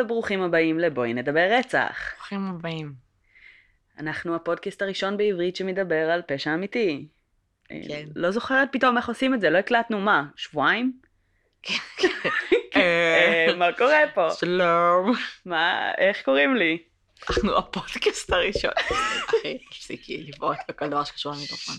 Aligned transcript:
וברוכים 0.00 0.42
הבאים 0.42 0.78
לבואי 0.78 1.14
נדבר 1.14 1.48
רצח. 1.58 2.14
ברוכים 2.16 2.46
הבאים. 2.46 2.92
אנחנו 3.98 4.34
הפודקאסט 4.34 4.82
הראשון 4.82 5.16
בעברית 5.16 5.56
שמדבר 5.56 6.10
על 6.10 6.22
פשע 6.26 6.54
אמיתי. 6.54 7.06
כן. 7.68 8.08
לא 8.14 8.30
זוכרת 8.30 8.68
פתאום 8.72 8.96
איך 8.96 9.08
עושים 9.08 9.34
את 9.34 9.40
זה, 9.40 9.50
לא 9.50 9.58
הקלטנו 9.58 10.00
מה, 10.00 10.24
שבועיים? 10.36 10.92
אה, 12.76 13.46
מה 13.56 13.72
קורה 13.72 14.00
פה? 14.14 14.28
שלום. 14.30 15.12
מה, 15.44 15.92
איך 15.98 16.22
קוראים 16.22 16.56
לי? 16.56 16.78
אנחנו 17.28 17.58
הפודקאסט 17.58 18.32
הראשון. 18.32 18.70
אחי, 19.28 19.58
תפסיקי 19.70 20.22
לבעוט 20.22 20.58
בכל 20.68 20.88
דבר 20.88 21.04
שקשור 21.04 21.32
למיקרופון. 21.32 21.74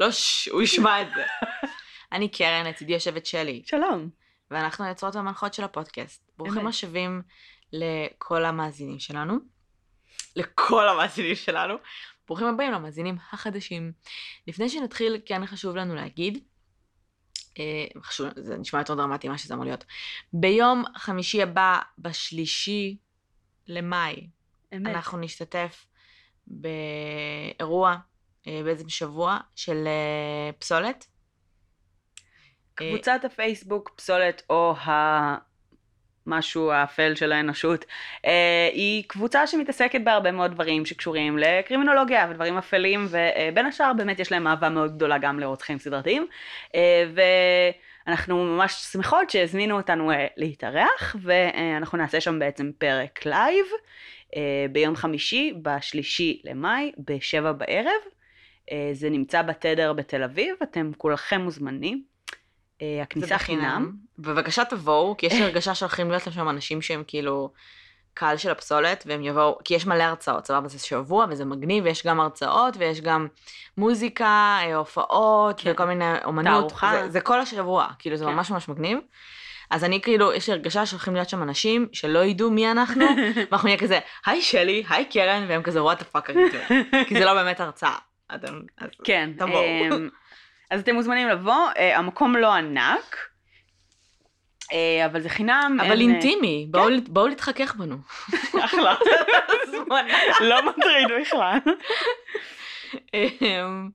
לא, 0.00 0.06
הוא 0.50 0.62
ישמע 0.62 1.02
את 1.02 1.06
זה. 1.14 1.24
אני 2.12 2.28
קרן, 2.28 2.66
לצידי 2.66 2.92
יושבת 2.92 3.26
שלי, 3.26 3.62
שלום. 3.66 4.08
ואנחנו 4.50 4.84
היוצרות 4.84 5.16
והמנחות 5.16 5.54
של 5.54 5.64
הפודקאסט. 5.64 6.30
ברוכים. 6.38 6.66
השבים 6.66 7.22
לכל 7.72 8.44
המאזינים 8.44 8.98
שלנו. 8.98 9.38
לכל 10.36 10.88
המאזינים 10.88 11.34
שלנו. 11.34 11.74
ברוכים 12.26 12.46
הבאים 12.46 12.72
למאזינים 12.72 13.16
החדשים. 13.32 13.92
לפני 14.46 14.68
שנתחיל, 14.68 15.16
כן 15.26 15.46
חשוב 15.46 15.76
לנו 15.76 15.94
להגיד, 15.94 16.44
אה, 17.58 17.86
חשוב, 18.02 18.28
זה 18.36 18.56
נשמע 18.56 18.80
יותר 18.80 18.94
דרמטי 18.94 19.28
ממה 19.28 19.38
שזה 19.38 19.54
אמור 19.54 19.64
להיות. 19.64 19.84
ביום 20.32 20.84
חמישי 20.96 21.42
הבא, 21.42 21.78
בשלישי 21.98 22.96
למאי, 23.66 24.26
אמת. 24.74 24.86
אנחנו 24.86 25.18
נשתתף 25.18 25.86
באירוע, 26.46 27.96
אה, 28.46 28.60
בעצם 28.64 28.88
שבוע 28.88 29.38
של 29.56 29.86
אה, 29.86 30.52
פסולת. 30.58 31.06
אה, 32.80 32.88
קבוצת 32.90 33.20
הפייסבוק 33.24 33.90
פסולת 33.96 34.42
או 34.50 34.74
המשהו 36.26 36.70
האפל 36.70 37.14
של 37.14 37.32
האנושות 37.32 37.84
אה, 38.24 38.68
היא 38.72 39.04
קבוצה 39.06 39.46
שמתעסקת 39.46 40.00
בהרבה 40.04 40.32
מאוד 40.32 40.50
דברים 40.50 40.86
שקשורים 40.86 41.38
לקרימינולוגיה 41.38 42.26
ודברים 42.30 42.58
אפלים 42.58 43.06
ובין 43.08 43.66
השאר 43.66 43.92
באמת 43.92 44.18
יש 44.18 44.32
להם 44.32 44.46
אהבה 44.46 44.68
מאוד 44.68 44.96
גדולה 44.96 45.18
גם 45.18 45.40
לרוצחים 45.40 45.78
סדרתיים 45.78 46.26
אה, 46.74 47.04
ואנחנו 48.06 48.44
ממש 48.44 48.72
שמחות 48.72 49.30
שהזמינו 49.30 49.76
אותנו 49.76 50.10
אה, 50.10 50.26
להתארח 50.36 51.16
ואנחנו 51.22 51.98
נעשה 51.98 52.20
שם 52.20 52.38
בעצם 52.38 52.70
פרק 52.78 53.26
live 53.26 53.66
אה, 54.36 54.66
ביום 54.72 54.96
חמישי 54.96 55.52
בשלישי 55.62 56.42
למאי 56.44 56.92
בשבע 56.98 57.52
בערב. 57.52 58.00
אה, 58.72 58.90
זה 58.92 59.10
נמצא 59.10 59.42
בתדר 59.42 59.92
בתל 59.92 60.22
אביב, 60.22 60.56
אתם 60.62 60.90
כולכם 60.96 61.40
מוזמנים. 61.40 62.13
אה, 62.82 63.02
הכניסה 63.02 63.38
חינם. 63.38 63.92
בבקשה 64.18 64.64
תבואו, 64.64 65.16
כי 65.16 65.26
יש 65.26 65.32
לי 65.32 65.42
הרגשה 65.42 65.74
שהולכים 65.74 66.10
להיות 66.10 66.22
שם 66.22 66.48
אנשים 66.48 66.82
שהם 66.82 67.02
כאילו 67.06 67.50
קהל 68.14 68.36
של 68.36 68.50
הפסולת, 68.50 69.04
והם 69.06 69.24
יבואו, 69.24 69.58
כי 69.64 69.74
יש 69.74 69.86
מלא 69.86 70.02
הרצאות, 70.02 70.46
סבבה, 70.46 70.68
זה 70.68 70.78
שבוע 70.78 71.26
וזה 71.30 71.44
מגניב, 71.44 71.84
ויש 71.84 72.06
גם 72.06 72.20
הרצאות, 72.20 72.76
ויש 72.78 73.00
גם 73.00 73.26
מוזיקה, 73.78 74.58
אה, 74.62 74.74
הופעות, 74.74 75.60
כן. 75.60 75.72
וכל 75.72 75.84
מיני 75.84 76.24
אומנות. 76.24 76.68
תערוכה. 76.68 76.92
זה, 77.02 77.10
זה 77.10 77.20
כל 77.20 77.40
השבוע, 77.40 77.88
כאילו 77.98 78.16
זה 78.16 78.24
כן. 78.24 78.30
ממש 78.30 78.50
ממש 78.50 78.68
מגניב. 78.68 78.98
אז 79.70 79.84
אני 79.84 80.00
כאילו, 80.00 80.32
יש 80.32 80.48
לי 80.48 80.52
הרגשה 80.52 80.86
שהולכים 80.86 81.14
להיות 81.14 81.28
שם 81.28 81.42
אנשים 81.42 81.88
שלא 81.92 82.24
ידעו 82.24 82.50
מי 82.50 82.70
אנחנו, 82.70 83.04
ואנחנו 83.50 83.66
נהיה 83.66 83.78
כזה, 83.78 83.98
היי 84.26 84.42
שלי, 84.42 84.84
היי 84.88 85.04
קרן, 85.04 85.44
והם 85.48 85.62
כזה, 85.62 85.82
what 85.82 85.98
the 85.98 86.04
fuck 86.04 86.30
כי 87.08 87.14
זה 87.18 87.24
לא 87.24 87.34
באמת 87.34 87.60
הרצאה. 87.60 87.96
אתם, 88.34 88.60
אז 88.78 88.90
כן, 89.04 89.30
תבואו. 89.38 89.64
אז 90.70 90.80
אתם 90.80 90.94
מוזמנים 90.94 91.28
לבוא, 91.28 91.68
אה, 91.76 91.98
המקום 91.98 92.36
לא 92.36 92.52
ענק, 92.52 93.16
אה, 94.72 95.06
אבל 95.06 95.20
זה 95.20 95.28
חינם. 95.28 95.76
אבל 95.80 96.00
אין, 96.00 96.10
אה, 96.10 96.14
אינטימי, 96.14 96.66
בואו 96.70 96.90
בואו 97.08 97.26
להתחכך 97.26 97.74
בנו. 97.74 97.96
אחלה. 98.64 98.94
לא 100.50 100.68
מטריד 100.68 101.06
בכלל. 101.20 101.58
אמ, 103.14 103.90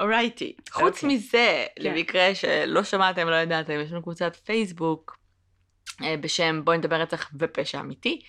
alrighty. 0.00 0.56
חוץ 0.70 0.94
אוקיי. 0.94 1.16
מזה, 1.16 1.64
כן. 1.76 1.82
למקרה 1.82 2.34
שלא 2.34 2.84
שמעתם, 2.84 3.28
לא 3.28 3.36
ידעתם, 3.36 3.80
יש 3.80 3.92
לנו 3.92 4.02
קבוצת 4.02 4.36
פייסבוק 4.36 5.18
בשם 6.20 6.60
בואי 6.64 6.78
נדבר 6.78 6.96
רצח 6.96 7.30
ופשע 7.38 7.80
אמיתי. 7.80 8.20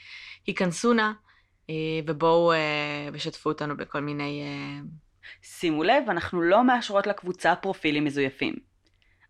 היכנסו 0.48 0.94
נא 0.94 1.12
ובואו 2.06 2.54
ושתפו 3.14 3.50
אותנו 3.50 3.78
בכל 3.78 4.00
מיני... 4.00 4.44
שימו 5.42 5.84
לב, 5.84 6.04
אנחנו 6.10 6.42
לא 6.42 6.64
מאשרות 6.64 7.08
לקבוצה 7.08 7.56
פרופילים 7.56 8.06
מזויפים. 8.06 8.56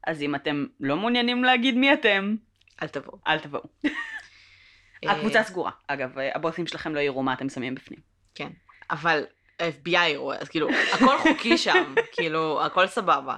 אז 0.08 0.22
אם 0.22 0.36
אתם 0.36 0.66
לא 0.80 0.98
מעוניינים 0.98 1.44
להגיד 1.44 1.76
מי 1.76 1.94
אתם, 1.94 2.36
אל 2.82 2.88
תבואו. 2.88 3.18
אל 3.28 3.40
תבואו. 3.40 3.64
אה, 5.06 5.12
הקבוצה 5.12 5.44
סגורה. 5.44 5.72
אגב, 5.88 6.18
הבוסים 6.36 6.68
שלכם 6.68 6.96
לא 6.96 7.00
יראו 7.00 7.24
מה 7.24 7.34
אתם 7.34 7.50
שמים 7.50 7.76
בפנים. 7.76 8.00
כן. 8.36 8.50
אבל 8.90 9.26
ה-FBI 9.60 10.08
יראו, 10.08 10.34
אז 10.34 10.50
כאילו, 10.50 10.70
הכל 10.94 11.18
חוקי 11.18 11.58
שם, 11.58 11.96
כאילו, 12.16 12.66
הכל 12.66 12.88
סבבה. 12.88 13.38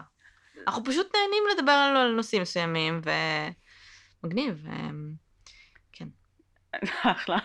אנחנו 0.67 0.83
פשוט 0.83 1.15
נהנים 1.15 1.43
לדבר 1.57 1.71
על 1.71 2.11
נושאים 2.11 2.41
מסוימים, 2.41 3.01
ומגניב. 4.23 4.67
אמ, 4.67 5.13
אחלה. 7.03 7.37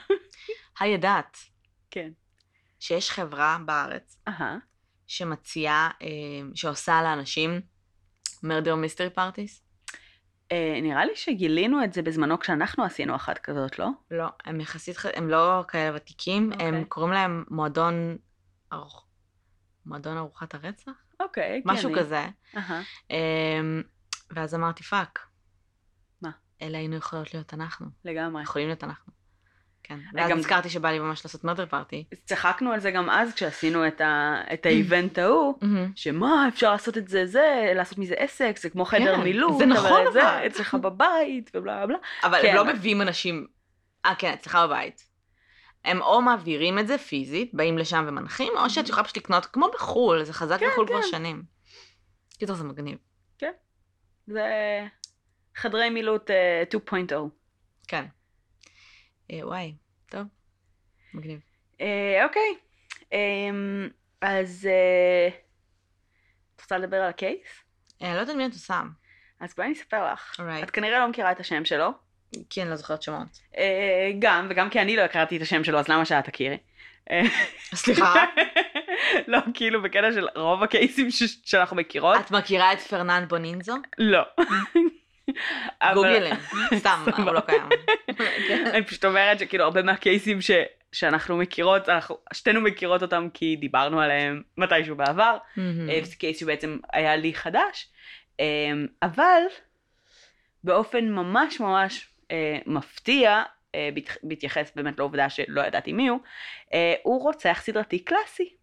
הידעת 0.81 1.38
כן. 1.91 2.10
שיש 2.81 3.10
חברה 3.10 3.59
בארץ 3.65 4.16
אהה. 4.28 4.56
שמציעה, 5.10 5.91
אה, 6.03 6.09
שעושה 6.54 7.03
לאנשים 7.03 7.60
mystery 8.44 9.16
parties? 9.16 9.62
אה, 10.53 10.78
נראה 10.82 11.04
לי 11.04 11.16
שגילינו 11.16 11.84
את 11.84 11.93
זה 11.93 12.03
בזמנו 12.03 12.38
כשאנחנו 12.38 12.84
עשינו 12.84 13.16
אחת 13.16 13.38
כזאת, 13.38 13.78
לא? 13.78 13.88
לא, 14.10 14.26
הם 14.44 14.60
יחסית, 14.60 14.97
הם 15.15 15.28
לא 15.28 15.65
כאלה 15.69 15.97
ותיקים, 15.97 16.53
הם 16.53 16.60
אוקיי. 16.60 16.84
קוראים 16.84 17.12
להם 17.12 17.44
מועדון, 17.50 18.16
ארוח, 18.72 19.06
מועדון 19.87 20.16
ארוחת 20.16 20.54
הרצח? 20.54 20.93
אוקיי, 21.21 21.62
משהו 21.65 21.91
כזה. 21.98 22.27
אהה. 22.56 22.82
אמ, 23.10 23.82
ואז 24.31 24.54
אמרתי, 24.54 24.82
fuck. 24.82 25.26
מה? 26.22 26.31
אלה 26.62 26.78
היינו 26.78 26.97
יכולות 26.97 27.34
להיות 27.34 27.54
אנחנו. 27.54 27.87
לגמרי. 28.04 28.42
יכולים 28.42 28.69
להיות 28.69 28.84
אנחנו. 28.84 29.12
כן. 29.82 29.98
ואז 30.14 30.30
גם- 30.30 30.38
נזכרתי 30.38 30.68
שבא 30.70 30.91
לי 30.91 30.98
ממש 30.98 31.24
לעשות 31.24 31.44
murder 31.44 31.72
party. 31.72 32.16
צחקנו 32.24 32.72
על 32.72 32.80
זה 32.80 32.91
גם 32.91 33.10
אז 33.10 33.34
כשעשינו 33.34 33.86
את, 33.86 34.00
ה... 34.00 34.41
את 34.52 34.66
ה 34.66 34.75
event 34.75 35.19
ההוא, 35.18 35.54
שמה 35.94 36.48
אפשר 36.48 36.72
לעשות 36.72 36.98
את 36.98 37.08
זה 37.08 37.26
זה, 37.26 37.72
לעשות 37.74 37.98
מזה 37.98 38.14
עסק, 38.14 38.56
זה 38.58 38.70
כמו 38.70 38.84
חדר 38.84 39.16
כן, 39.16 39.22
מילוט, 39.22 39.58
זה 39.58 39.66
נכון, 39.66 40.02
אבל 40.06 40.12
זה. 40.12 40.46
אצלך 40.46 40.74
בבית 40.84 41.50
ובלה 41.54 41.86
בלה. 41.86 41.98
אבל 42.22 42.42
כן. 42.42 42.48
הם 42.48 42.54
לא 42.56 42.64
מביאים 42.64 43.02
אנשים... 43.02 43.46
אה, 44.06 44.14
כן, 44.14 44.32
אצלך 44.32 44.58
בבית. 44.64 45.06
הם 45.84 46.02
או 46.02 46.22
מעבירים 46.22 46.78
את 46.78 46.86
זה 46.86 46.98
פיזית, 46.98 47.54
באים 47.54 47.78
לשם 47.78 48.04
ומנחים, 48.08 48.52
או 48.56 48.70
שאת 48.70 48.88
יכולה 48.88 49.04
פשוט 49.04 49.16
לקנות, 49.16 49.47
כמו 49.47 49.68
בחו"ל, 49.74 50.24
זה 50.24 50.32
חזק 50.32 50.60
כן, 50.60 50.66
בחו"ל 50.72 50.86
כבר 50.86 51.02
כן. 51.02 51.08
שנים. 51.10 51.42
קיצור, 52.38 52.56
זה 52.56 52.64
מגניב. 52.64 52.98
זה 54.26 54.47
חדרי 55.56 55.91
מילוט 55.91 56.30
אה, 56.30 56.62
2.0. 56.91 57.14
כן. 57.88 58.04
אה, 59.32 59.46
וואי, 59.46 59.74
טוב. 60.10 60.22
מגניב. 61.14 61.41
אה, 61.80 62.24
אוקיי, 62.24 62.54
אמ, 63.12 63.88
אז 64.20 64.68
אה, 64.70 65.28
את 66.56 66.60
רוצה 66.60 66.78
לדבר 66.78 66.96
על 66.96 67.08
הקייס? 67.08 67.64
לא 68.00 68.06
יודעת 68.06 68.36
מי 68.36 68.46
את 68.46 68.52
עושה. 68.52 68.82
אז 69.41 69.54
בואי 69.54 69.66
אני 69.66 69.74
אספר 69.74 70.12
לך. 70.12 70.41
את 70.62 70.71
כנראה 70.71 70.98
לא 70.98 71.09
מכירה 71.09 71.32
את 71.32 71.41
השם 71.41 71.65
שלו. 71.65 71.91
כי 72.50 72.62
אני 72.62 72.71
לא 72.71 72.77
זוכרת 72.77 73.03
שמות. 73.03 73.41
גם, 74.18 74.47
וגם 74.50 74.71
כי 74.71 74.80
אני 74.80 74.97
לא 74.97 75.03
הכרתי 75.03 75.36
את 75.36 75.42
השם 75.42 75.65
שלו, 75.65 75.78
אז 75.78 75.88
למה 75.88 76.04
שאת 76.04 76.24
תכירי? 76.24 76.59
סליחה? 77.74 78.24
לא, 79.28 79.38
כאילו 79.54 79.83
בקטע 79.83 80.12
של 80.12 80.26
רוב 80.36 80.62
הקייסים 80.62 81.09
שאנחנו 81.44 81.76
מכירות, 81.76 82.21
את 82.21 82.30
מכירה 82.30 82.72
את 82.72 82.78
פרננד 82.78 83.28
בונינזו? 83.28 83.74
לא. 83.98 84.22
אבל- 85.83 85.95
גוגלן. 85.95 86.37
סתם, 86.78 87.05
הוא 87.17 87.31
לא 87.33 87.41
קיים. 87.41 87.69
אני 88.75 88.84
פשוט 88.84 89.05
אומרת 89.05 89.39
שכאילו 89.39 89.65
הרבה 89.65 89.83
מהקייסים 89.83 90.41
ש... 90.41 90.51
שאנחנו 90.93 91.37
מכירות, 91.37 91.89
אנחנו 91.89 92.19
שתינו 92.33 92.61
מכירות 92.61 93.03
אותם 93.03 93.28
כי 93.34 93.57
דיברנו 93.57 94.01
עליהם 94.01 94.43
מתישהו 94.57 94.97
בעבר. 94.97 95.37
אה, 95.59 95.99
וזה 96.03 96.17
קייס 96.17 96.41
שבעצם 96.41 96.78
היה 96.93 97.17
לי 97.17 97.34
חדש, 97.34 97.89
אה, 98.41 98.47
אבל 99.03 99.43
באופן 100.65 101.09
ממש 101.09 101.61
ממש 101.61 102.09
אה, 102.31 102.59
מפתיע, 102.67 103.43
בהתייחס 104.22 104.72
באמת 104.77 104.99
לעובדה 104.99 105.31
שלא 105.31 105.61
ידעתי 105.61 105.93
מי 105.93 106.09
הוא, 106.09 106.19
הוא 107.03 107.22
רוצח 107.22 107.61
סדרתי 107.63 107.99
קלאסי. 107.99 108.55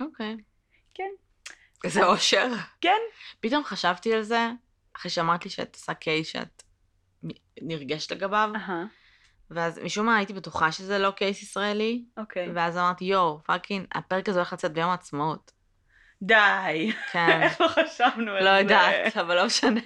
אוקיי. 0.00 0.36
כן. 0.94 1.10
איזה 1.84 2.06
אושר. 2.06 2.48
כן. 2.80 2.98
פתאום 3.40 3.64
חשבתי 3.64 4.14
על 4.14 4.22
זה, 4.22 4.48
אחרי 4.96 5.10
שאמרת 5.10 5.44
לי 5.44 5.50
שאת 5.50 5.74
עושה 5.74 5.94
case 5.94 6.28
שאת 6.28 6.62
נרגשת 7.62 8.12
לגביו, 8.12 8.50
אהה, 8.56 8.84
ואז 9.50 9.78
משום 9.78 10.06
מה 10.06 10.16
הייתי 10.16 10.32
בטוחה 10.32 10.72
שזה 10.72 10.98
לא 10.98 11.10
case 11.10 11.42
ישראלי, 11.42 12.04
אוקיי. 12.16 12.48
ואז 12.54 12.76
אמרתי, 12.78 13.04
יואו, 13.04 13.38
fucking, 13.44 13.86
הפרק 13.94 14.28
הזה 14.28 14.38
הולך 14.38 14.52
לצאת 14.52 14.72
ביום 14.72 14.90
העצמאות. 14.90 15.52
די. 16.22 16.92
כן. 17.12 17.40
איך 17.42 17.60
לא 17.60 17.68
חשבנו 17.68 18.32
על 18.32 18.38
זה? 18.38 18.44
לא 18.44 18.50
יודעת, 18.50 19.16
אבל 19.16 19.36
לא 19.36 19.46
משנה. 19.46 19.80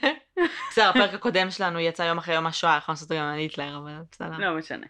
בסדר, 0.71 0.89
הפרק 0.89 1.15
הקודם 1.15 1.51
שלנו 1.51 1.81
יצא 1.81 2.03
יום 2.03 2.19
אחרי 2.19 2.35
יום 2.35 2.47
השואה, 2.47 2.77
יכולנו 2.77 2.95
לעשות 2.95 3.09
גם 3.11 3.25
על 3.25 3.39
היטלר, 3.39 3.77
אבל 3.77 3.93
בסדר. 4.13 4.39
לא 4.39 4.59
משנה. 4.59 4.87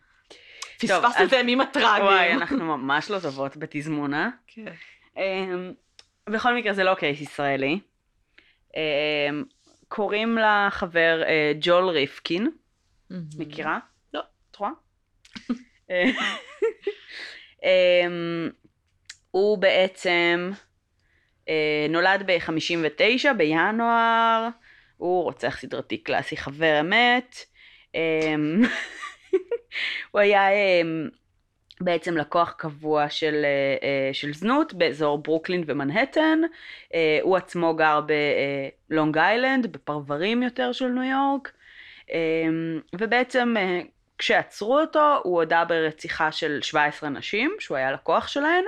פספסת 0.80 1.20
את 1.26 1.32
הימים 1.32 1.60
הטראגיים. 1.60 2.04
וואי, 2.04 2.32
אנחנו 2.32 2.64
ממש 2.64 3.10
לא 3.10 3.18
טובות 3.20 3.56
בתזמונה. 3.56 4.30
כן. 4.46 4.72
אמ, 5.16 5.72
בכל 6.28 6.54
מקרה 6.54 6.72
זה 6.72 6.84
לא 6.84 6.94
קייס 6.94 7.20
ישראלי. 7.20 7.80
קוראים 9.88 10.38
לחבר 10.38 11.22
אה, 11.26 11.52
ג'ול 11.60 11.88
ריפקין, 11.88 12.50
מכירה? 13.38 13.78
לא. 14.14 14.20
את 14.50 14.56
רואה? 14.56 14.70
אה, 15.90 16.04
אמ, 17.62 18.50
הוא 19.30 19.58
בעצם 19.58 20.50
אה, 21.48 21.86
נולד 21.88 22.22
ב-59 22.26 23.32
בינואר, 23.36 24.48
הוא 24.96 25.22
רוצח 25.22 25.58
סדרתי 25.60 25.98
קלאסי 25.98 26.36
חבר 26.36 26.80
אמת. 26.80 27.36
אמ, 27.94 28.62
הוא 30.10 30.20
היה 30.20 30.48
אמ, 30.50 31.08
בעצם 31.80 32.16
לקוח 32.16 32.54
קבוע 32.58 33.08
של, 33.08 33.44
אה, 33.44 33.88
אה, 33.88 34.14
של 34.14 34.34
זנות 34.34 34.74
באזור 34.74 35.18
ברוקלין 35.18 35.64
ומנהטן. 35.66 36.38
אה, 36.94 37.18
הוא 37.22 37.36
עצמו 37.36 37.76
גר 37.76 38.00
בלונג 38.90 39.18
איילנד, 39.18 39.72
בפרברים 39.72 40.42
יותר 40.42 40.72
של 40.72 40.88
ניו 40.88 41.02
יורק. 41.02 41.52
ובעצם 42.98 43.54
כשעצרו 44.18 44.80
אותו 44.80 45.20
הוא 45.22 45.40
הודה 45.40 45.64
ברציחה 45.64 46.32
של 46.32 46.58
17 46.62 47.08
נשים 47.08 47.56
שהוא 47.58 47.76
היה 47.76 47.92
לקוח 47.92 48.28
שלהן. 48.28 48.64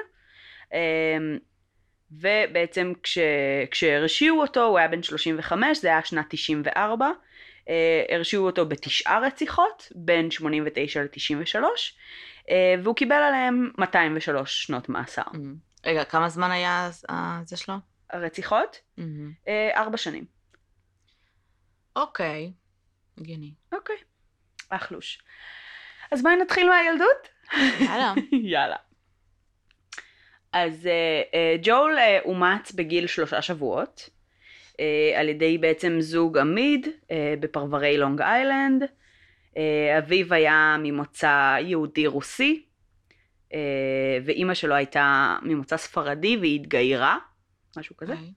ובעצם 2.12 2.92
כש, 3.02 3.18
כשהרשיעו 3.70 4.40
אותו 4.40 4.64
הוא 4.64 4.78
היה 4.78 4.88
בן 4.88 5.02
35 5.02 5.78
זה 5.78 5.88
היה 5.88 6.04
שנת 6.04 6.24
94. 6.28 7.10
אה, 7.68 8.04
הרשיעו 8.08 8.46
אותו 8.46 8.66
בתשעה 8.66 9.18
רציחות 9.18 9.92
בין 9.94 10.30
89 10.30 11.02
ל-93 11.02 11.58
והוא 12.82 12.96
קיבל 12.96 13.16
עליהם 13.22 13.70
203 13.78 14.62
שנות 14.62 14.88
מאסר. 14.88 15.22
רגע, 15.86 16.04
כמה 16.04 16.28
זמן 16.28 16.50
היה 16.50 16.90
אה, 17.10 17.40
זה 17.44 17.56
שלו? 17.56 17.74
הרציחות. 18.10 18.80
אה, 19.48 19.70
ארבע 19.74 19.96
שנים. 19.96 20.24
אוקיי. 21.96 22.52
הגיוני. 23.18 23.54
אוקיי, 23.72 23.96
אחלוש. 24.68 25.22
אז 26.12 26.22
בואי 26.22 26.36
נתחיל 26.36 26.68
מהילדות. 26.68 27.28
יאללה. 27.80 28.14
יאללה. 28.52 28.76
אז 30.52 30.86
אה, 30.86 31.22
אה, 31.34 31.56
ג'ול 31.62 31.98
אה, 31.98 32.18
אומץ 32.24 32.72
בגיל 32.72 33.06
שלושה 33.06 33.42
שבועות 33.42 34.08
אה, 34.10 34.15
על 35.16 35.28
ידי 35.28 35.58
בעצם 35.58 35.96
זוג 36.00 36.38
עמיד 36.38 36.86
אה, 37.10 37.34
בפרברי 37.40 37.96
לונג 37.98 38.22
איילנד. 38.22 38.82
אה, 39.56 39.98
אביו 39.98 40.34
היה 40.34 40.76
ממוצא 40.78 41.56
יהודי 41.60 42.06
רוסי 42.06 42.62
אה, 43.54 43.58
ואימא 44.24 44.54
שלו 44.54 44.74
הייתה 44.74 45.36
ממוצא 45.42 45.76
ספרדי 45.76 46.36
והיא 46.36 46.60
התגיירה, 46.60 47.18
משהו 47.76 47.96
כזה. 47.96 48.12
אוקיי. 48.12 48.32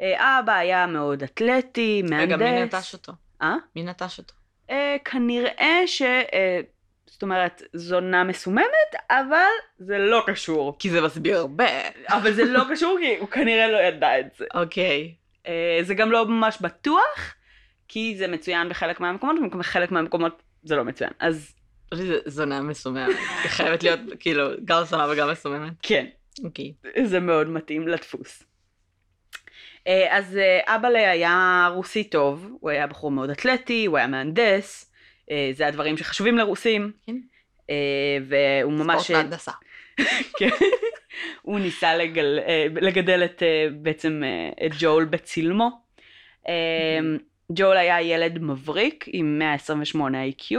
אה, 0.00 0.38
אבא 0.40 0.52
היה 0.52 0.86
מאוד 0.86 1.22
אתלטי, 1.22 2.02
מהנדס. 2.02 2.34
רגע, 2.34 2.36
מי 2.36 2.64
נטש 2.64 2.94
אותו? 2.94 3.12
אה? 3.42 3.56
מי 3.76 3.82
נטש 3.82 4.18
אותו? 4.18 4.34
אה, 4.70 4.96
כנראה 5.04 5.82
ש... 5.86 6.02
אה, 6.02 6.60
זאת 7.06 7.22
אומרת, 7.22 7.62
זונה 7.72 8.24
מסוממת, 8.24 8.94
אבל 9.10 9.50
זה 9.78 9.98
לא 9.98 10.22
קשור. 10.26 10.76
כי 10.78 10.90
זה 10.90 11.00
מסביר 11.00 11.38
הרבה. 11.38 11.66
אבל 12.08 12.32
זה 12.32 12.44
לא 12.44 12.64
קשור 12.70 12.98
כי 13.00 13.16
הוא 13.16 13.28
כנראה 13.28 13.68
לא 13.68 13.78
ידע 13.78 14.20
את 14.20 14.26
זה. 14.38 14.44
אוקיי. 14.54 15.02
אה, 15.02 15.27
זה 15.82 15.94
גם 15.94 16.12
לא 16.12 16.26
ממש 16.26 16.58
בטוח, 16.60 17.34
כי 17.88 18.14
זה 18.18 18.28
מצוין 18.28 18.68
בחלק 18.68 19.00
מהמקומות, 19.00 19.36
ובחלק 19.38 19.90
מהמקומות 19.90 20.42
זה 20.62 20.76
לא 20.76 20.84
מצוין. 20.84 21.10
אז 21.18 21.54
חשבתי 21.94 22.06
שזה 22.06 22.18
זונה 22.26 22.62
מסוממת. 22.62 23.16
היא 23.42 23.50
חייבת 23.50 23.82
להיות 23.82 24.00
כאילו 24.20 24.48
גם 24.64 24.84
זונה 24.84 25.06
וגם 25.12 25.30
מסוממת. 25.30 25.72
כן, 25.82 26.06
אוקיי. 26.44 26.72
זה 27.04 27.20
מאוד 27.20 27.48
מתאים 27.48 27.88
לדפוס. 27.88 28.42
אה, 29.86 30.16
אז 30.18 30.36
אה, 30.36 30.76
אבאלה 30.76 31.10
היה 31.10 31.68
רוסי 31.74 32.04
טוב, 32.04 32.48
הוא 32.60 32.70
היה 32.70 32.86
בחור 32.86 33.10
מאוד 33.10 33.30
אתלטי, 33.30 33.86
הוא 33.86 33.98
היה 33.98 34.06
מהנדס, 34.06 34.92
אה, 35.30 35.50
זה 35.52 35.66
הדברים 35.66 35.96
שחשובים 35.96 36.38
לרוסים. 36.38 36.92
כן. 37.06 37.16
אה, 37.70 37.74
והוא 38.28 38.72
ממש... 38.72 39.02
ספורט 39.02 39.18
והנדסה. 39.18 39.52
כן. 40.38 40.48
הוא 41.42 41.58
ניסה 41.58 41.96
לגל, 41.96 42.38
אה, 42.46 42.66
לגדל 42.80 43.24
את, 43.24 43.42
אה, 43.42 43.66
בעצם 43.72 44.22
אה, 44.24 44.66
את 44.66 44.72
ג'ול 44.78 45.04
בצלמו. 45.04 45.70
אה, 46.48 46.98
ג'ול 47.52 47.76
היה 47.76 48.02
ילד 48.02 48.38
מבריק 48.38 49.04
עם 49.06 49.38
128 49.38 50.18
IQ, 50.24 50.56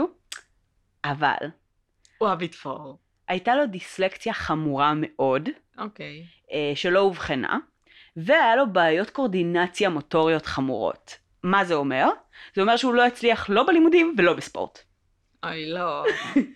אבל 1.04 1.46
הוא 2.18 2.28
לתפור. 2.40 2.98
הייתה 3.28 3.54
לו 3.54 3.66
דיסלקציה 3.66 4.32
חמורה 4.32 4.92
מאוד, 4.96 5.48
אוקיי. 5.78 6.24
אה, 6.52 6.72
שלא 6.74 7.00
אובחנה, 7.00 7.58
והיה 8.16 8.56
לו 8.56 8.72
בעיות 8.72 9.10
קורדינציה 9.10 9.88
מוטוריות 9.88 10.46
חמורות. 10.46 11.18
מה 11.42 11.64
זה 11.64 11.74
אומר? 11.74 12.08
זה 12.54 12.62
אומר 12.62 12.76
שהוא 12.76 12.94
לא 12.94 13.06
הצליח 13.06 13.50
לא 13.50 13.66
בלימודים 13.66 14.14
ולא 14.18 14.32
בספורט. 14.32 14.78
אוי, 15.44 15.70
לא. 15.70 16.04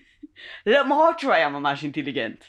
למרות 0.67 1.19
שהוא 1.19 1.33
היה 1.33 1.49
ממש 1.49 1.83
אינטליגנט. 1.83 2.45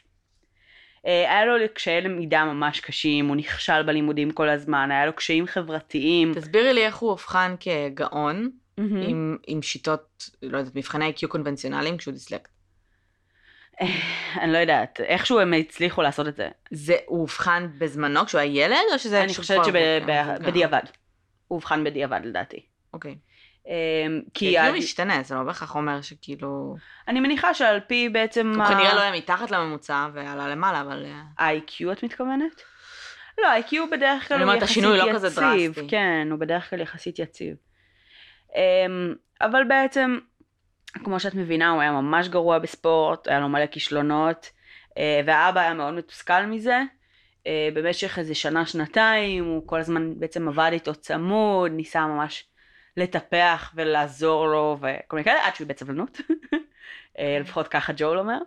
אה, 1.05 1.31
היה 1.31 1.45
לו 1.45 1.53
קשיי 1.73 2.01
למידה 2.01 2.45
ממש 2.45 2.79
קשים, 2.79 3.27
הוא 3.27 3.35
נכשל 3.35 3.83
בלימודים 3.83 4.31
כל 4.31 4.49
הזמן, 4.49 4.91
היה 4.91 5.05
לו 5.05 5.13
קשיים 5.13 5.47
חברתיים. 5.47 6.33
תסבירי 6.33 6.73
לי 6.73 6.85
איך 6.85 6.95
הוא 6.95 7.09
אובחן 7.09 7.55
כגאון 7.59 8.49
מהמם. 8.77 9.01
עם- 9.01 9.37
עם 9.47 9.61
שיטות, 9.61 10.29
לא 10.41 10.57
יודעת, 10.57 10.75
מבחני 10.75 11.09
IQ 11.17 11.27
קונבנציונליים 11.27 11.97
כשהוא 11.97 12.11
דיסלקט. 12.13 12.49
אה, 13.81 13.87
אני 14.41 14.53
לא 14.53 14.57
יודעת, 14.57 14.99
איכשהו 15.01 15.39
הם 15.39 15.53
הצליחו 15.53 16.01
לעשות 16.01 16.27
את 16.27 16.35
זה. 16.35 16.49
זה, 16.71 16.95
הוא 17.05 17.21
אובחן 17.21 17.67
בזמנו 17.77 18.25
כשהוא 18.25 18.41
היה 18.41 18.65
ילד, 18.65 18.77
או 18.93 18.99
שזה... 18.99 19.23
אני 19.23 19.33
חושבת? 19.33 19.65
שבדיעבד. 20.41 20.81
הוא 21.47 21.55
אובחן 21.55 21.83
בדיעבד 21.83 22.19
לדעתי. 22.23 22.59
אוקיי. 22.93 23.11
אה, 23.11 23.15
כי 23.65 23.71
כי 24.33 24.55
כאילו 24.55 24.67
עד- 24.67 24.73
משתנה, 24.73 25.23
זה 25.23 25.35
לא 25.35 25.43
בהכרח 25.43 25.75
אומר 25.75 26.01
שכאילו... 26.01 26.75
אני 27.07 27.19
מניחה 27.19 27.53
שעל 27.53 27.79
פי 27.79 28.09
בעצם... 28.09 28.53
הוא 28.55 28.65
כנראה 28.67 28.95
לא 28.95 29.01
היה 29.01 29.11
מתחת 29.17 29.51
לממוצע 29.51 30.07
ועלה 30.13 30.47
למעלה, 30.47 30.81
אבל... 30.81 31.05
אה, 31.05 31.45
ה-IQ 31.45 31.91
את 31.91 32.03
מתכוונת? 32.03 32.61
לא, 33.37 33.47
ה-IQ 33.47 33.73
בדרך 33.91 34.27
כלל 34.27 34.35
אני 34.35 34.43
הוא 34.43 34.51
אומרת, 34.51 34.63
יחסית 34.63 34.77
השינוי 34.77 34.97
לא 34.97 35.13
כזה 35.13 35.27
יציב. 35.27 35.73
דרסטי. 35.73 35.89
כן, 35.89 36.27
הוא 36.31 36.39
בדרך 36.39 36.69
כלל 36.69 36.81
יחסית 36.81 37.19
יציב. 37.19 37.55
אמ, 38.55 39.13
אבל 39.41 39.63
בעצם, 39.63 40.17
כמו 40.93 41.19
שאת 41.19 41.33
מבינה, 41.35 41.69
הוא 41.69 41.81
היה 41.81 41.91
ממש 41.91 42.27
גרוע 42.27 42.59
בספורט, 42.59 43.27
היה 43.27 43.39
לו 43.39 43.49
מלא 43.49 43.65
כישלונות, 43.65 44.49
אה, 44.97 45.21
והאבא 45.25 45.61
היה 45.61 45.73
מאוד 45.73 45.93
מתוסכל 45.93 46.45
מזה. 46.45 46.81
אה, 47.47 47.69
במשך 47.73 48.19
איזה 48.19 48.35
שנה, 48.35 48.65
שנתיים, 48.65 49.45
הוא 49.45 49.67
כל 49.67 49.79
הזמן 49.79 50.19
בעצם 50.19 50.47
עבד 50.47 50.69
איתו 50.73 50.95
צמוד, 50.95 51.71
ניסה 51.71 52.07
ממש 52.07 52.47
לטפח 52.97 53.71
ולעזור 53.75 54.47
לו 54.47 54.77
וכל 54.79 55.15
מיני 55.15 55.23
כאלה, 55.23 55.47
עד 55.47 55.55
שהוא 55.55 55.65
איבד 55.65 55.77
סבלנות. 55.77 56.21
אה, 57.19 57.37
לפחות 57.41 57.67
ככה 57.67 57.93
ג'ול 57.95 58.19
אומר. 58.19 58.37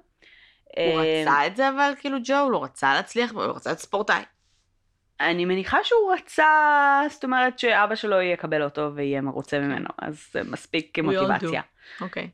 הוא 0.77 1.01
אה, 1.01 1.23
רצה 1.23 1.47
את 1.47 1.57
זה, 1.57 1.69
אבל 1.69 1.93
כאילו 1.99 2.19
ג'ו, 2.25 2.35
הוא 2.35 2.65
רצה 2.65 2.95
להצליח, 2.95 3.33
הוא 3.33 3.43
רצה 3.43 3.71
להיות 3.71 3.81
ספורטאי. 3.81 4.23
אני 5.21 5.45
מניחה 5.45 5.79
שהוא 5.85 6.13
רצה, 6.13 7.03
זאת 7.11 7.25
אומרת 7.25 7.59
שאבא 7.59 7.95
שלו 7.95 8.21
יקבל 8.21 8.63
אותו 8.63 8.91
ויהיה 8.95 9.21
מרוצה 9.21 9.59
ממנו, 9.59 9.89
אז 9.99 10.29
זה 10.33 10.43
מספיק 10.43 10.91
כמוטיבציה. 10.95 11.63
אוקיי. 12.01 12.31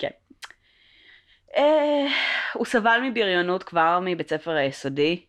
אה, 1.56 2.06
הוא 2.52 2.66
סבל 2.66 3.00
מבריונות 3.02 3.62
כבר 3.62 3.98
מבית 4.02 4.30
ספר 4.30 4.50
היסודי, 4.50 5.24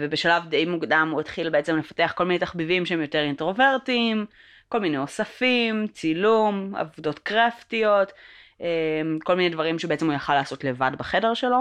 ובשלב 0.00 0.48
די 0.48 0.64
מוקדם 0.64 1.08
הוא 1.12 1.20
התחיל 1.20 1.50
בעצם 1.50 1.76
לפתח 1.76 2.12
כל 2.16 2.24
מיני 2.24 2.38
תחביבים 2.38 2.86
שהם 2.86 3.00
יותר 3.00 3.22
אינטרוברטיים, 3.22 4.26
כל 4.72 4.80
מיני 4.80 4.98
אוספים, 4.98 5.86
צילום, 5.86 6.74
עבודות 6.74 7.18
קרפטיות, 7.18 8.12
אה, 8.60 9.02
כל 9.24 9.34
מיני 9.34 9.48
דברים 9.48 9.78
שבעצם 9.78 10.06
הוא 10.06 10.14
יכל 10.14 10.34
לעשות 10.34 10.64
לבד 10.64 10.90
בחדר 10.98 11.34
שלו. 11.34 11.58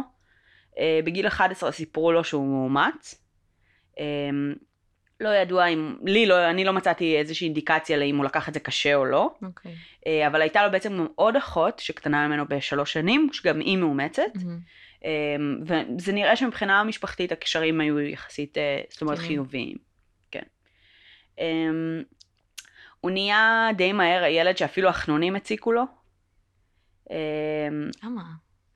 אה, 0.80 1.00
בגיל 1.04 1.28
11 1.28 1.72
סיפרו 1.72 2.12
לו 2.12 2.24
שהוא 2.24 2.48
מאומץ. 2.48 3.24
אה, 4.00 4.06
לא 5.20 5.30
ידוע 5.30 5.66
אם, 5.66 5.96
לי 6.06 6.26
לא, 6.26 6.50
אני 6.50 6.64
לא 6.64 6.74
מצאתי 6.74 7.18
איזושהי 7.18 7.46
אינדיקציה 7.46 7.98
לאם 7.98 8.18
הוא 8.18 8.26
לקח 8.26 8.50
את 8.50 8.54
זה 8.54 8.60
קשה 8.60 8.96
או 8.96 9.06
לא. 9.06 9.30
אוקיי. 9.44 9.76
אה, 10.08 10.28
אבל 10.28 10.42
הייתה 10.42 10.66
לו 10.66 10.72
בעצם 10.72 11.06
עוד 11.16 11.36
אחות 11.36 11.80
שקטנה 11.80 12.28
ממנו 12.28 12.46
בשלוש 12.50 12.94
שנים, 12.94 13.30
שגם 13.34 13.60
היא 13.60 13.78
מאומצת. 13.78 14.32
אה, 15.06 15.36
וזה 15.66 16.14
נראה 16.14 16.36
שמבחינה 16.36 16.84
משפחתית 16.84 17.32
הקשרים 17.32 17.82
היו 17.82 18.00
יחסית, 18.00 18.58
אה, 18.58 18.82
זאת 18.90 19.02
אומרת. 19.02 19.18
חיוביים. 19.18 19.78
כן. 20.32 20.44
הוא 23.02 23.12
נהיה 23.12 23.70
די 23.76 23.94
מהר 23.94 24.24
הילד 24.24 24.58
שאפילו 24.58 24.90
החנונים 24.90 25.36
הציקו 25.36 25.72
לו. 25.72 25.84
אה, 27.12 27.18
למה? 28.04 28.24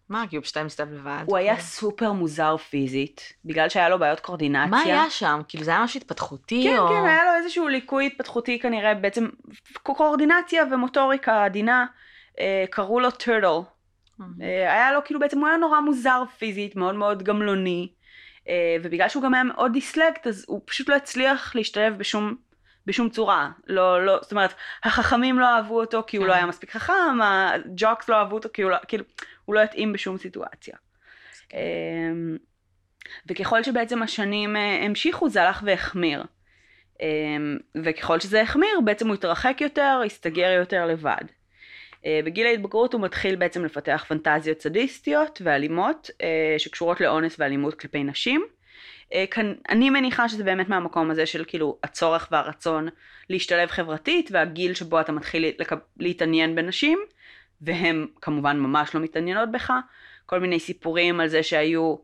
מה, 0.10 0.26
כי 0.30 0.36
הוא 0.36 0.44
פשוט 0.44 0.58
היה 0.58 0.66
מסתובב 0.66 0.94
לבד? 0.94 1.24
הוא 1.26 1.38
היה 1.38 1.54
כאילו? 1.54 1.68
סופר 1.68 2.12
מוזר 2.12 2.58
פיזית, 2.58 3.34
בגלל 3.46 3.70
שהיה 3.70 3.90
לו 3.90 4.00
בעיות 4.00 4.20
קורדינציה. 4.20 4.66
מה 4.66 4.82
היה 4.82 5.10
שם? 5.10 5.42
כאילו 5.48 5.64
זה 5.64 5.72
היה 5.72 5.84
משהו 5.84 5.98
התפתחותי, 5.98 6.64
כן, 6.64 6.78
או... 6.78 6.88
כן, 6.88 7.06
היה 7.06 7.26
לו 7.26 7.32
איזשהו 7.44 7.68
ליקוי 7.68 8.08
התפתחותי 8.08 8.60
כנראה, 8.60 8.94
בעצם 8.94 9.28
קואורדינציה 9.84 10.64
ומוטוריקה 10.72 11.46
עדינה, 11.46 11.86
אה, 12.40 12.66
קראו 12.70 13.00
לו 13.00 13.12
טרטל. 13.12 13.68
אה, 14.42 14.74
היה 14.74 14.92
לו 14.92 15.00
כאילו 15.06 15.20
בעצם 15.20 15.40
הוא 15.40 15.48
היה 15.48 15.58
נורא 15.58 15.80
מוזר 15.80 16.24
פיזית, 16.38 16.76
מאוד 16.76 16.96
מאוד 16.96 17.24
גמלוני, 17.24 17.90
אה, 18.50 18.76
ובגלל 18.84 19.10
שהוא 19.10 19.24
גם 19.24 19.34
היה 19.34 19.44
מאוד 19.44 19.74
דיסלקט 19.74 20.28
אז 20.28 20.46
הוא 20.48 20.62
פשוט 20.66 20.90
לא 20.90 20.96
הצליח 20.96 21.56
להשתלב 21.56 21.98
בשום, 21.98 22.36
בשום 22.86 23.10
צורה. 23.10 23.50
לא, 23.68 24.06
לא, 24.06 24.20
זאת 24.22 24.32
אומרת, 24.32 24.54
החכמים 24.84 25.40
לא 25.40 25.46
אהבו 25.46 25.80
אותו 25.80 26.04
כי 26.08 26.18
הוא 26.18 26.26
לא 26.26 26.32
כן. 26.32 26.38
היה 26.38 26.46
מספיק 26.46 26.72
חכם, 26.72 27.22
הג'וקס 27.22 28.10
לא 28.10 28.16
אהבו 28.16 28.36
אותו 28.36 28.50
כי 28.54 28.62
הוא 28.62 28.72
לא, 28.72 28.78
כאילו, 28.88 29.04
הוא 29.46 29.56
לא 29.56 29.60
התאים 29.60 29.94
בשום 29.94 30.18
סיטואציה. 30.18 30.76
כן. 31.50 31.58
אמ, 31.58 32.38
וככל 33.30 33.64
שבעצם 33.64 34.02
השנים 34.02 34.56
אה, 34.56 34.86
המשיכו 34.86 35.30
זה 35.30 35.44
הלך 35.44 35.62
והחמיר. 35.66 36.24
אמ, 37.02 37.58
וככל 37.84 38.20
שזה 38.20 38.42
החמיר 38.42 38.82
בעצם 38.86 39.08
הוא 39.08 39.16
התרחק 39.16 39.58
יותר, 39.62 40.02
הסתגר 40.06 40.50
יותר 40.50 40.86
לבד. 40.86 41.26
אה, 42.06 42.20
בגיל 42.26 42.48
ההתבגרות 42.48 42.94
הוא 42.94 43.02
מתחיל 43.02 43.36
בעצם 43.36 43.66
לפתח 43.66 44.06
פנטזיות 44.08 44.62
סדיסטיות 44.62 45.42
ואלימות 45.46 46.10
אה, 46.22 46.56
שקשורות 46.58 47.02
לאונס 47.02 47.36
ואלימות 47.40 47.80
כלפי 47.80 48.04
נשים. 48.04 48.46
אה, 49.14 49.26
אני 49.70 49.90
מניחה 49.90 50.30
שזה 50.30 50.44
באמת 50.44 50.70
מהמקום 50.70 51.12
הזה 51.12 51.26
של 51.26 51.44
כאילו 51.48 51.78
הצורך 51.84 52.28
והרצון 52.32 52.88
להשתלב 53.30 53.70
חברתית 53.70 54.30
והגיל 54.34 54.74
שבו 54.74 55.02
אתה 55.02 55.12
מתחיל 55.12 55.46
להתעניין 55.98 56.56
בנשים 56.56 57.00
והן 57.62 58.08
כמובן 58.22 58.60
ממש 58.60 58.96
לא 58.96 59.02
מתעניינות 59.02 59.52
בך. 59.52 59.74
כל 60.26 60.40
מיני 60.40 60.60
סיפורים 60.60 61.20
על 61.20 61.28
זה 61.28 61.44
שהיו 61.44 61.96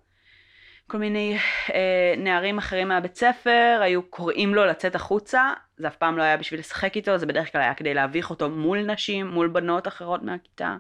כל 0.88 0.97
מיני 0.97 1.38
אה, 1.73 2.13
נערים 2.17 2.57
אחרים 2.57 2.88
מהבית 2.88 3.15
ספר 3.15 3.79
היו 3.81 4.03
קוראים 4.03 4.55
לו 4.55 4.65
לצאת 4.65 4.95
החוצה, 4.95 5.53
זה 5.77 5.88
אף 5.88 5.95
פעם 5.95 6.17
לא 6.17 6.23
היה 6.23 6.38
בשביל 6.38 6.59
לשחק 6.59 6.95
איתו, 6.95 7.17
זה 7.17 7.25
בדרך 7.25 7.51
כלל 7.51 7.61
היה 7.61 7.73
כדי 7.73 7.93
להביך 7.93 8.29
אותו 8.29 8.50
מול 8.50 8.81
נשים, 8.81 9.27
מול 9.27 9.47
בנות 9.47 9.88
אחרות 9.88 10.23
מהכיתה, 10.23 10.75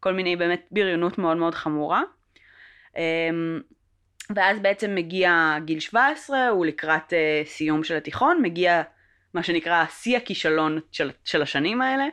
כל 0.00 0.12
מיני 0.12 0.36
באמת 0.36 0.66
בריונות 0.70 1.18
מאוד 1.18 1.36
מאוד 1.36 1.54
חמורה. 1.54 2.02
אה, 2.96 3.30
ואז 4.36 4.58
בעצם 4.60 4.94
מגיע 4.94 5.56
גיל 5.64 5.80
17, 5.80 6.48
הוא 6.48 6.66
לקראת 6.66 7.12
אה, 7.12 7.42
סיום 7.44 7.84
של 7.84 7.96
התיכון, 7.96 8.42
מגיע 8.42 8.82
מה 9.34 9.42
שנקרא 9.42 9.84
שיא 9.86 10.16
הכישלון 10.16 10.78
של, 10.92 11.10
של 11.24 11.42
השנים 11.42 11.82
האלה. 11.82 12.04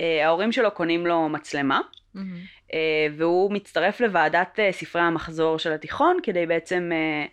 אה, 0.00 0.26
ההורים 0.26 0.52
שלו 0.52 0.70
קונים 0.70 1.06
לו 1.06 1.28
מצלמה. 1.28 1.80
מהמם. 2.14 2.36
אה, 2.74 3.06
והוא 3.16 3.52
מצטרף 3.52 4.00
לוועדת 4.00 4.60
אה, 4.60 4.72
ספרי 4.72 5.02
המחזור 5.02 5.58
של 5.58 5.72
התיכון 5.72 6.16
כדי 6.22 6.46
בעצם 6.46 6.90
אה, 6.92 7.26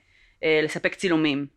אה, 0.44 0.60
לספק 0.64 0.96
צילומים. 0.96 1.48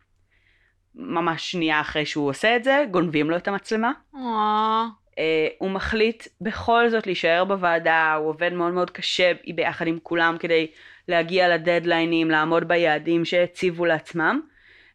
ממש 0.94 1.52
שנייה 1.52 1.80
אחרי 1.80 2.06
שהוא 2.06 2.28
עושה 2.28 2.56
את 2.56 2.64
זה, 2.64 2.84
גונבים 2.90 3.30
לו 3.30 3.36
את 3.36 3.48
המצלמה. 3.48 3.92
אה, 4.14 4.86
אה, 5.18 5.48
הוא 5.58 5.70
מחליט 5.70 6.26
בכל 6.40 6.88
זאת 6.88 7.06
להישאר 7.06 7.44
בוועדה, 7.44 8.14
הוא 8.14 8.28
עובד 8.28 8.52
מאוד 8.52 8.72
מאוד 8.72 8.90
קשה 8.90 9.32
ביחד 9.54 9.86
עם 9.86 9.98
כולם 10.02 10.36
כדי 10.40 10.70
להגיע 11.08 11.48
לדדליינים, 11.48 12.30
לעמוד 12.30 12.68
ביעדים 12.68 13.24
שהציבו 13.24 13.84
לעצמם, 13.86 14.40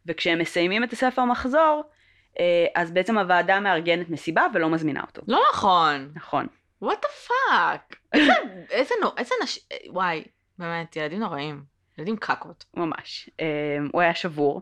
וכשהם 0.06 0.40
מסיימים 0.40 0.84
את 0.84 0.94
הספר 0.94 1.26
מחזור, 1.26 1.84
אה, 2.40 2.66
אז 2.76 2.92
בעצם 2.92 3.18
הוועדה 3.18 3.60
מארגנת 3.60 4.10
מסיבה 4.10 4.46
ולא 4.54 4.70
מזמינה 4.70 5.02
אותו. 5.02 5.22
לא 5.28 5.42
נכון. 5.54 6.12
נכון. 6.16 6.48
what 6.82 7.02
the 7.02 7.08
fuck. 7.08 7.96
איזה, 8.72 8.94
נו- 9.02 9.12
איזה 9.18 9.36
נש... 9.44 9.60
וואי, 9.90 10.24
באמת, 10.60 10.96
ילדים 10.96 11.20
נוראים. 11.20 11.64
ילדים 11.98 12.18
קקות. 12.18 12.66
ממש. 12.74 13.30
אה, 13.40 13.78
הוא 13.94 14.02
היה 14.02 14.16
שבור. 14.16 14.62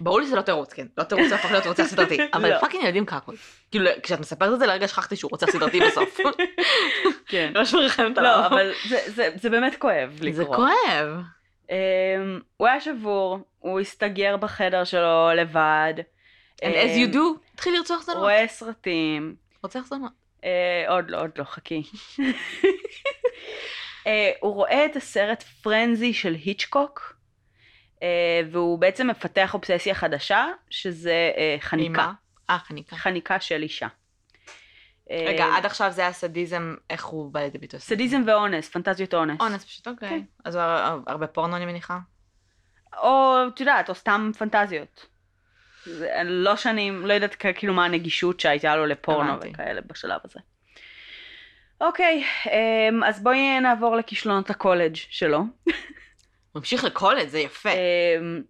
ברור 0.00 0.20
לי 0.20 0.26
שזה 0.26 0.36
לא 0.36 0.42
תירוץ, 0.42 0.72
כן. 0.72 0.86
לא 0.98 1.04
תירוץ 1.04 1.28
שהפך 1.28 1.50
להיות 1.50 1.66
רוצח 1.66 1.84
סדרתי. 1.84 2.18
אבל 2.34 2.50
לא. 2.50 2.58
fucking 2.58 2.84
ילדים 2.84 3.06
קקות. 3.06 3.34
כאילו, 3.70 3.90
כשאת 4.02 4.20
מספרת 4.20 4.54
את 4.54 4.58
זה, 4.58 4.66
לרגע 4.66 4.88
שכחתי 4.88 5.16
שהוא 5.16 5.30
רוצח 5.30 5.50
סדרתי 5.50 5.80
בסוף. 5.80 6.20
כן. 7.28 7.52
ממש 7.54 7.74
מרחמת 7.74 8.18
עליו. 8.18 8.40
לא, 8.40 8.46
אבל 8.46 8.72
זה, 9.36 9.50
באמת 9.50 9.76
כואב 9.78 10.18
לקרוא. 10.22 10.32
זה 10.32 10.44
כואב. 10.44 11.20
Um, 11.64 11.70
הוא 12.56 12.68
היה 12.68 12.80
שבור, 12.80 13.38
הוא 13.58 13.80
הסתגר 13.80 14.36
בחדר 14.36 14.84
שלו 14.84 15.30
לבד. 15.36 15.94
And 16.62 16.64
אמ, 16.64 16.72
as 16.72 17.10
you 17.10 17.14
do, 17.14 17.18
התחיל 17.54 17.74
לרצוח 17.74 18.02
זונות. 18.02 18.22
רואה 18.22 18.44
סרטים. 18.48 19.34
רוצח 19.62 19.80
זונות. 19.86 20.12
Uh, 20.40 20.46
עוד 20.88 21.10
לא, 21.10 21.20
עוד 21.20 21.30
לא, 21.36 21.44
חכי. 21.44 21.82
uh, 24.04 24.08
הוא 24.40 24.54
רואה 24.54 24.86
את 24.86 24.96
הסרט 24.96 25.42
פרנזי 25.42 26.12
של 26.12 26.34
היצ'קוק, 26.44 27.13
והוא 28.50 28.78
בעצם 28.78 29.06
מפתח 29.06 29.54
אובססיה 29.54 29.94
חדשה, 29.94 30.46
שזה 30.70 31.32
uh, 31.34 31.62
חניקה. 31.62 32.12
אה, 32.50 32.58
חניקה. 32.58 32.96
חניקה 32.96 33.40
של 33.40 33.62
אישה. 33.62 33.88
רגע, 35.10 35.44
אה, 35.44 35.56
עד 35.56 35.66
עכשיו 35.66 35.92
זה 35.92 36.02
היה 36.02 36.12
סדיזם, 36.12 36.74
איך 36.90 37.04
הוא 37.04 37.32
בא 37.32 37.40
לידי 37.40 37.58
ביטוי? 37.58 37.80
סדיזם 37.80 38.22
ואונס, 38.26 38.68
פנטזיות 38.68 39.14
אונס. 39.14 39.40
אונס 39.40 39.64
פשוט, 39.64 39.88
אוקיי. 39.88 40.08
כן. 40.08 40.20
אז 40.44 40.58
הרבה 41.06 41.26
פורנו 41.26 41.56
אני 41.56 41.66
מניחה. 41.66 41.98
או, 42.96 43.36
את 43.54 43.60
יודעת, 43.60 43.88
או 43.88 43.94
סתם 43.94 44.30
פנטזיות. 44.38 45.06
לא 46.24 46.56
שאני, 46.56 46.90
לא 46.90 47.12
יודעת 47.12 47.36
כאילו 47.54 47.74
מה 47.74 47.84
הנגישות 47.84 48.40
שהייתה 48.40 48.76
לו 48.76 48.86
לפורנו. 48.86 49.36
וכאלה 49.40 49.80
בשלב 49.80 50.20
הזה. 50.24 50.40
אוקיי, 51.80 52.24
אמ, 52.46 53.04
אז 53.04 53.22
בואי 53.22 53.60
נעבור 53.60 53.96
לכישלונות 53.96 54.50
הקולג' 54.50 54.94
שלו. 54.94 55.42
הוא 56.54 56.60
המשיך 56.60 56.84
לקולג', 56.84 57.28
זה 57.28 57.38
יפה. 57.38 57.70
אמ, 57.70 58.42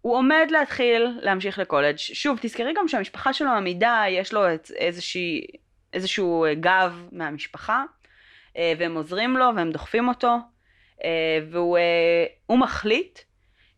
הוא 0.00 0.16
עומד 0.16 0.46
להתחיל 0.50 1.06
להמשיך 1.20 1.58
לקולג'. 1.58 1.96
שוב, 1.96 2.38
תזכרי 2.42 2.72
גם 2.76 2.88
שהמשפחה 2.88 3.32
שלו 3.32 3.50
עמידה, 3.50 4.04
יש 4.08 4.32
לו 4.32 4.40
איזושהי, 4.76 5.46
איזשהו 5.92 6.44
אה, 6.44 6.54
גב 6.54 7.08
מהמשפחה, 7.12 7.84
אה, 8.56 8.72
והם 8.78 8.94
עוזרים 8.94 9.36
לו 9.36 9.46
והם 9.56 9.72
דוחפים 9.72 10.08
אותו, 10.08 10.36
אה, 11.04 11.38
והוא 11.50 11.78
הוא 12.46 12.58
מחליט 12.58 13.18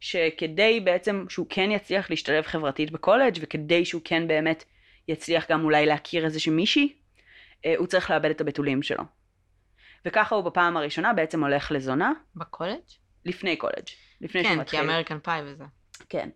שכדי 0.00 0.80
בעצם 0.80 1.25
שהוא 1.28 1.47
כן 1.49 1.70
יצליח 1.70 2.11
להשתלב 2.11 2.44
חברתית 2.44 2.90
בקולג' 2.90 3.38
וכדי 3.40 3.85
שהוא 3.85 4.02
כן 4.04 4.28
באמת 4.28 4.64
יצליח 5.09 5.50
גם 5.50 5.64
אולי 5.64 5.87
להכיר 5.87 6.25
איזושהי 6.25 6.52
מישהי, 6.52 6.92
הוא 7.76 7.87
צריך 7.87 8.11
לאבד 8.11 8.30
את 8.30 8.40
הבתולים 8.40 8.82
שלו. 8.82 9.04
וככה 10.04 10.35
הוא 10.35 10.44
בפעם 10.44 10.76
הראשונה 10.76 11.12
בעצם 11.12 11.44
הולך 11.44 11.73
לזונה, 11.73 12.12
בקולג'? 12.37 13.00
לפני 13.25 13.57
קולג', 13.57 13.89
לפני 14.21 14.43
שהוא 14.43 14.55
כן, 14.55 14.61
מתחיל. 14.61 14.81
כי 14.81 14.87
American 14.87 15.19
Pie 15.19 15.40
וזה. 15.45 15.65
כן. 16.09 16.29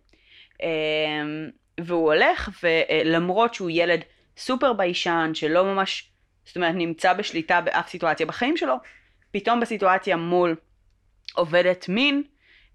אמ, 0.63 1.49
והוא 1.79 2.13
הולך, 2.13 2.49
ולמרות 2.63 3.53
שהוא 3.53 3.69
ילד 3.73 3.99
סופר 4.37 4.73
ביישן, 4.73 5.31
שלא 5.33 5.63
ממש, 5.63 6.09
זאת 6.45 6.55
אומרת, 6.55 6.75
נמצא 6.75 7.13
בשליטה 7.13 7.61
באף 7.61 7.89
סיטואציה 7.89 8.25
בחיים 8.25 8.57
שלו, 8.57 8.75
פתאום 9.31 9.59
בסיטואציה 9.59 10.15
מול 10.17 10.55
עובדת 11.33 11.89
מין, 11.89 12.23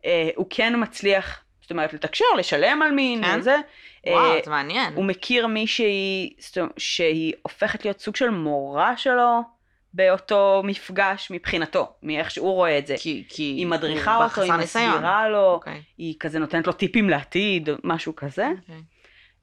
אה, 0.04 0.30
הוא 0.36 0.46
כן 0.50 0.72
מצליח, 0.82 1.44
זאת 1.62 1.70
אומרת, 1.70 1.92
לתקשר, 1.92 2.24
לשלם 2.38 2.82
על 2.82 2.90
מין, 2.90 3.24
כן? 3.24 3.38
וזה. 3.38 3.56
וואו, 4.06 4.32
אה, 4.32 4.40
זה 4.44 4.50
מעניין. 4.50 4.94
הוא 4.94 5.04
מכיר 5.04 5.46
מישהי 5.46 6.34
זאת 6.38 6.58
אומרת, 6.58 6.72
שהיא 6.76 7.32
הופכת 7.42 7.84
להיות 7.84 8.00
סוג 8.00 8.16
של 8.16 8.30
מורה 8.30 8.96
שלו 8.96 9.42
באותו 9.94 10.62
מפגש 10.64 11.30
מבחינתו, 11.30 11.92
מאיך 12.02 12.30
שהוא 12.30 12.52
רואה 12.52 12.78
את 12.78 12.86
זה. 12.86 12.94
כי, 12.98 13.24
כי 13.28 13.42
היא 13.42 13.66
מדריכה 13.66 14.14
הוא 14.14 14.24
אותו, 14.24 14.42
היא. 14.42 14.52
מסבירה 14.52 15.28
לו, 15.28 15.52
אוקיי. 15.52 15.82
היא 15.98 16.14
כזה 16.20 16.38
נותנת 16.38 16.66
לו 16.66 16.72
טיפים 16.72 17.10
לעתיד, 17.10 17.68
משהו 17.84 18.16
כזה. 18.16 18.48
אוקיי. 18.60 18.82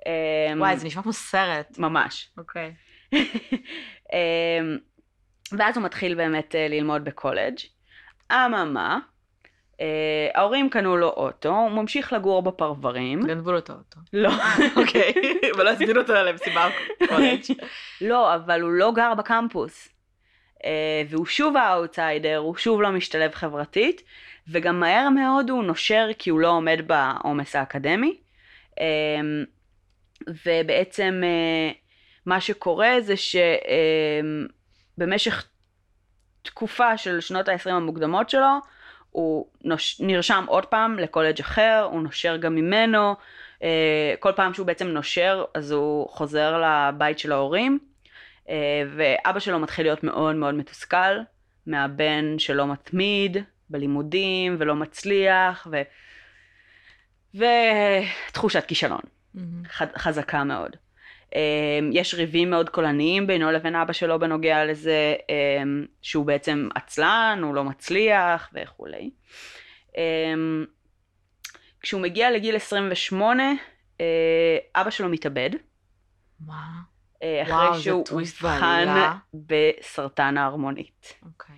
אמ, 0.06 0.60
וואי, 0.60 0.78
זה 0.78 0.86
נשמע 0.88 1.02
כמו 1.04 1.14
סרט. 1.14 1.78
ממש. 1.78 2.30
אוקיי. 2.38 2.74
אמ, 4.14 4.78
ואז 5.52 5.78
הוא 5.78 5.86
מתחיל 5.86 6.16
באמת 6.16 6.56
אה, 6.56 6.68
ללמוד 6.68 7.04
בקולג'. 7.04 7.56
אממה, 8.32 9.00
אה, 9.82 10.30
ההורים 10.36 10.70
קנו 10.70 10.98
לו 10.98 11.10
אוטו, 11.10 11.50
הוא 11.50 11.72
ממשיך 11.72 12.14
לגור 12.14 12.42
בפרברים. 12.42 13.22
גנבו 13.22 13.52
לו 13.52 13.58
את 13.58 13.70
האוטו. 13.70 14.00
לא, 14.14 14.32
אוקיי, 14.78 15.14
ולא 15.58 15.70
הזמינו 15.70 16.02
אותו 16.02 16.14
למסיבה 16.14 16.70
בקולג'. 17.02 17.42
לא, 18.02 18.36
אבל 18.36 18.62
הוא 18.62 18.72
לא 18.72 18.92
גר 18.96 19.14
בקמפוס. 19.14 19.90
אה, 20.66 21.02
והוא 21.10 21.26
שוב 21.26 21.58
האאוטסיידר, 21.58 22.38
הוא 22.38 22.56
שוב 22.56 22.82
לא 22.82 22.92
משתלב 22.92 23.34
חברתית, 23.34 24.02
וגם 24.48 24.80
מהר 24.80 25.10
מאוד 25.10 25.50
הוא 25.50 25.64
נושר 25.64 26.08
כי 26.20 26.30
הוא 26.30 26.40
לא 26.40 26.48
עומד 26.48 26.80
בעומס 26.88 27.56
האקדמי. 27.56 28.18
אה, 28.80 28.86
ובעצם 30.46 31.22
אה, 31.24 31.72
מה 32.26 32.42
שקורה 32.42 32.96
זה 33.02 33.14
שבמשך 34.98 35.48
תקופה 36.42 36.98
של 36.98 37.22
שנות 37.22 37.48
ה-20 37.50 37.70
המוקדמות 37.70 38.30
שלו, 38.30 38.58
הוא 39.12 39.48
נוש... 39.64 40.02
נרשם 40.02 40.46
עוד 40.48 40.66
פעם 40.66 41.00
לקולג' 41.00 41.40
אחר, 41.40 41.88
הוא 41.92 42.02
נושר 42.02 42.38
גם 42.38 42.56
ממנו, 42.56 43.16
כל 44.20 44.32
פעם 44.36 44.54
שהוא 44.54 44.68
בעצם 44.68 44.88
נושר 44.88 45.46
אז 45.54 45.72
הוא 45.72 46.10
חוזר 46.10 46.62
לבית 46.64 47.20
של 47.20 47.32
ההורים, 47.32 47.80
ואבא 48.96 49.40
שלו 49.40 49.60
מתחיל 49.60 49.86
להיות 49.86 50.04
מאוד 50.04 50.36
מאוד 50.36 50.56
מתוסכל 50.56 51.20
מהבן 51.66 52.40
שלא 52.40 52.68
מתמיד 52.68 53.38
בלימודים 53.70 54.56
ולא 54.60 54.76
מצליח, 54.76 55.68
ו... 55.72 55.82
ותחושת 58.30 58.66
כישלון. 58.66 59.02
ח- 59.68 59.98
חזקה 59.98 60.44
מאוד. 60.44 60.76
אה, 61.36 61.80
יש 61.94 62.14
ריבים 62.14 62.50
מאוד 62.50 62.70
קולניים 62.70 63.28
בינו 63.28 63.52
לבין 63.52 63.76
אבא 63.76 63.94
שלו 63.94 64.20
בנוגע 64.20 64.66
לזה 64.66 65.16
אה, 65.30 65.64
שהוא 66.02 66.26
בעצם 66.26 66.70
עצלן, 66.76 67.40
הוא 67.44 67.56
לא 67.56 67.64
מצליח 67.64 68.50
וכולי. 68.54 69.10
אה, 69.98 70.34
כשהוא 71.82 72.02
מגיע 72.02 72.32
לגיל 72.32 72.56
28, 72.56 73.44
אה, 74.02 74.58
אבא 74.76 74.90
שלו 74.90 75.10
מתאבד. 75.10 75.50
מה? 76.40 76.62
אה, 77.24 77.44
אחרי 77.44 77.78
זה 77.78 77.84
שהוא 77.84 78.04
אובחן. 78.12 79.10
בסרטן 79.34 80.38
ההרמונית. 80.38 81.14
אוקיי. 81.26 81.56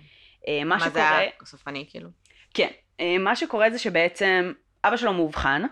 אה, 0.48 0.64
מה 0.64 0.76
מה 0.76 0.78
זה 0.78 0.90
שקורה, 0.90 1.18
היה 1.18 1.30
סופני 1.44 1.86
כאילו? 1.90 2.08
כן, 2.54 2.68
אה, 3.00 3.18
מה 3.18 3.36
שקורה 3.36 3.70
זה 3.70 3.78
שבעצם 3.78 4.52
אבא 4.84 4.96
שלו 4.96 5.12
מאובחן, 5.12 5.62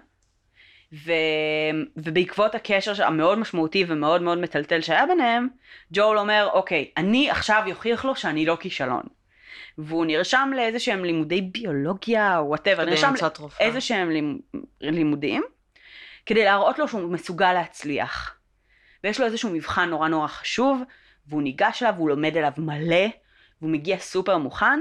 ו... 0.93 1.13
ובעקבות 1.97 2.55
הקשר 2.55 3.05
המאוד 3.05 3.39
משמעותי 3.39 3.85
ומאוד 3.89 4.23
מאוד 4.23 4.39
מטלטל 4.39 4.81
שהיה 4.81 5.07
ביניהם, 5.07 5.49
ג'ול 5.93 6.19
אומר, 6.19 6.49
אוקיי, 6.53 6.91
אני 6.97 7.31
עכשיו 7.31 7.63
אוכיח 7.71 8.05
לו 8.05 8.17
שאני 8.17 8.47
לא 8.47 8.57
כישלון. 8.61 9.03
והוא 9.79 10.07
נרשם 10.07 10.51
לאיזה 10.57 10.79
שהם 10.79 11.05
לימודי 11.05 11.43
ביולוגיה 11.43 12.39
או 12.39 12.49
whatever, 12.49 12.85
נרשם. 12.85 13.13
לאיזה 13.61 13.81
שהם 13.81 14.11
לימ... 14.11 14.39
לימודים, 14.81 15.43
כדי 16.27 16.45
להראות 16.45 16.79
לו 16.79 16.89
שהוא 16.89 17.13
מסוגל 17.13 17.53
להצליח. 17.53 18.38
ויש 19.05 19.21
לו 19.21 19.27
איזשהו 19.27 19.51
מבחן 19.51 19.89
נורא 19.89 20.09
נורא 20.09 20.27
חשוב, 20.27 20.83
והוא 21.27 21.43
ניגש 21.43 21.83
אליו, 21.83 21.95
והוא 21.97 22.09
לומד 22.09 22.37
אליו 22.37 22.53
מלא, 22.59 23.07
והוא 23.61 23.71
מגיע 23.71 23.99
סופר 23.99 24.39
מוכן, 24.39 24.81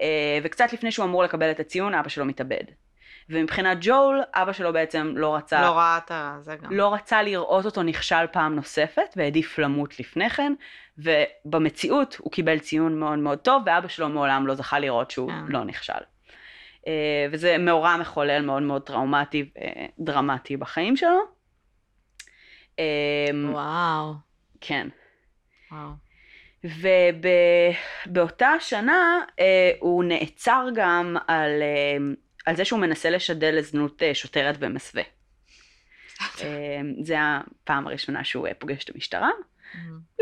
אה, 0.00 0.38
וקצת 0.42 0.72
לפני 0.72 0.92
שהוא 0.92 1.04
אמור 1.04 1.22
לקבל 1.22 1.50
את 1.50 1.60
הציון, 1.60 1.94
אבא 1.94 2.08
שלו 2.08 2.24
מתאבד. 2.24 2.64
ומבחינת 3.30 3.78
ג'ול, 3.80 4.22
אבא 4.34 4.52
שלו 4.52 4.72
בעצם 4.72 5.12
לא 5.16 5.34
רצה, 5.34 5.60
לא 5.60 5.70
ראה 5.70 5.98
את. 5.98 6.12
זה 6.40 6.56
גם. 6.56 6.72
לא 6.72 6.94
רצה 6.94 7.22
לראות 7.22 7.64
אותו 7.64 7.82
נכשל 7.82 8.26
פעם 8.32 8.54
נוספת, 8.54 9.14
והעדיף 9.16 9.58
למות 9.58 10.00
לפני 10.00 10.30
כן, 10.30 10.52
ובמציאות 10.98 12.16
הוא 12.20 12.32
קיבל 12.32 12.58
ציון 12.58 13.00
מאוד 13.00 13.18
מאוד 13.18 13.38
טוב, 13.38 13.62
ואבא 13.66 13.88
שלו 13.88 14.08
מעולם 14.08 14.46
לא 14.46 14.54
זכה 14.54 14.78
לראות 14.78 15.10
שהוא 15.10 15.30
כן. 15.30 15.44
לא 15.48 15.64
נכשל. 15.64 15.92
אה, 16.86 17.26
וזה 17.32 17.58
מאורע 17.58 17.96
מחולל 17.96 18.42
מאוד 18.42 18.62
מאוד 18.62 18.82
טראומטי 18.82 19.50
ודרמטי 19.98 20.56
בחיים 20.56 20.96
שלו. 20.96 21.39
אה, 22.80 23.50
וואו. 23.52 24.14
כן. 24.60 24.88
וואו. 25.72 25.90
ובאותה 28.06 28.50
שנה 28.60 29.18
אה, 29.40 29.72
הוא 29.80 30.04
נעצר 30.04 30.66
גם 30.74 31.16
על, 31.28 31.62
אה, 31.62 31.96
על 32.46 32.56
זה 32.56 32.64
שהוא 32.64 32.80
מנסה 32.80 33.10
לשדל 33.10 33.54
לזנות 33.58 34.02
אה, 34.02 34.14
שוטרת 34.14 34.58
במסווה. 34.58 35.02
אה, 36.40 36.80
זה 37.02 37.16
הפעם 37.18 37.86
הראשונה 37.86 38.24
שהוא 38.24 38.46
אה, 38.46 38.54
פוגש 38.54 38.84
את 38.84 38.90
המשטרה. 38.94 39.30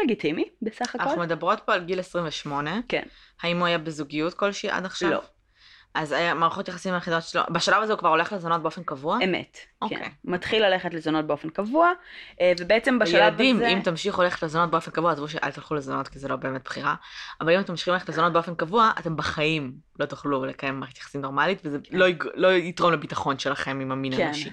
לגיטימי, 0.03 0.45
בסך 0.63 0.95
הכל. 0.95 1.05
אנחנו 1.05 1.21
מדברות 1.21 1.61
פה 1.65 1.75
על 1.75 1.85
גיל 1.85 2.01
28. 2.01 2.81
כן. 2.89 3.03
האם 3.43 3.59
הוא 3.59 3.67
היה 3.67 3.79
בזוגיות 3.79 4.35
כלשהי 4.35 4.71
עד 4.71 4.85
עכשיו? 4.85 5.11
לא. 5.11 5.23
אז 5.99 6.13
היה 6.13 6.35
מערכות 6.35 6.69
יחסים 6.69 6.95
היחידות 6.95 7.23
שלו, 7.23 7.43
בשלב 7.51 7.83
הזה 7.83 7.93
הוא 7.93 7.99
כבר 7.99 8.09
הולך 8.09 8.33
לזונות 8.33 8.63
באופן 8.63 8.83
קבוע? 8.83 9.19
אמת, 9.25 9.59
אוקיי. 9.83 9.99
כן. 9.99 10.11
מתחיל 10.25 10.67
ללכת 10.67 10.95
לזונות 10.95 11.27
באופן 11.27 11.51
קבוע, 11.51 11.93
אה, 12.41 12.53
ובעצם 12.61 12.99
בשלב 12.99 13.23
ילדים, 13.23 13.57
הזה... 13.57 13.69
אם 13.69 13.81
תמשיכו 13.81 14.23
ללכת 14.23 14.43
לזונות 14.43 14.71
באופן 14.71 14.91
קבוע, 14.91 15.13
עזבו 15.13 15.29
שאל 15.29 15.51
תלכו 15.51 15.75
לזונות 15.75 16.09
כי 16.09 16.19
זה 16.19 16.29
לא 16.29 16.37
באמת 16.37 16.65
בחירה, 16.65 16.95
אבל 17.41 17.55
אם 17.55 17.61
אתם 17.61 17.73
ממשיכים 17.73 17.93
ללכת 17.95 18.09
לזונות 18.09 18.33
באופן 18.33 18.55
קבוע, 18.55 18.91
אתם 18.99 19.17
בחיים 19.17 19.73
לא 20.01 20.07
תוכלו 20.07 20.45
לקיים 20.45 20.81
מערכת 20.81 20.99
יחסים 20.99 21.21
נורמלית, 21.21 21.59
וזה 21.65 21.79
לא 21.91 22.09
יג- 22.09 22.25
לא 22.35 22.53
יתרום 22.53 22.93
לביטחון 22.93 23.39
שלכם 23.39 23.81
עם 23.81 23.93
המין 23.93 24.17
כן. 24.17 24.27
הנשי. 24.27 24.51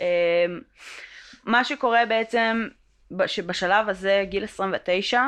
אה, 0.00 0.06
מה 1.44 1.64
שקורה 1.64 2.06
בעצם, 2.08 2.68
שבשלב 3.26 3.88
הזה, 3.88 4.24
גיל 4.28 4.44
29, 4.44 5.22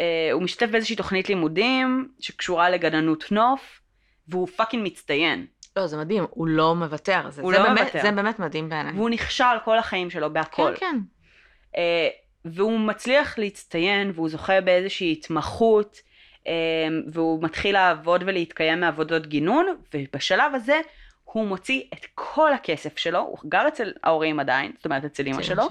אה, 0.00 0.04
הוא 0.32 0.42
משתתף 0.42 0.70
באיזושהי 0.70 0.96
תוכנית 0.96 1.28
לימודים 1.28 2.08
שקשורה 2.20 2.70
לגננות 2.70 3.32
נוף, 3.32 3.80
והוא 4.28 4.46
fucking 4.48 4.86
מצטיין. 4.86 5.46
לא, 5.76 5.86
זה 5.86 5.96
מדהים, 5.96 6.26
הוא 6.30 6.46
לא 6.48 6.74
מוותר, 6.74 7.30
זה 7.30 7.42
הוא 7.42 7.52
זה 7.52 7.58
לא 7.58 7.64
באמת- 7.64 7.80
מוותר. 7.80 8.02
זה 8.02 8.10
באמת 8.10 8.38
מדהים 8.38 8.68
בעיניי. 8.68 8.92
והוא 8.92 9.10
נכשל 9.10 9.44
כל 9.64 9.78
החיים 9.78 10.10
שלו 10.10 10.32
בהכל. 10.32 10.72
כן, 10.76 10.86
כן. 10.90 10.96
אה, 11.76 12.08
והוא 12.44 12.80
מצליח 12.80 13.38
להצטיין, 13.38 14.12
והוא 14.14 14.28
זוכה 14.28 14.60
באיזושהי 14.60 15.12
התמחות, 15.12 15.98
אה, 16.46 16.52
והוא 17.12 17.42
מתחיל 17.42 17.74
לעבוד 17.74 18.22
ולהתקיים 18.26 18.80
מעבודות 18.80 19.26
גינון, 19.26 19.66
ובשלב 19.94 20.54
הזה 20.54 20.80
הוא 21.24 21.46
מוציא 21.46 21.82
את 21.94 22.06
כל 22.14 22.52
הכסף 22.52 22.98
שלו, 22.98 23.18
הוא 23.20 23.38
גר 23.46 23.68
אצל 23.68 23.92
ההורים 24.04 24.40
עדיין, 24.40 24.72
זאת 24.76 24.84
אומרת 24.84 25.04
אצל 25.04 25.26
אמא 25.26 25.34
אצל 25.34 25.42
שלו, 25.42 25.68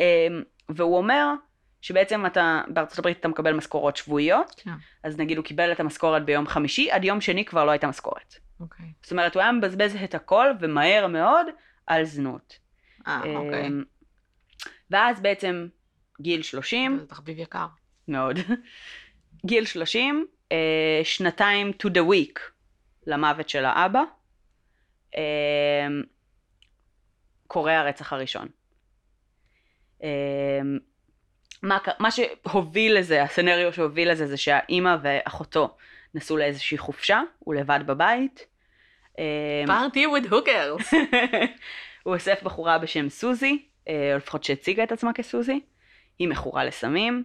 אה, 0.00 0.26
והוא 0.68 0.96
אומר 0.96 1.26
שבעצם 1.80 2.26
אתה, 2.26 2.62
בארצות 2.68 2.98
הברית 2.98 3.20
אתה 3.20 3.28
מקבל 3.28 3.52
משכורות 3.52 3.96
שבועיות, 3.96 4.62
כן. 4.64 4.70
אז 5.02 5.18
נגיד 5.18 5.36
הוא 5.36 5.44
קיבל 5.44 5.72
את 5.72 5.80
המשכורת 5.80 6.24
ביום 6.24 6.46
חמישי, 6.46 6.90
עד 6.90 7.04
יום 7.04 7.20
שני 7.20 7.44
כבר 7.44 7.64
לא 7.64 7.70
הייתה 7.70 7.86
משכורת. 7.86 8.34
אוקיי. 8.60 8.86
זאת 9.02 9.12
אומרת, 9.12 9.34
הוא 9.34 9.42
היה 9.42 9.52
מבזבז 9.52 9.96
את 10.04 10.14
הכל, 10.14 10.46
ומהר 10.60 11.06
מאוד, 11.06 11.46
על 11.86 12.04
זנות. 12.04 12.58
אה, 13.06 13.22
אוקיי. 13.36 13.66
אמ, 13.66 13.84
ואז 14.90 15.20
בעצם 15.20 15.68
גיל 16.20 16.42
30, 16.42 16.98
זה 16.98 17.06
תחביב 17.06 17.38
יקר. 17.38 17.66
מאוד, 18.08 18.38
גיל 19.46 19.64
30, 19.64 20.26
אה, 20.52 21.00
שנתיים 21.04 21.70
to 21.82 21.90
the 21.90 22.00
week 22.10 22.40
למוות 23.06 23.48
של 23.48 23.64
האבא, 23.64 24.02
אה, 25.16 25.86
קורה 27.46 27.80
הרצח 27.80 28.12
הראשון. 28.12 28.48
מה, 31.62 31.78
מה 31.98 32.08
שהוביל 32.10 32.98
לזה, 32.98 33.22
הסצנריו 33.22 33.72
שהוביל 33.72 34.10
לזה, 34.10 34.26
זה 34.26 34.36
שהאימא 34.36 34.96
ואחותו 35.02 35.76
נסעו 36.14 36.36
לאיזושהי 36.36 36.78
חופשה, 36.78 37.20
הוא 37.38 37.54
לבד 37.54 37.80
בבית. 37.86 38.46
פארטי 39.66 40.06
with 40.06 40.32
hookers. 40.32 40.94
הוא 42.02 42.14
אוסף 42.14 42.42
בחורה 42.42 42.78
בשם 42.78 43.08
סוזי, 43.08 43.62
אה, 43.88 44.12
או 44.12 44.16
לפחות 44.16 44.44
שהציגה 44.44 44.82
את 44.82 44.92
עצמה 44.92 45.12
כסוזי, 45.12 45.60
היא 46.18 46.28
מכורה 46.28 46.64
לסמים, 46.64 47.24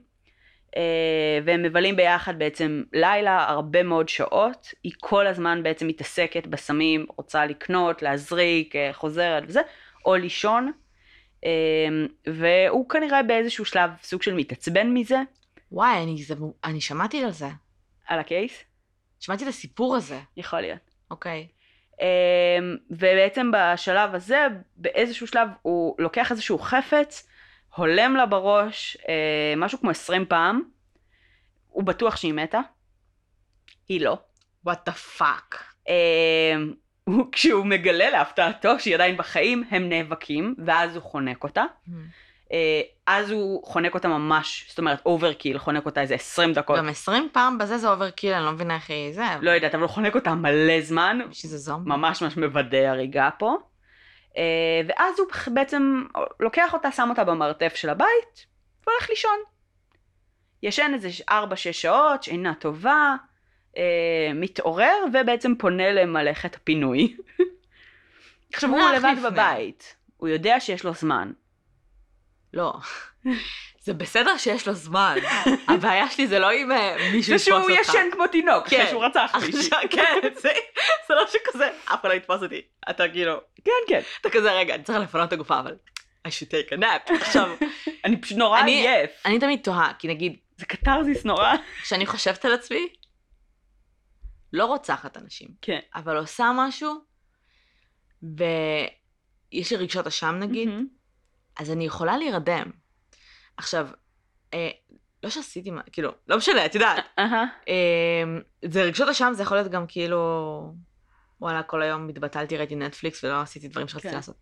אה, 0.78 1.39
והם 1.45 1.63
מבלים 1.63 1.95
ביחד 1.95 2.39
בעצם 2.39 2.84
לילה, 2.93 3.45
הרבה 3.50 3.84
מאוד 3.84 4.10
שעות, 4.10 4.74
היא 4.84 4.91
כל 5.00 5.28
הזמן 5.28 5.63
בעצם 5.63 5.88
מתעסקת 5.88 6.48
בסמים, 6.48 7.06
רוצה 7.17 7.45
לקנות, 7.45 8.02
להזריק, 8.02 8.76
אה, 8.76 8.89
חוזרת 8.93 9.43
וזה, 9.48 9.62
או 10.06 10.15
לישון, 10.15 10.71
והוא 12.27 12.89
כנראה 12.89 13.23
באיזשהו 13.23 13.65
שלב 13.65 13.89
סוג 14.03 14.21
של 14.21 14.34
מתעצבן 14.34 14.93
מזה, 14.93 15.21
וואי, 15.71 16.03
אני, 16.03 16.23
זה, 16.23 16.36
אני 16.63 16.81
שמעתי 16.81 17.23
על 17.23 17.31
זה. 17.31 17.47
על 18.08 18.19
ה 18.19 18.27
case, 18.27 18.63
שמעתי 19.19 19.43
את 19.43 19.49
הסיפור 19.49 19.95
הזה. 19.95 20.19
יכול 20.38 20.62
להיות. 20.62 20.79
אוקיי. 21.12 21.47
אמ, 22.01 22.77
ובעצם 22.89 23.51
בשלב 23.53 24.15
הזה, 24.15 24.47
באיזשהו 24.77 25.27
שלב 25.27 25.49
הוא 25.62 25.95
לוקח 25.99 26.31
איזשהו 26.31 26.60
חפץ, 26.60 27.27
הולם 27.75 28.15
לה 28.15 28.25
בראש 28.25 28.97
אה, 29.10 29.53
משהו 29.58 29.79
כמו 29.79 29.89
20 29.89 30.25
פעם, 30.25 30.62
הוא 31.69 31.84
בטוח 31.84 32.15
שהיא 32.15 32.34
מתה, 32.34 32.60
היא 33.88 34.01
לא. 34.01 34.17
what 34.63 34.86
the 34.86 34.91
fuck. 34.91 35.63
הוא- 37.10 37.26
כשהוא 37.32 37.65
מגלה 37.65 38.10
להפתעתו 38.10 38.80
שהיא 38.80 38.96
עדיין 38.96 39.18
בחיים, 39.18 39.63
הם 39.72 39.89
נאבקים, 39.89 40.56
ואז 40.65 40.96
הוא 40.96 41.04
חונק 41.04 41.44
אותה. 41.44 41.63
אה, 42.52 42.82
אז 43.08 43.32
הוא 43.32 43.63
חונק 43.68 43.94
אותה 43.94 44.08
ממש, 44.08 44.65
זאת 44.70 44.80
אומרת 44.80 45.02
overkill, 45.06 45.58
חונק 45.58 45.86
אותה 45.86 46.02
איזה 46.02 46.15
20 46.15 46.54
דקות. 46.54 46.78
גם 46.78 46.89
20 46.89 47.30
פעם 47.32 47.58
בזה 47.58 47.78
זה 47.78 47.89
overkill, 47.89 48.34
אני 48.34 48.46
לא 48.46 48.52
מבינה 48.52 48.76
איך 48.76 48.89
היא 48.89 49.13
זה. 49.13 49.24
לא 49.41 49.52
יודעת, 49.52 49.74
אבל 49.74 49.82
הוא 49.84 49.89
חונק 49.89 50.15
אותה 50.15 50.34
מלא 50.34 50.82
זמן, 50.82 51.20
שזה 51.32 51.58
זומבי. 51.58 51.89
ממש 51.89 52.22
ממש 52.22 52.38
מוודא 52.38 52.78
הריגה 52.78 53.30
פה. 53.39 53.56
אה, 54.38 54.41
ואז 54.88 55.20
הוא 55.20 55.28
בעצם 55.54 56.04
לוקח 56.39 56.74
אותה, 56.74 56.91
שם 56.91 57.08
אותה 57.10 57.24
במרתף 57.24 57.74
של 57.76 57.89
הבית, 57.89 58.46
והולך 58.88 59.10
לישון. 59.10 59.38
ישן 60.63 60.91
איזה 60.94 61.10
4-6 61.30 61.34
שעות, 61.72 62.24
שינה 62.24 62.54
טובה, 62.54 63.15
אה, 63.77 63.83
מתעורר, 64.33 64.93
ובעצם 65.13 65.53
פונה 65.59 65.91
למלאכת 65.91 66.55
הפינוי. 66.55 67.15
עכשיו 68.53 68.69
הוא 68.69 68.79
לבד 68.95 69.13
לפני. 69.17 69.29
בבית, 69.29 69.95
הוא 70.17 70.29
יודע 70.29 70.59
שיש 70.59 70.83
לו 70.83 70.93
זמן. 70.93 71.31
לא. 72.53 72.73
זה 73.85 73.93
בסדר 73.93 74.38
שיש 74.38 74.67
לו 74.67 74.73
זמן. 74.73 75.15
הבעיה 75.67 76.09
שלי 76.09 76.27
זה 76.27 76.39
לא 76.39 76.53
אם 76.53 76.71
אה, 76.71 76.95
מישהו 77.13 77.21
זה 77.21 77.33
יתפוס 77.35 77.41
שהוא 77.43 77.77
אותך. 77.77 77.89
ישן 77.89 78.07
כמו 78.11 78.27
תינוק, 78.27 78.67
כן. 78.69 78.85
שהוא 78.89 79.05
רצח 79.05 79.31
מישהי. 79.45 79.59
עכשיו, 79.59 79.79
כן, 79.89 80.19
זה 80.35 80.49
זה 81.07 81.13
לא 81.15 81.23
שכזה, 81.27 81.67
אף 81.85 81.99
אחד 82.01 82.09
לא 82.09 82.13
יתפוס 82.13 82.43
אותי. 82.43 82.61
אתה 82.89 83.09
כאילו, 83.09 83.33
כן, 83.65 83.71
כן. 83.88 83.99
אתה 84.21 84.29
כזה, 84.29 84.51
רגע, 84.51 84.75
אני 84.75 84.83
צריך 84.83 84.99
לפנות 84.99 85.27
את 85.27 85.33
הגופה, 85.33 85.59
אבל 85.59 85.75
I 86.27 86.31
should 86.31 86.47
take 86.51 86.73
a 86.73 86.81
nap. 86.81 87.13
עכשיו, 87.15 87.49
אני 88.05 88.17
פשוט 88.21 88.38
נורא 88.38 88.59
אני- 88.59 88.88
עייף. 88.88 89.11
אני 89.25 89.39
תמיד 89.39 89.59
תוהה, 89.63 89.91
כי 89.99 90.07
נגיד, 90.07 90.35
זה 90.57 90.65
קתרזיס 90.65 91.25
נורא. 91.25 91.53
כשאני 91.81 92.05
חושבת 92.05 92.45
על 92.45 92.53
עצמי, 92.53 92.88
לא 94.56 94.65
רוצחת 94.65 95.18
אנשים, 95.18 95.48
כן. 95.62 95.80
אבל 95.96 96.18
עושה 96.18 96.52
משהו, 96.56 96.94
ויש 98.24 99.72
לי 99.72 99.78
רגשות 99.78 100.08
אשם 100.08 100.36
נגיד, 100.39 100.70
מהמם. 100.70 100.88
אז 101.60 101.72
אני 101.72 101.86
יכולה 101.86 102.18
להירדם. 102.18 102.72
עכשיו, 103.58 103.88
אה, 104.54 104.70
לא 105.24 105.30
שעשיתי, 105.30 105.72
מה- 105.72 105.82
כאילו, 105.91 106.12
לא 106.28 106.38
משנה, 106.38 106.65
את 106.65 106.76
יודעת. 106.76 107.06
אהה. 107.20 107.46
אה, 107.68 108.24
זה 108.65 108.84
רגשות 108.84 109.10
אשם, 109.10 109.32
זה 109.36 109.44
יכול 109.44 109.58
להיות 109.58 109.72
גם 109.72 109.86
כאילו, 109.88 110.74
וואלה, 111.41 111.63
כל 111.63 111.82
היום 111.82 112.10
התבטלתי, 112.10 112.58
ראיתי 112.58 112.76
נטפליקס 112.76 113.24
ולא 113.24 113.41
עשיתי 113.41 113.68
דברים 113.68 113.88
שרציתי 113.88 114.10
כן. 114.10 114.15
לעשות. 114.15 114.36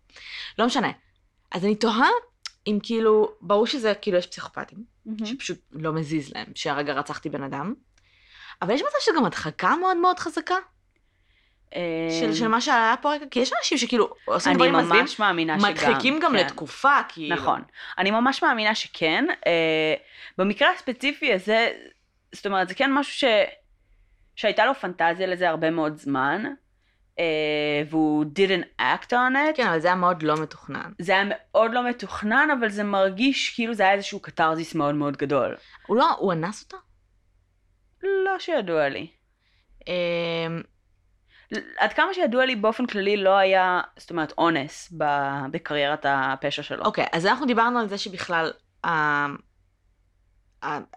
לא 0.58 0.66
משנה. 0.66 0.92
אז 1.52 1.64
אני 1.64 1.74
תוהה 1.76 2.08
אם 2.66 2.78
כאילו, 2.82 3.32
ברור 3.40 3.66
שזה, 3.66 3.92
כאילו, 4.02 4.18
יש 4.18 4.26
פסיכופטים, 4.26 4.84
מהמם. 5.06 5.26
שפשוט 5.26 5.58
לא 5.72 5.92
מזיז 5.92 6.32
להם, 6.34 6.46
שהרגע 6.54 6.92
רצחתי 6.92 7.28
בן 7.30 7.42
אדם, 7.42 7.74
אבל 8.62 8.74
יש 8.74 8.82
מצב 8.82 8.98
שגם 9.00 9.24
הדחקה 9.24 9.76
מאוד 9.76 9.96
מאוד 9.96 10.18
חזקה, 10.18 10.56
של, 12.20 12.28
אה, 12.28 12.34
של 12.34 12.48
מה 12.48 12.60
שהיה 12.60 12.94
פה 13.00 13.12
רגע, 13.12 13.26
כי 13.30 13.40
יש 13.40 13.52
אנשים 13.58 13.78
שכאילו 13.78 14.14
עושים 14.24 14.50
אני 14.50 14.56
דברים 14.56 14.74
מזוויעים, 14.74 15.04
ממש 15.04 15.18
מאמינה 15.18 15.60
שגם. 15.60 15.70
מדחיקים 15.70 16.20
גם 16.20 16.32
כן. 16.32 16.36
לתקופה, 16.36 16.96
כאילו. 17.08 17.36
נכון. 17.36 17.62
אני 17.98 18.10
ממש 18.10 18.42
מאמינה 18.42 18.74
שכן. 18.74 19.24
אה, 19.46 19.94
במקרה 20.38 20.72
הספציפי 20.72 21.32
הזה, 21.32 21.68
זאת 22.32 22.46
אומרת, 22.46 22.68
זה 22.68 22.74
כן 22.74 22.92
משהו 22.92 23.12
ש... 23.12 23.24
שהייתה 24.36 24.66
לו 24.66 24.74
פנטזיה 24.74 25.26
לזה 25.26 25.48
הרבה 25.48 25.70
מאוד 25.70 25.96
זמן, 25.96 26.44
אה, 27.18 27.24
והוא 27.90 28.24
didn't 28.24 28.80
act 28.80 29.10
on 29.10 29.34
it. 29.34 29.56
כן, 29.56 29.66
אבל 29.66 29.80
זה 29.80 29.88
היה 29.88 29.96
מאוד 29.96 30.22
לא 30.22 30.42
מתוכנן. 30.42 30.92
זה 30.98 31.12
היה 31.12 31.24
מאוד 31.28 31.74
לא 31.74 31.88
מתוכנן, 31.88 32.48
אבל 32.58 32.68
זה 32.68 32.84
מרגיש 32.84 33.54
כאילו 33.54 33.74
זה 33.74 33.82
היה 33.82 33.92
איזשהו 33.92 34.20
קתרזיס 34.20 34.74
מאוד 34.74 34.94
מאוד 34.94 35.16
גדול. 35.16 35.56
הוא 35.86 35.96
לא, 35.96 36.10
הוא 36.18 36.32
אנס 36.32 36.62
אותה? 36.64 36.76
לא 38.04 38.38
שידוע 38.38 38.88
לי. 38.88 39.10
אמ, 39.88 40.62
עד 41.78 41.92
כמה 41.92 42.14
שידוע 42.14 42.44
לי 42.44 42.56
באופן 42.56 42.86
כללי 42.86 43.16
לא 43.16 43.36
היה, 43.36 43.80
זאת 43.96 44.10
אומרת, 44.10 44.32
אונס 44.38 44.92
בקריירת 45.50 46.06
הפשע 46.08 46.62
שלו. 46.62 46.84
אוקיי, 46.84 47.06
אז 47.12 47.26
אנחנו 47.26 47.46
דיברנו 47.46 47.78
על 47.78 47.88
זה 47.88 47.98
שבכלל 47.98 48.50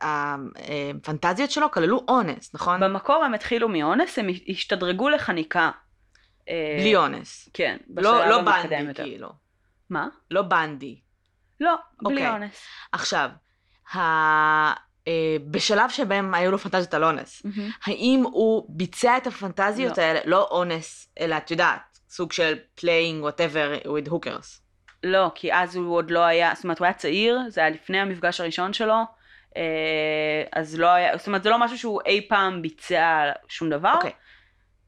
הפנטזיות 0.01 1.51
שלו 1.51 1.71
כללו 1.71 2.05
אונס, 2.07 2.55
נכון? 2.55 2.79
במקור 2.79 3.23
הם 3.23 3.33
התחילו 3.33 3.69
מאונס, 3.69 4.19
הם 4.19 4.27
השתדרגו 4.49 5.09
לחניקה. 5.09 5.71
אה, 6.49 6.77
בלי 6.79 6.95
אונס. 6.95 7.49
כן, 7.53 7.77
לא 7.95 8.11
בשלב 8.17 8.29
לא 8.29 8.39
המתקדם 8.39 8.69
בנדי, 8.69 8.87
יותר. 8.89 9.03
כאילו. 9.03 9.29
מה? 9.89 10.07
לא 10.31 10.41
בנדי. 10.41 11.01
לא, 11.59 11.75
בלי 12.01 12.13
אוקיי. 12.13 12.29
אונס. 12.29 12.65
עכשיו, 12.91 13.29
ה- 13.95 14.86
בשלב 15.51 15.89
שבהם 15.89 16.33
היו 16.33 16.51
לו 16.51 16.57
פנטזיות 16.57 16.93
על 16.93 17.03
אונס, 17.03 17.43
האם 17.85 18.23
הוא 18.31 18.65
ביצע 18.69 19.17
את 19.17 19.27
הפנטזיות 19.27 19.97
לא. 19.97 20.03
האלה, 20.03 20.19
לא 20.25 20.47
אונס, 20.51 21.09
אלא 21.19 21.37
את 21.37 21.51
יודעת, 21.51 21.99
סוג 22.09 22.31
של 22.31 22.57
playing 22.79 23.23
whatever 23.23 23.85
with 23.85 24.09
hookers. 24.09 24.61
לא, 25.03 25.31
כי 25.35 25.53
אז 25.53 25.75
הוא 25.75 25.95
עוד 25.95 26.11
לא 26.11 26.19
היה, 26.19 26.51
זאת 26.55 26.63
אומרת, 26.63 26.79
הוא 26.79 26.85
היה 26.85 26.93
צעיר, 26.93 27.39
זה 27.49 27.61
היה 27.61 27.69
לפני 27.69 27.99
המפגש 27.99 28.41
הראשון 28.41 28.73
שלו, 28.73 28.95
אה, 29.57 30.43
אז 30.55 30.79
לא 30.79 30.87
היה, 30.87 31.17
זאת 31.17 31.27
אומרת, 31.27 31.43
זה 31.43 31.49
לא 31.49 31.59
משהו 31.59 31.77
שהוא 31.77 32.01
אי 32.05 32.25
פעם 32.29 32.61
ביצע 32.61 33.31
שום 33.47 33.69
דבר. 33.69 33.93
אוקיי. 33.95 34.11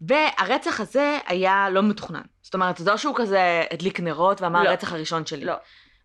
והרצח 0.01 0.79
הזה 0.79 1.17
היה 1.27 1.67
לא 1.71 1.84
מתוכנן. 1.84 2.21
זאת 2.41 2.53
אומרת, 2.53 2.77
זה 2.77 2.91
לא 2.91 2.97
שהוא 2.97 3.15
כזה 3.17 3.63
הדליק 3.71 3.99
נרות 3.99 4.41
ואמר 4.41 4.63
לא. 4.63 4.69
הרצח 4.69 4.93
הראשון 4.93 5.25
שלי. 5.25 5.45
לא. 5.45 5.53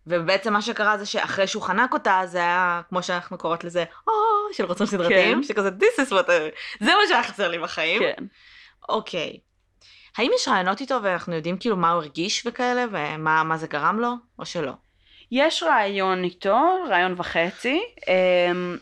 ובעצם 0.07 0.53
מה 0.53 0.61
שקרה 0.61 0.97
זה 0.97 1.05
שאחרי 1.05 1.47
שהוא 1.47 1.63
חנק 1.63 1.93
אותה, 1.93 2.21
זה 2.25 2.37
היה, 2.37 2.81
כמו 2.89 3.03
שאנחנו 3.03 3.37
קוראות 3.37 3.63
לזה, 3.63 3.83
או, 4.07 4.13
של 4.53 4.65
רצון 4.65 4.87
סדרתיים, 4.87 5.37
כן. 5.37 5.43
שכזה, 5.43 5.69
this 5.69 5.99
is 6.01 6.11
what, 6.11 6.25
I- 6.27 6.85
זה 6.85 6.91
מה 6.95 7.01
שהיה 7.07 7.23
חסר 7.23 7.47
לי 7.47 7.59
בחיים. 7.59 8.01
כן. 8.01 8.23
אוקיי. 8.89 9.39
האם 10.17 10.31
יש 10.35 10.47
רעיונות 10.47 10.81
איתו 10.81 10.99
ואנחנו 11.03 11.35
יודעים 11.35 11.57
כאילו 11.57 11.77
מה 11.77 11.91
הוא 11.91 12.01
הרגיש 12.01 12.43
וכאלה, 12.45 12.85
ומה 12.91 13.43
מה 13.43 13.57
זה 13.57 13.67
גרם 13.67 13.99
לו, 13.99 14.13
או 14.39 14.45
שלא? 14.45 14.71
יש 15.31 15.63
רעיון 15.63 16.23
איתו, 16.23 16.59
רעיון 16.89 17.13
וחצי. 17.17 17.81
אמ, 18.07 18.77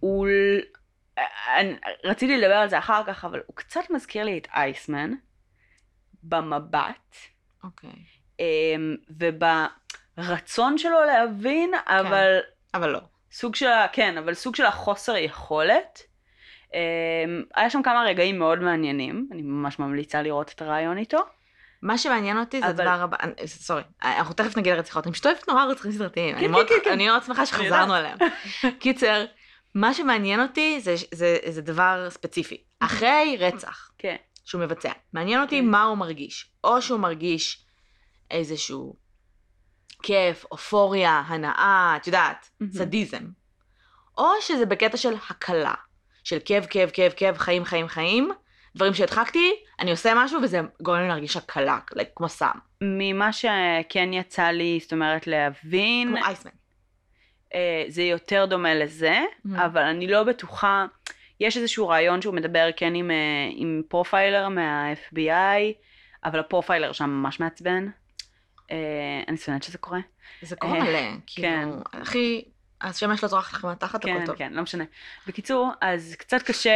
הוא... 0.00 0.26
אני- 1.56 1.76
רציתי 2.04 2.36
לדבר 2.36 2.54
על 2.54 2.68
זה 2.68 2.78
אחר 2.78 3.02
כך, 3.06 3.24
אבל 3.24 3.40
הוא 3.46 3.56
קצת 3.56 3.80
מזכיר 3.90 4.24
לי 4.24 4.38
את 4.38 4.48
אייסמן 4.54 5.10
במבט 6.22 7.16
אוקיי. 7.64 7.90
אמ, 8.40 8.96
וברצון 10.18 10.78
שלו 10.78 11.04
להבין, 11.04 11.70
אבל 11.86 12.38
אבל 12.74 12.90
לא. 12.90 12.98
סוג 13.32 13.54
של, 13.54 13.66
כן, 13.92 14.18
אבל 14.18 14.34
סוג 14.34 14.56
של 14.56 14.64
החוסר 14.64 15.16
יכולת. 15.16 16.02
אמ, 16.74 16.78
היה 17.54 17.70
שם 17.70 17.82
כמה 17.82 18.02
רגעים 18.06 18.38
מאוד 18.38 18.58
מעניינים, 18.58 19.28
אני 19.32 19.42
ממש 19.42 19.78
ממליצה 19.78 20.22
לראות 20.22 20.52
את 20.54 20.62
הרעיון 20.62 20.98
איתו. 20.98 21.18
מה 21.82 21.98
שמעניין 21.98 22.38
אותי 22.38 22.60
זה 22.60 22.66
הדבר 22.66 22.90
הבא, 23.02 23.16
סורי, 23.46 23.82
אנחנו 24.02 24.34
תכף 24.34 24.56
נגיע 24.56 24.74
לרציחות, 24.76 25.06
אני 25.06 25.12
פשוט 25.12 25.26
אוהבת 25.26 25.48
נורא 25.48 25.64
רצחים 25.64 25.92
סדרתיים, 25.92 26.34
אני 26.36 26.44
כן, 26.44 26.50
מאוד- 26.50 26.68
כן, 26.68 26.74
כן. 26.84 26.92
אני 26.92 27.06
מאוד 27.08 27.22
שמחה 27.22 27.46
שחזרנו 27.46 27.94
עליהם. 27.94 28.18
קיצר, 28.80 29.24
מה 29.74 29.94
שמעניין 29.94 30.40
אותי 30.40 30.80
זה- 31.12 31.62
דבר 31.62 32.06
ספציפי. 32.10 32.62
אחרי 32.80 33.36
רצח 33.40 33.90
כן. 33.98 34.16
שהוא 34.44 34.60
מבצע, 34.62 34.92
מעניין 35.12 35.40
אותי 35.42 35.60
כן. 35.60 35.66
מה 35.66 35.82
הוא 35.84 35.98
מרגיש. 35.98 36.50
או 36.64 36.82
שהוא 36.82 37.00
מרגיש 37.00 37.64
איזשהו 38.30 38.94
כיף, 40.02 40.44
אופוריה, 40.50 41.22
הנאה, 41.26 41.94
את 41.96 42.06
יודעת, 42.06 42.50
מהמם. 42.60 42.72
סדיזם. 42.72 43.24
או 44.18 44.28
שזה 44.40 44.66
בקטע 44.66 44.96
של 44.96 45.14
הקלה, 45.30 45.74
של 46.24 46.38
כאב, 46.44 46.66
כאב, 46.70 46.90
כאב, 46.92 47.12
כאב, 47.16 47.38
חיים, 47.38 47.64
חיים, 47.64 47.88
חיים, 47.88 48.30
דברים 48.76 48.94
שהדחקתי, 48.94 49.52
אני 49.80 49.90
עושה 49.90 50.12
משהו 50.16 50.42
וזה 50.42 50.60
גורם 50.82 51.00
לי 51.00 51.08
להרגיש 51.08 51.36
הקלה, 51.36 51.78
like, 51.94 52.02
כמו 52.16 52.28
סם, 52.28 52.50
ממה 52.80 53.32
שכן 53.32 54.12
יצא 54.12 54.44
לי, 54.46 54.78
זאת 54.82 54.92
אומרת, 54.92 55.26
להבין, 55.26 56.08
כמו 56.16 56.26
אייסמן. 56.26 56.50
אה, 57.54 57.84
זה 57.88 58.02
יותר 58.02 58.46
דומה 58.50 58.74
לזה, 58.74 59.20
Mhm. 59.46 59.48
אבל 59.64 59.82
אני 59.82 60.06
לא 60.06 60.22
בטוחה. 60.22 60.86
יש 61.40 61.56
איזשהו 61.56 61.88
רעיון 61.88 62.22
שהוא 62.22 62.34
מדבר 62.34 62.68
כן 62.76 62.94
עם, 62.94 63.10
אה, 63.10 63.16
עם 63.56 63.82
profiler 63.88 64.48
מה-FBI, 64.48 65.72
אבל 66.24 66.38
ה 66.38 66.44
profiler 66.44 66.92
שם 66.92 67.10
ממש 67.10 67.40
מעצבן. 67.40 67.88
אה, 68.70 68.76
אני 69.28 69.36
שונאת 69.36 69.62
שזה 69.62 69.78
קורה. 69.78 70.00
זה 70.42 70.56
קורה 70.56 70.78
אה, 70.78 70.84
מלא, 70.84 70.98
כן. 70.98 71.18
כאילו, 71.26 71.82
אחי, 72.02 72.42
השמש 72.80 73.22
לא 73.22 73.28
זורחת 73.28 73.52
לך 73.52 73.64
מהתחת, 73.64 74.04
הכל 74.04 74.18
כן, 74.18 74.26
טוב. 74.26 74.36
כן, 74.36 74.52
לא 74.52 74.62
משנה. 74.62 74.84
בקיצור, 75.26 75.70
אז 75.80 76.14
קצת 76.18 76.42
קשה, 76.42 76.70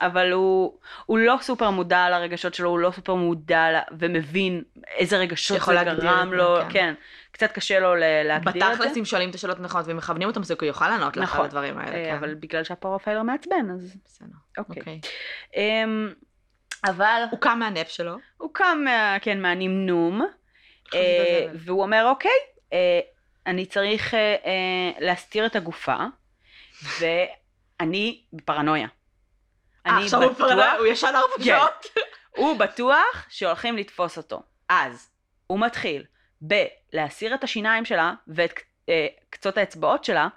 אבל 0.00 0.32
הוא, 0.32 0.78
הוא 1.06 1.18
לא 1.18 1.36
סופר 1.40 1.70
מודע 1.70 2.10
לרגשות 2.10 2.54
שלו, 2.54 2.70
הוא 2.70 2.78
לא 2.78 2.90
סופר 2.90 3.14
מודע 3.14 3.72
ל- 3.72 3.96
ומבין 3.98 4.62
איזה 4.96 5.18
רגשות 5.18 5.60
זה 5.66 5.74
גרם 5.84 6.32
לו, 6.32 6.56
כן. 6.60 6.68
כן. 6.70 6.94
קצת 7.30 7.52
קשה 7.52 7.80
לו 7.80 7.94
להגדיר 8.24 8.66
את 8.66 8.72
זה. 8.72 8.74
בתכלס, 8.74 8.96
אם 8.96 9.04
שואלים 9.04 9.30
את 9.30 9.34
השאלות 9.34 9.58
הנכונות 9.58 9.86
ומכוונים 9.88 10.28
אותם, 10.28 10.42
זה 10.42 10.54
הוא 10.60 10.66
יוכל 10.66 10.88
לענות 10.88 11.16
לך 11.16 11.22
על 11.22 11.34
נכון. 11.34 11.44
הדברים 11.44 11.78
האלה, 11.78 11.96
אה, 11.96 12.04
כן. 12.04 12.14
אבל 12.14 12.34
בגלל 12.34 12.64
שה 12.64 12.80
profiler 12.80 13.22
מעצבן, 13.22 13.70
אז 13.74 13.96
בסדר, 14.04 14.28
אוקיי. 14.58 14.80
אוקיי. 14.80 15.00
אמ, 15.56 16.12
אבל 16.84 17.22
הוא 17.30 17.40
קם 17.40 17.58
מהנפ 17.58 17.88
שלו. 17.88 18.16
הוא 18.36 18.50
קם 18.52 18.84
כן, 19.20 19.42
מהנמנום. 19.42 20.26
והוא 21.54 21.82
אומר, 21.82 22.06
אוקיי, 22.08 22.38
אה, 22.72 23.00
אני 23.46 23.66
צריך 23.66 24.14
אה, 24.14 24.36
אה, 24.44 24.90
להסתיר 25.00 25.46
את 25.46 25.56
הגופה, 25.56 25.96
ואני 26.98 28.22
בפרנויה. 28.32 28.86
אה, 29.86 29.96
אני 29.96 30.04
עכשיו 30.04 30.22
הוא 30.22 30.34
פרנואי, 30.34 30.78
הוא 30.78 30.86
ישן 30.86 31.06
ארבע 31.06 31.36
כן. 31.36 31.44
שעות. 31.44 31.86
הוא 32.38 32.58
בטוח 32.58 33.26
שהולכים 33.28 33.76
לתפוס 33.76 34.16
אותו. 34.16 34.42
אז 34.68 35.10
הוא 35.46 35.60
מתחיל 35.60 36.04
בלהסיר 36.40 37.34
את 37.34 37.44
השיניים 37.44 37.84
שלה 37.84 38.12
ואת 38.28 38.60
אה, 38.88 39.06
קצות 39.30 39.58
האצבעות 39.58 40.04
שלה, 40.04 40.28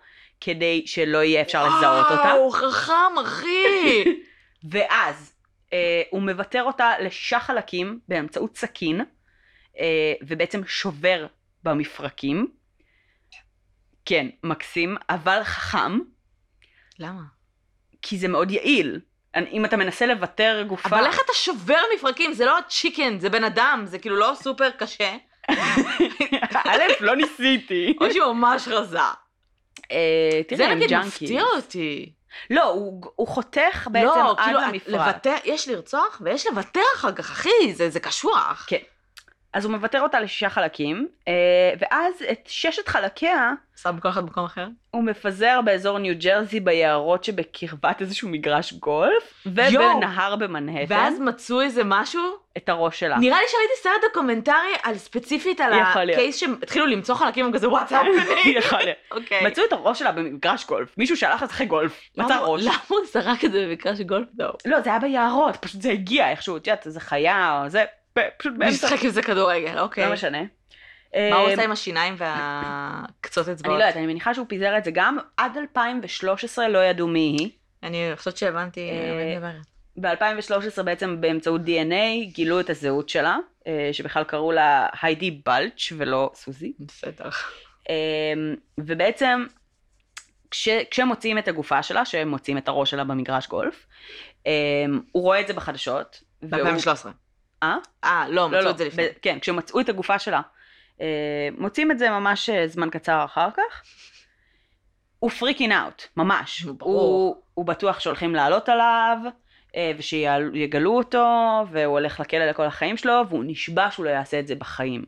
כדי 0.42 0.84
שלא 0.86 1.24
יהיה 1.24 1.42
אפשר 1.42 1.68
לזהות 1.68 2.06
אותה. 2.12 2.22
וואו, 2.22 2.52
חכם, 2.52 3.18
אחי. 3.22 4.04
ואז 4.72 5.34
אה, 5.74 6.02
הוא 6.10 6.22
מוותר 6.22 6.64
אותה 6.64 6.94
לשישה 7.00 7.40
חלקים 7.40 8.00
באמצעות 8.08 8.58
סכין, 8.58 9.02
אה, 9.02 9.06
ובעצם 10.22 10.62
שובר 10.68 11.26
במפרקים. 11.64 12.48
כן, 14.06 14.28
מקסים, 14.44 14.98
אבל 15.10 15.44
חכם, 15.44 16.00
למה? 17.00 17.22
כי 18.02 18.18
זה 18.18 18.28
מאוד 18.28 18.52
יעיל. 18.52 19.00
אם 19.52 19.66
אתה 19.66 19.78
מנסה 19.78 20.06
לוותר 20.06 20.64
גופה... 20.68 20.90
אבל 20.90 21.06
איך 21.06 21.20
אתה 21.26 21.34
שובר 21.34 21.80
מפרקים? 21.96 22.34
זה 22.34 22.46
לא 22.46 22.58
צ'יקן, 22.68 23.20
זה 23.20 23.30
בן 23.30 23.44
אדם, 23.44 23.84
זה 23.86 24.00
כאילו 24.00 24.16
לא 24.16 24.32
סופר 24.36 24.70
קשה. 24.70 25.16
א', 26.66 26.82
לא 27.00 27.16
ניסיתי. 27.16 27.96
או 28.02 28.14
שהוא 28.14 28.34
ממש 28.34 28.68
רזה. 28.68 29.00
אה, 29.92 30.42
זה 30.58 30.68
נגיד. 30.68 30.98
מפתיע 30.98 31.44
אותי. 31.56 32.14
לא, 32.50 32.64
הוא 32.64 33.02
הוא 33.16 33.28
חותך 33.28 33.88
בעצם 33.92 34.06
לא, 34.06 34.32
עד 34.32 34.38
כאילו, 34.46 34.60
למפרק. 34.60 34.88
לבתר, 34.88 35.36
יש 35.46 35.68
לרצוח 35.68 36.22
ויש 36.24 36.48
לבתר 36.48 36.82
אחר 36.96 37.12
כך, 37.12 37.32
אחי, 37.32 37.74
זה 37.74 37.90
זה 37.90 38.00
קשוח. 38.00 38.66
כן. 38.70 38.78
אז 39.58 39.66
הוא 39.66 39.72
מבתר 39.72 40.02
אותה 40.02 40.20
לשישה 40.20 40.50
חלקים, 40.50 41.08
אה, 41.28 41.34
ואז 41.80 42.14
את 42.32 42.48
ששת 42.48 42.88
חלקיה 42.88 43.54
שם 43.82 44.00
כל 44.00 44.10
אחד 44.10 44.22
במקום 44.22 44.46
אחר? 44.46 44.68
הוא 44.92 45.04
מפזר 45.04 45.60
באזור 45.66 46.00
ניו 46.00 46.14
ג'רזי 46.20 46.60
ביערות 46.60 47.24
שבקרבת 47.24 48.02
איזשהו 48.02 48.30
מגרש 48.30 48.74
גולף. 48.74 49.46
ובנהר 49.46 50.36
במנהטן, 50.36 50.96
ואז 50.96 51.20
מצאו 51.20 51.62
איזה 51.62 51.82
משהו? 51.86 52.22
את 52.58 52.70
הראש 52.70 53.00
שלה. 53.00 53.18
נראה 53.18 53.38
לי 53.40 53.46
שראיתי 53.48 53.74
סרט 53.84 54.02
דוקומנטרי 54.10 54.74
על 54.84 54.98
ספציפית 54.98 55.62
על. 55.62 55.74
ה 55.74 55.86
case 55.86 56.38
שהתחילו 56.38 56.86
למצוא 56.86 57.16
חלקים 57.16 57.46
הם 57.46 57.54
כזה 57.54 57.70
what's 57.70 57.94
up. 57.94 58.06
יכול 58.46 58.80
להיות. 58.80 58.98
אוקיי. 59.12 59.48
מצאו 59.48 59.64
את 59.66 59.74
הראש 59.74 60.00
שלה 60.00 60.12
במגרש 60.12 60.66
גולף, 60.66 60.98
מישהו 60.98 61.18
שהלך 61.18 61.42
לשחק 61.42 61.68
גולף, 61.68 62.02
מצא 62.18 62.40
ראש. 62.40 62.64
למה 62.64 62.78
הוא 62.88 63.00
זרק 63.14 63.46
את 63.46 63.52
זה 63.52 63.66
במקרה 63.68 63.96
של 63.96 64.04
גולף 64.04 64.28
דו? 64.34 64.50
לא, 64.66 64.82
זה 64.82 64.90
היה 64.90 65.00
ביערות, 65.00 65.56
פשוט 65.56 65.82
זה 65.82 65.92
הגיע 65.92 66.30
איכשהו, 66.32 66.58
את 66.58 66.68
יודעת, 66.68 66.86
איזה 66.86 67.00
חיה 67.00 67.62
או 67.64 67.70
זה, 67.70 67.86
פשוט 68.38 68.54
באמצע, 68.58 68.88
משחק 68.88 69.04
עם 69.04 69.10
זה 69.10 69.22
כדורגל, 69.22 69.80
אוקיי. 69.80 70.06
לא 70.06 70.14
משנה. 70.14 70.42
מה 71.14 71.36
הוא 71.36 71.48
אה, 71.48 71.52
עושה 71.52 71.64
עם 71.64 71.72
השיניים 71.72 72.16
והקצות 72.18 73.50
אצבעות? 73.50 73.66
אני 73.66 73.80
לא 73.80 73.84
יודעת, 73.84 73.98
אני 73.98 74.08
מניחה 74.08 74.34
שהוא 74.34 74.46
פיזר 74.50 74.78
את 74.78 74.84
זה 74.84 74.92
גם, 74.94 75.18
עד 75.38 75.58
2013 75.58 76.68
לא 76.70 76.84
ידעו 76.84 77.08
מי 77.08 77.20
היא. 77.20 77.50
אני 77.84 78.12
חושבת 78.16 78.38
שהבנתי 78.38 78.90
אה, 78.90 79.12
על 79.12 79.18
מי 79.18 79.36
מדברת. 79.36 79.56
ב-2013 79.98 80.84
בעצם 80.84 81.22
באמצעות 81.22 81.62
DNA 81.62 82.32
גילו 82.34 82.60
את 82.60 82.70
הזהות 82.70 83.10
שלה, 83.10 83.38
אה, 83.68 83.90
שבכלל 83.92 84.24
קראו 84.24 84.52
לה 84.52 84.88
היידי 85.02 85.32
בלץ' 85.46 85.92
ולא 85.98 86.32
סוזי. 86.36 86.74
בסדר. 86.80 87.30
ובעצם 88.78 89.46
כש, 90.52 90.70
כשמוצאים 90.92 91.38
את 91.38 91.48
הגופה 91.48 91.84
שלה, 91.84 92.06
שמוצאים 92.06 92.58
את 92.58 92.68
הראש 92.68 92.92
שלה 92.92 93.04
במגרש 93.04 93.48
גולף, 93.48 93.86
הוא 95.12 95.24
רואה 95.24 95.42
את 95.42 95.48
זה 95.48 95.54
בחדשות. 95.54 96.24
והוא- 96.42 96.64
ב-2013. 96.72 97.08
אה? 97.64 97.78
אה, 98.04 98.26
לא, 98.30 98.36
לא, 98.36 98.48
מצאו 98.50 98.62
לא, 98.62 98.70
את 98.70 98.78
זה 98.78 98.86
לפני. 98.86 99.04
כן, 99.22 99.40
כשמצאו 99.40 99.80
את 99.80 99.90
הגופה 99.90 100.20
שלה. 100.20 100.42
אה, 101.02 101.50
מוצאים 101.58 101.92
את 101.92 102.00
זה 102.00 102.10
ממש 102.10 102.50
אה, 102.50 102.68
זמן 102.68 102.90
קצר 102.90 103.26
אחר 103.26 103.50
כך. 103.58 103.84
הוא 105.20 105.30
freaking 105.32 105.74
out, 105.74 106.04
ממש. 106.18 106.62
הוא, 106.80 107.36
הוא 107.54 107.66
בטוח 107.66 108.00
שהולכים 108.00 108.36
לעלות 108.36 108.70
עליו, 108.70 109.18
אה, 109.76 109.92
ושיגלו 109.98 110.98
אותו, 110.98 111.26
והוא 111.72 112.00
הולך 112.00 112.20
לכלא 112.20 112.46
לכל 112.46 112.64
החיים 112.66 112.98
שלו, 112.98 113.14
והוא 113.30 113.44
נשבע 113.48 113.92
שהוא 113.92 114.06
לא 114.06 114.10
יעשה 114.10 114.40
את 114.40 114.48
זה 114.48 114.56
בחיים. 114.56 115.06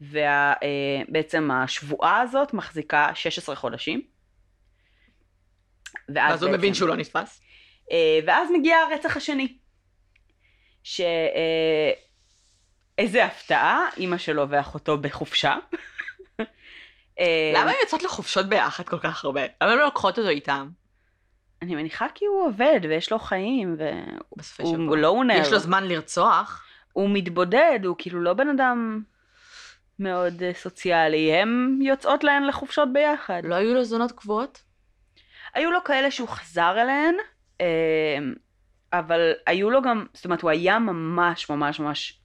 ובעצם 0.00 1.50
השבועה 1.50 2.20
הזאת 2.20 2.52
מחזיקה 2.54 3.08
16 3.14 3.56
חודשים. 3.56 4.02
אז 6.16 6.42
הוא 6.42 6.50
בעצם- 6.50 6.58
מבין 6.58 6.74
שהוא 6.74 6.88
לא 6.88 6.96
נתפס. 6.96 7.42
אה, 7.92 8.18
ואז 8.26 8.48
מגיע 8.58 8.76
הרצח 8.76 9.16
השני. 9.16 9.56
ש... 10.84 11.00
אה, 11.00 11.90
איזה 12.98 13.24
הפתעה, 13.24 13.88
אימא 13.96 14.18
שלו 14.18 14.48
ואחותו 14.48 14.98
בחופשה. 14.98 15.56
אה, 17.20 17.52
למה 17.54 17.70
הם 17.70 17.76
יוצאות 17.82 18.02
לחופשות 18.02 18.46
ביחד 18.46 18.88
כל 18.88 18.98
כך 18.98 19.24
הרבה? 19.24 19.40
למה 19.62 19.72
הם 19.72 19.78
לא 19.78 19.84
לוקחות 19.84 20.18
אותו 20.18 20.28
איתם? 20.28 20.68
אני 21.62 21.74
מניחה 21.74 22.06
כי 22.14 22.24
הוא 22.24 22.46
עובד 22.46 22.80
ויש 22.88 23.12
לו 23.12 23.18
חיים 23.18 23.76
והוא. 24.58 24.96
loner. 24.96 25.34
יש 25.34 25.52
לו 25.52 25.58
זמן 25.58 25.84
לרצוח. 25.84 26.64
הוא 26.92 27.10
מתבודד, 27.12 27.80
הוא 27.84 27.96
כאילו 27.98 28.20
לא 28.20 28.32
בן 28.32 28.48
אדם 28.48 29.02
מאוד 29.98 30.42
אה, 30.42 30.54
סוציאלי. 30.54 31.32
הם 31.34 31.78
יוצאות 31.82 32.24
להן 32.24 32.44
לחופשות 32.44 32.92
ביחד. 32.92 33.40
לא 33.44 33.54
היו 33.54 33.74
לו 33.74 33.84
זונות 33.84 34.12
קבועות? 34.12 34.62
היו 35.54 35.70
לו 35.70 35.84
כאלה 35.84 36.10
שהוא 36.10 36.28
חזר 36.28 36.74
אליהן, 36.80 37.14
אה, 37.60 38.18
אבל 38.98 39.32
היו 39.46 39.70
לו 39.70 39.82
גם, 39.82 40.06
זאת 40.12 40.24
אומרת, 40.24 40.42
הוא 40.42 40.50
היה 40.50 40.78
ממש 40.78 41.50
ממש 41.50 41.80
ממש 41.80 42.20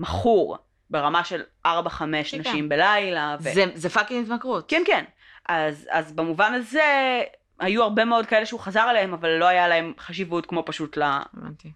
מכור, 0.00 0.58
ברמה 0.90 1.24
של 1.24 1.42
4-5 1.66 1.68
כן, 1.98 2.06
נשים 2.40 2.68
בלילה. 2.68 3.36
ו... 3.40 3.42
זה- 3.54 3.64
זה 3.74 3.88
fucking 3.88 4.24
התמכרות. 4.26 4.70
כן, 4.70 4.82
כן. 4.86 5.04
אז, 5.48 5.88
אז 5.90 6.12
במובן 6.12 6.54
הזה, 6.54 7.20
היו 7.60 7.82
הרבה 7.82 8.04
מאוד 8.04 8.26
כאלה 8.26 8.46
שהוא 8.46 8.60
חזר 8.60 8.90
אליהם, 8.90 9.14
אבל 9.14 9.28
לא 9.28 9.44
היה 9.46 9.68
להם 9.68 9.92
חשיבות 9.98 10.46
כמו 10.46 10.62
פשוט 10.66 10.96
ל... 10.96 11.02
הבנתי. 11.02 11.72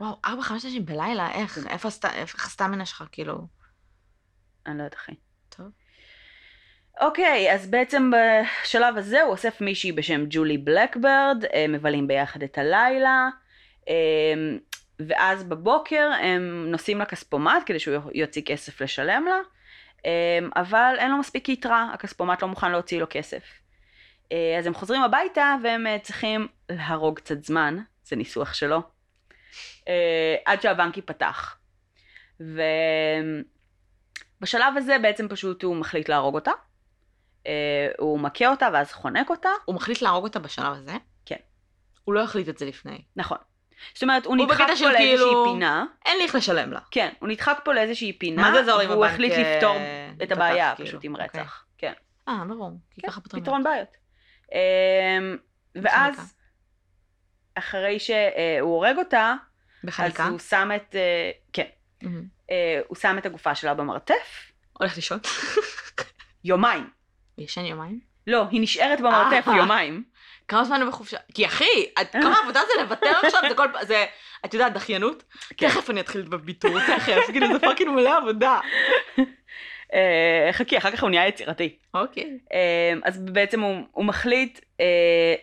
וואו, 0.00 0.16
ארבע, 0.24 0.42
חמש 0.42 0.64
נשים 0.64 0.84
בלילה, 0.86 1.30
איך? 1.32 1.58
איפה 1.68 1.88
הסט- 1.88 2.04
איך 2.14 2.46
הסטמינה 2.46 2.86
שלך, 2.86 3.04
כאילו? 3.12 3.46
אני 4.66 4.78
לא 4.78 4.82
יודעת 4.82 4.94
אחי. 4.94 5.12
אוקיי, 7.00 7.54
אז 7.54 7.66
בעצם 7.70 8.10
בשלב 8.10 8.96
הזה 8.96 9.22
הוא 9.22 9.30
אוסף 9.30 9.60
מישהי 9.60 9.92
בשם 9.92 10.24
ג'ולי 10.30 10.58
בלקברד, 10.58 11.44
הם 11.52 11.72
מבלים 11.72 12.06
ביחד 12.06 12.42
את 12.42 12.58
הלילה, 12.58 13.28
אה, 13.88 13.94
ואז 14.98 15.44
בבוקר 15.44 16.10
הם 16.22 16.66
נוסעים 16.70 17.00
לכספומט 17.00 17.62
כדי 17.66 17.78
שהוא 17.78 18.10
יוציא 18.14 18.42
כסף 18.42 18.80
לשלם 18.80 19.24
לה, 19.28 19.38
אה, 20.06 20.38
אבל 20.56 20.94
אין 20.98 21.10
לו 21.10 21.18
מספיק 21.18 21.48
יתרה, 21.48 21.90
הכספומט 21.94 22.42
לא 22.42 22.48
מוכן 22.48 22.70
להוציא 22.70 23.00
לו 23.00 23.06
כסף. 23.10 23.42
אה, 24.32 24.58
אז 24.58 24.66
הם 24.66 24.74
חוזרים 24.74 25.02
הביתה 25.02 25.56
והם 25.62 25.86
אה, 25.86 25.98
צריכים 25.98 26.48
להרוג 26.68 27.16
קצת 27.16 27.44
זמן, 27.44 27.78
זה 28.04 28.16
ניסוח 28.16 28.54
שלו, 28.54 28.82
אה, 29.88 30.36
עד 30.44 30.62
שהבנק 30.62 30.96
ייפתח. 30.96 31.56
ובשלב 34.40 34.76
הזה 34.76 34.98
בעצם 35.02 35.28
פשוט 35.28 35.62
הוא 35.62 35.76
מחליט 35.76 36.08
להרוג 36.08 36.34
אותה. 36.34 36.52
אה, 37.46 37.88
הוא 37.98 38.20
מכה 38.20 38.48
אותה 38.48 38.68
ואז 38.72 38.92
חונק 38.92 39.30
אותה. 39.30 39.48
הוא 39.64 39.74
מחליט 39.74 40.02
להרוג 40.02 40.24
אותה 40.24 40.38
בשלב 40.38 40.72
הזה? 40.72 40.92
כן. 41.26 41.36
הוא 42.04 42.14
לא 42.14 42.22
החליט 42.22 42.48
את 42.48 42.58
זה 42.58 42.66
לפני. 42.66 43.02
נכון. 43.16 43.38
זאת 43.94 44.02
אומרת, 44.02 44.26
הוא 44.26 44.36
הוא 44.36 44.44
נדחק 44.46 44.66
פה 44.78 44.90
לאיזושהי 44.90 44.96
כאילו- 44.96 45.44
פינה. 45.44 45.84
אין 46.06 46.16
לי 46.18 46.24
איך 46.24 46.34
לשלם 46.34 46.72
לה. 46.72 46.80
כן, 46.90 47.08
הוא 47.18 47.28
נדחק 47.28 47.60
פה 47.64 47.72
לאיזושהי 47.72 48.12
פינה. 48.12 48.42
מה 48.50 48.64
זה 48.64 48.72
והוא 48.76 48.82
הבנק, 48.82 49.10
החליט 49.12 49.32
אה, 49.32 49.54
לפתור 49.56 49.76
את 50.22 50.32
הבעיה 50.32 50.74
כאילו? 50.74 50.88
פשוט 50.88 51.04
עם 51.04 51.14
אוקיי. 51.14 51.26
רצח. 51.40 51.64
כן, 51.78 51.92
אה, 52.28 52.44
ברור. 52.48 52.70
כי 52.90 53.00
כן, 53.00 53.08
ככה 53.08 53.20
פותרים. 53.20 53.42
פתרון 53.42 53.62
בעיות. 53.64 53.88
אה, 54.54 55.18
ואז. 55.74 56.36
אחרי 57.54 57.98
שהוא 57.98 58.16
הורג 58.60 58.98
אותה, 58.98 59.34
בחניקה. 59.84 60.24
אז 60.24 60.30
הוא 60.30 60.38
שם 60.38 60.70
את, 60.76 60.94
אה, 60.94 61.30
כן. 61.52 61.66
אה, 62.50 62.80
הוא 62.88 62.96
שם 62.96 63.18
את 63.18 63.26
הגופה 63.26 63.54
שלה 63.54 63.74
במרתף, 63.74 64.52
הולך 64.72 64.96
לישון. 64.96 65.18
יומיים. 66.44 66.90
הוא 67.36 67.44
ישן 67.44 67.64
יומיים? 67.64 68.00
לא, 68.26 68.44
היא 68.50 68.60
נשארת 68.60 69.00
במרתף 69.00 69.48
אה. 69.48 69.56
יומיים. 69.56 70.02
כמה 70.48 70.64
זמן 70.64 70.80
הוא 70.82 70.88
בחופשה? 70.90 71.16
כי 71.34 71.46
אחי, 71.46 71.64
את- 72.00 72.12
כמה 72.12 72.38
עבודה 72.42 72.60
זה 72.66 72.82
לוותר 72.82 73.12
עכשיו? 73.22 73.40
זה 73.48 73.54
כל 73.54 73.66
פעם, 73.72 73.84
זה, 73.84 74.06
את 74.44 74.54
יודעת, 74.54 74.72
דחיינות? 74.72 75.22
כן. 75.56 75.68
תכף 75.68 75.90
אני 75.90 76.00
אתחיל 76.00 76.22
בביתור, 76.22 76.80
תכף, 76.80 77.26
כאילו 77.30 77.52
זה 77.52 77.58
fucking 77.58 77.90
מלא 77.90 78.16
עבודה. 78.16 78.60
אה, 79.94 80.48
חכי, 80.52 80.78
אחר 80.78 80.90
כך 80.90 81.02
הוא 81.02 81.10
נהיה 81.10 81.28
יצירתי. 81.28 81.76
אוקיי. 81.94 82.38
אה, 82.52 82.92
אז 83.04 83.18
בעצם 83.24 83.60
הוא, 83.60 84.04
מחליט 84.04 84.60
אה, 84.80 85.34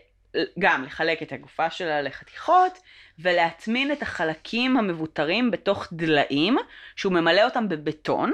גם 0.60 0.84
לחלק 0.84 1.22
את 1.22 1.32
הגופה 1.32 1.70
שלה 1.70 2.02
לחתיכות 2.02 2.80
ולהטמין 3.20 3.92
את 3.92 4.02
החלקים 4.02 4.78
המבותרים 4.78 5.52
בתוך 5.52 5.88
דליים 5.92 6.58
שהוא 6.96 7.14
ממלא 7.14 7.44
אותם 7.44 7.70
בבטון 7.70 8.32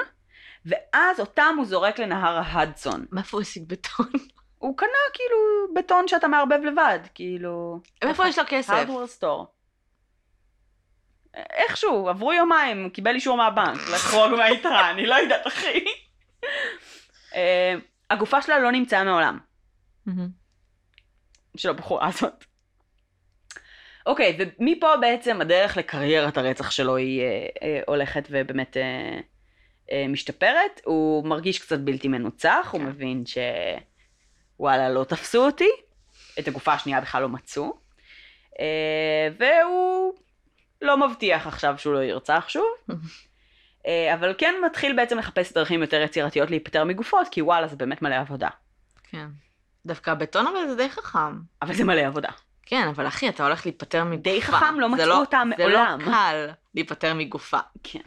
ואז 0.66 1.20
אותם 1.20 1.56
הוא 1.58 1.66
זורק 1.66 2.00
לנהר 2.00 2.42
ההדסון. 2.46 3.06
מאיפה 3.12 3.38
הוא 3.38 3.42
השיג 3.42 3.64
בטון? 3.68 4.10
הוא 4.58 4.78
קנה 4.78 4.90
כאילו 5.14 5.38
בטון 5.76 6.08
שאתה 6.08 6.28
מערבב 6.28 6.60
לבד, 6.64 7.00
כאילו... 7.14 7.80
מאיפה 8.04 8.28
יש 8.28 8.40
לו 8.40 8.44
כסף? 8.48 8.70
hardware 8.70 9.08
store. 9.08 9.48
איכשהו, 11.34 12.10
עברו 12.10 12.34
יומיים, 12.34 12.84
הוא 12.84 12.92
קיבל 12.92 13.16
אישור 13.16 13.38
מהבנק 13.38 13.80
לחרוג 13.94 14.32
מהיתרה, 14.32 14.92
אני 14.92 15.06
לא 15.06 15.16
יודעת 15.16 15.48
אחי. 15.48 15.86
אה, 17.36 17.76
הגופה 18.10 18.42
שלה 18.42 18.60
לא 18.60 18.72
נמצאה 18.72 19.04
מעולם. 19.04 19.40
של 21.58 21.70
הבחורה 21.70 22.08
הזאת. 22.08 22.46
אוקיי, 24.06 24.38
ומפה 24.60 24.98
בעצם 24.98 25.42
הדרך 25.42 25.78
לקריירת 25.78 26.38
הרצח 26.38 26.72
שלו 26.72 26.96
היא 26.96 27.22
אה, 27.22 27.48
אה, 27.64 27.82
הולכת 27.88 28.28
ובאמת 28.30 28.78
אה, 28.78 29.20
משתפרת. 30.10 30.82
הוא 30.84 31.26
מרגיש 31.26 31.60
קצת 31.60 31.80
בלתי 31.80 32.08
מנוצח, 32.08 32.70
הוא 32.72 32.82
כן. 32.82 32.88
מבין 32.88 33.24
שוואלה, 34.60 34.90
לא 34.90 35.04
תפסו 35.04 35.46
אותי, 35.46 35.70
את 36.40 36.48
הגופה 36.48 36.74
השנייה 36.74 37.02
בכלל 37.02 37.22
לא 37.22 37.30
מצאו, 37.30 37.74
אה, 38.60 39.30
והוא 39.40 40.14
לא 40.82 41.08
מבטיח 41.08 41.48
עכשיו 41.48 41.76
שהוא 41.78 41.94
לא 41.94 42.04
ירצח 42.04 42.46
שוב. 42.48 42.66
אה, 43.88 44.14
אבל 44.14 44.34
כן 44.38 44.56
מתחיל 44.66 44.96
בעצם 44.96 45.18
לחפש 45.18 45.54
דרכים 45.54 45.82
יותר 45.82 46.02
יצירתיות 46.02 46.50
להיפטר 46.50 46.84
מגופות, 46.84 47.28
כי 47.32 47.42
וואלה, 47.42 47.68
זה 47.68 47.76
באמת 47.76 48.02
מלא 48.02 48.16
עבודה. 48.16 48.50
כן. 49.04 49.28
דווקא 49.86 50.12
הבטון 50.12 50.48
אבל 50.48 50.70
זה 50.70 50.76
די 50.76 50.90
חכם. 50.90 51.40
אבל 51.62 51.74
זה 51.74 51.84
מלא 51.84 52.02
עבודה. 52.02 52.30
כן, 52.66 52.88
אבל 52.88 53.08
אחי, 53.08 53.30
אתה 53.30 53.44
הולך 53.44 53.66
להיפטר 53.66 54.04
מגופה. 54.04 54.22
די 54.22 54.42
חכם, 54.42 54.80
לא 54.80 54.90
מצאו 54.90 55.12
אותה 55.12 55.44
מעולם. 55.44 55.98
זה 56.00 56.06
לא 56.06 56.12
קל 56.12 56.48
להיפטר 56.76 57.14
מגופה. 57.14 57.60
כן. 57.84 58.00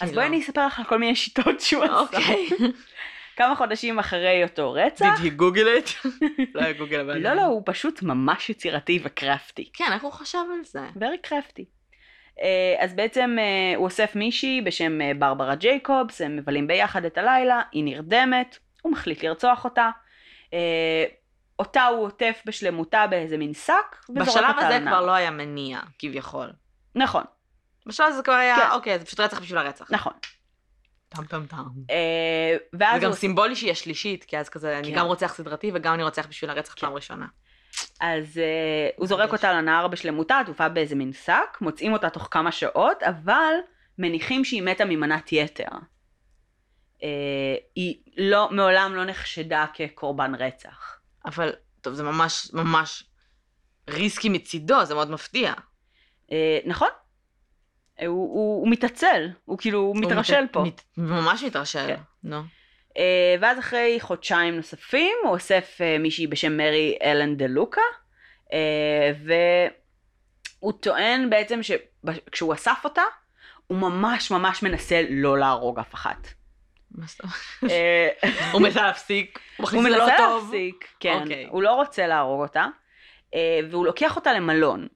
אז. 0.00 0.12
בואי 0.12 0.26
אני 0.26 0.40
אספר 0.40 0.66
לך 0.66 0.78
על 0.78 0.84
כל 0.84 0.98
מיני 0.98 1.16
שיטות 1.16 1.60
שהוא 1.66 1.84
עשה. 1.84 1.94
אוקיי. 1.94 2.48
כמה 3.36 3.56
חודשים 3.56 3.98
אחרי 3.98 4.44
אותו 4.44 4.72
רצח. 4.72 5.14
Did 5.16 5.22
he 5.22 5.40
google 5.40 5.88
it? 6.04 6.08
לא 6.54 6.60
היה 6.60 6.72
גוגל 6.72 7.00
אבל... 7.00 7.18
לא, 7.18 7.34
לא, 7.34 7.42
הוא 7.42 7.62
פשוט 7.64 8.02
ממש 8.02 8.50
יצירתי 8.50 9.00
וקרפטי. 9.02 9.70
כן, 9.72 9.92
איך 9.92 10.02
הוא 10.02 10.12
חשב 10.12 10.38
על 10.52 10.64
זה? 10.64 10.80
very 10.96 11.28
crafty. 11.28 11.64
אה, 12.42 12.76
אז 12.78 12.94
בעצם 12.94 13.36
אה, 13.38 13.76
הוא 13.76 13.84
אוסף 13.84 14.16
מישהי 14.16 14.60
בשם 14.60 15.00
אה, 15.00 15.12
ברברה 15.18 15.54
ג'ייקובס, 15.54 16.20
הם 16.20 16.36
מבלים 16.36 16.66
ביחד 16.66 17.04
את 17.04 17.18
הלילה, 17.18 17.62
היא 17.72 17.84
נרדמת, 17.84 18.58
הוא 18.82 18.92
מחליט 18.92 19.22
לרצוח 19.24 19.64
אותה. 19.64 19.90
אה, 20.54 21.04
אותה 21.58 21.86
הוא 21.86 22.06
עוטף 22.06 22.42
בשלמותה 22.46 23.06
באיזה 23.06 23.36
מין 23.38 23.54
שק, 23.54 23.96
וזורק 24.10 24.28
בשלב 24.28 24.44
אותה 24.48 24.66
הזה 24.66 24.78
לנהר. 24.78 24.96
כבר 24.96 25.06
לא 25.06 25.12
היה 25.12 25.30
מניע, 25.30 25.80
כביכול. 25.98 26.50
נכון, 26.94 27.22
בשלב 27.86 28.06
הזה 28.08 28.22
כבר 28.22 28.32
היה, 28.32 28.56
כן. 28.56 28.70
אוקיי, 28.72 28.98
זה 28.98 29.04
פשוט 29.04 29.20
רצח 29.20 29.40
בשביל 29.40 29.58
הרצח. 29.58 29.86
נכון. 29.90 30.12
טם 31.08 31.24
טם 31.24 31.46
טם. 31.46 31.56
אה, 31.90 32.56
ואז 32.72 32.94
זה 33.00 33.04
גם 33.04 33.10
הוא- 33.10 33.16
סימבולי 33.18 33.56
שהיא 33.56 33.70
השלישית, 33.70 34.24
כי 34.24 34.38
אז 34.38 34.48
כזה, 34.48 34.78
אני 34.78 34.90
כן. 34.90 34.98
גם 34.98 35.06
רוצח 35.06 35.34
סדרתי 35.34 35.70
וגם 35.74 35.94
אני 35.94 36.02
רוצח 36.02 36.26
בשביל 36.26 36.50
הרצח 36.50 36.74
פעם 36.74 36.92
ראשונה. 36.92 37.26
אז 38.00 38.38
אה, 38.38 38.88
הוא 38.96 39.06
זורק. 39.06 39.32
אותה 39.32 39.52
לנהר 39.52 39.88
בשלמותה, 39.88 40.38
עטופה 40.38 40.68
באיזה 40.68 40.94
מין 40.94 41.12
שק, 41.12 41.58
מוצאים 41.60 41.92
אותה 41.92 42.10
תוך 42.10 42.28
כמה 42.30 42.52
שעות, 42.52 43.02
אבל 43.02 43.54
מניחים 43.98 44.44
שהיא 44.44 44.62
מתה 44.62 44.84
ממנת 44.84 45.32
יתר. 45.32 45.64
אה, 47.02 47.08
היא 47.74 47.98
לא, 48.16 48.48
מעולם 48.50 48.94
לא 48.94 49.04
נחשדה 49.04 49.66
כקורבן 49.74 50.34
רצח. 50.34 50.98
אבל, 51.24 51.52
טוב, 51.80 51.94
זה 51.94 52.02
ממש, 52.02 52.50
ממש 52.52 53.04
ריסקי 53.90 54.28
מצידו, 54.28 54.84
זה 54.84 54.94
מאוד 54.94 55.10
מפתיע. 55.10 55.52
אה, 56.32 56.58
נכון? 56.66 56.88
אה, 58.00 58.06
הוא, 58.06 58.34
הוא, 58.34 58.60
הוא 58.60 58.68
מתעצל, 58.70 59.28
הוא 59.44 59.58
כאילו, 59.58 59.78
הוא 59.78 59.96
מתרשל 59.96 60.42
מת- 60.44 60.52
פה. 60.52 60.62
מת- 60.62 60.82
ממש 60.96 61.42
מתרשל, 61.42 61.86
כן. 61.86 62.00
נו. 62.24 62.42
אה, 62.96 63.34
ואז 63.40 63.58
אחרי 63.58 63.96
חודשיים 64.00 64.56
נוספים 64.56 65.16
הוא 65.24 65.30
אוסף 65.32 65.78
אה, 65.80 65.98
מישהי 65.98 66.26
בשם 66.26 66.56
מרי 66.56 66.96
אלן 67.02 67.36
דה 67.36 67.46
לוקה, 67.46 67.80
אה, 68.52 69.12
והוא 70.60 70.72
טוען 70.72 71.30
בעצם 71.30 71.60
שכשהוא 71.62 72.54
אסף 72.54 72.80
אותה, 72.84 73.02
הוא 73.66 73.78
ממש 73.78 74.30
ממש 74.30 74.62
מנסה 74.62 75.02
לא 75.10 75.38
להרוג 75.38 75.78
אף 75.78 75.94
אחת. 75.94 76.28
הוא 78.52 78.60
מנסה 78.62 78.82
להפסיק, 78.82 79.38
הוא 79.56 79.68
לא 79.72 79.82
מנסה. 79.82 80.06
להפסיק, 80.06 80.84
כן, 81.00 81.18
אוקיי. 81.22 81.46
הוא 81.50 81.62
לא 81.62 81.72
רוצה 81.74 82.06
להרוג 82.06 82.40
אותה, 82.42 82.66
והוא 83.70 83.86
לוקח 83.86 84.16
אותה 84.16 84.32
למלון. 84.32 84.88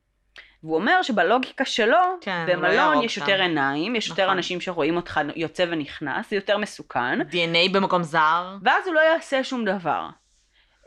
והוא 0.64 0.76
אומר 0.76 1.02
שבלוגיקה 1.02 1.64
שלו, 1.64 1.98
כן, 2.20 2.44
לא 2.48 2.54
במלון 2.54 3.02
יש. 3.02 3.16
יותר 3.16 3.40
עיניים, 3.40 3.96
יש 3.96 4.08
יותר 4.08 4.22
נכון. 4.22 4.36
אנשים 4.36 4.60
שרואים 4.60 4.96
אותך 4.96 5.20
יוצא 5.36 5.64
ונכנס, 5.68 6.30
זה 6.30 6.36
יותר 6.36 6.58
מסוכן, 6.58 7.20
DNA 7.20 7.72
במקום 7.72 8.02
זר. 8.02 8.56
ואז 8.62 8.86
הוא 8.86 8.94
לא 8.94 9.00
יעשה 9.00 9.44
שום 9.44 9.64
דבר. 9.64 10.08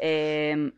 אמ, 0.01 0.69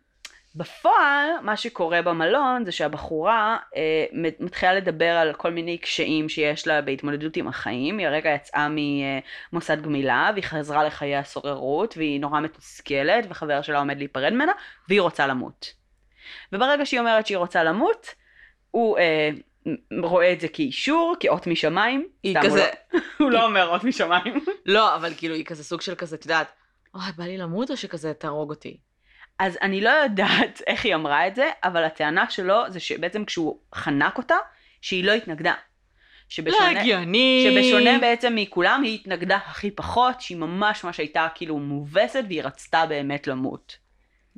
בפועל, 0.56 1.28
מה 1.42 1.58
שקורה 1.58 2.02
במלון 2.02 2.66
זה 2.66 2.72
שהבחורה 2.72 3.58
אה, 3.76 4.06
מתחילה 4.40 4.74
לדבר 4.74 5.12
על 5.12 5.34
כל 5.34 5.52
מיני 5.52 5.78
קשיים 5.78 6.30
שיש 6.30 6.68
לה 6.68 6.82
בהתמודדות 6.82 7.38
עם 7.38 7.48
החיים. 7.48 7.98
היא 7.98 8.08
הרגע 8.08 8.30
יצאה 8.30 8.68
ממוסד 9.52 9.82
גמילה, 9.82 10.32
והיא 10.34 10.44
חזרה 10.44 10.84
לחיי 10.84 11.16
הסוררות, 11.16 11.98
והיא 11.98 12.20
נורא 12.20 12.40
מתוסכלת, 12.40 13.26
וחבר 13.30 13.62
שלה 13.62 13.80
עומד 13.80 13.98
להיפרד 13.98 14.34
ממנה, 14.34 14.52
והיא 14.90 15.02
רוצה 15.02 15.28
למות. 15.28 15.74
וברגע 16.54 16.86
שהיא 16.86 17.00
אומרת 17.00 17.28
שהיא 17.28 17.38
רוצה 17.38 17.64
למות, 17.64 18.19
הוא 18.72 18.98
אה, 18.98 19.30
רואה 20.04 20.34
את 20.34 20.40
זה 20.40 20.48
כאישור, 20.48 21.16
כאות 21.20 21.48
משמיים. 21.48 22.08
היא 22.24 22.32
סתם, 22.32 22.42
הוא 22.42 22.50
כזה, 22.50 22.68
לא- 22.94 23.00
הוא 23.20 23.32
לא 23.32 23.46
אומר 23.46 23.68
אות 23.68 23.84
משמיים. 23.84 24.46
לא, 24.66 24.96
אבל 24.96 25.14
כאילו 25.18 25.36
היא 25.36 25.46
כזה 25.46 25.64
סוג 25.64 25.82
של 25.82 25.96
כזה, 25.96 26.16
את 26.16 26.26
יודעת, 26.26 26.52
אוי, 26.96 27.04
בא 27.18 27.24
לי 27.24 27.38
למות 27.38 27.72
או 27.72 27.78
שכזה 27.78 28.14
תהרוג 28.14 28.50
אותי? 28.50 28.78
אז 29.40 29.58
אני 29.62 29.82
לא 29.82 29.90
יודעת 29.90 30.62
איך 30.68 30.86
היא 30.86 30.96
אמרה 30.96 31.28
את 31.28 31.36
זה, 31.36 31.50
אבל 31.64 31.84
הטענה 31.84 32.30
שלו 32.30 32.64
זה 32.68 32.80
שבעצם 32.80 33.26
כשהוא 33.26 33.60
חנק 33.76 34.18
אותה, 34.18 34.36
שהיא 34.82 35.04
לא 35.04 35.12
התנגדה. 35.12 35.54
לא 35.54 35.58
שבשונה, 36.30 36.80
הגיוני. 36.80 37.48
שבשונה 37.50 38.00
בעצם 38.00 38.34
מכולם, 38.36 38.82
היא 38.84 38.96
התנגדה 38.96 39.36
הכי 39.36 39.72
פחות, 39.72 40.22
שהיא 40.22 40.38
ממש 40.38 40.84
ממש 40.84 40.98
הייתה 40.98 41.28
כאילו 41.36 41.60
מובסת, 41.60 42.24
והיא 42.28 42.44
רצתה 42.44 42.86
באמת 42.86 43.28
למות. 43.28 43.78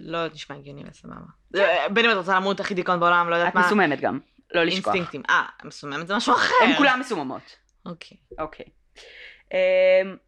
לא 0.03 0.27
נשמע 0.27 0.55
הגיוני 0.55 0.83
וסבבה. 0.91 1.15
אה, 1.55 1.89
בין 1.89 2.05
אם 2.05 2.11
את 2.11 2.17
רוצה 2.17 2.35
למות 2.35 2.59
הכי 2.59 2.73
דיכאון 2.73 2.99
בעולם, 2.99 3.29
לא 3.29 3.35
יודעת 3.35 3.49
את 3.49 3.55
מה. 3.55 3.65
מסוממת 3.65 4.01
גם, 4.01 4.19
לא 4.53 4.63
לשכוח. 4.63 4.93
אינסטינקטים. 4.95 5.21
אה, 5.29 5.45
מסוממת 5.63 6.07
זה 6.07 6.15
משהו 6.15 6.33
אחר. 6.33 6.55
הן 6.63 6.77
כולן 6.77 6.99
מסוממות. 6.99 7.55
אוקיי. 7.85 8.17
אוקיי. 8.39 8.65
אמ, 9.53 9.57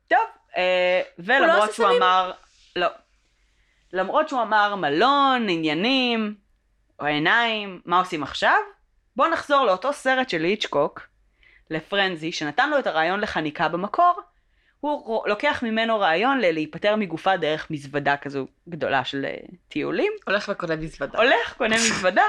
טוב, 0.08 0.20
אה, 0.58 1.02
לא 1.18 1.24
ולמרות 1.26 1.74
שהוא? 1.74 1.88
אמר, 1.98 2.32
לא. 2.76 2.88
למרות 3.94 4.30
שהוא 4.30 4.42
אמר 4.42 4.76
מלון, 4.76 5.50
עניינים, 5.50 6.36
או 7.00 7.06
עיניים, 7.06 7.82
מה 7.86 8.00
עושים 8.00 8.24
עכשיו? 8.24 8.58
בואו 9.16 9.30
נחזור 9.32 9.66
לאותו 9.66 9.94
סרט 9.94 10.30
של 10.30 10.44
היצ'קוק, 10.44 11.02
לפרנזי, 11.70 12.32
שנתן 12.32 12.70
לו 12.70 12.80
את 12.80 12.88
הרעיון 12.88 13.20
לחניקה 13.20 13.68
במקור. 13.68 14.22
הוא 14.92 15.28
לוקח 15.28 15.64
ממנו 15.64 16.00
רעיון 16.00 16.40
ל- 16.40 16.52
להיפטר 16.52 16.96
מגופה 16.96 17.38
דרך 17.38 17.72
מזוודה 17.72 18.18
כזו 18.18 18.48
גדולה 18.70 19.06
של 19.06 19.26
אה, 19.26 19.36
טיולים. 19.68 20.12
הולך 20.28 20.50
וקונה 20.52 20.76
מזוודה. 20.76 21.18
הולך, 21.18 21.54
קונה 21.58 21.76
מזוודה, 21.86 22.24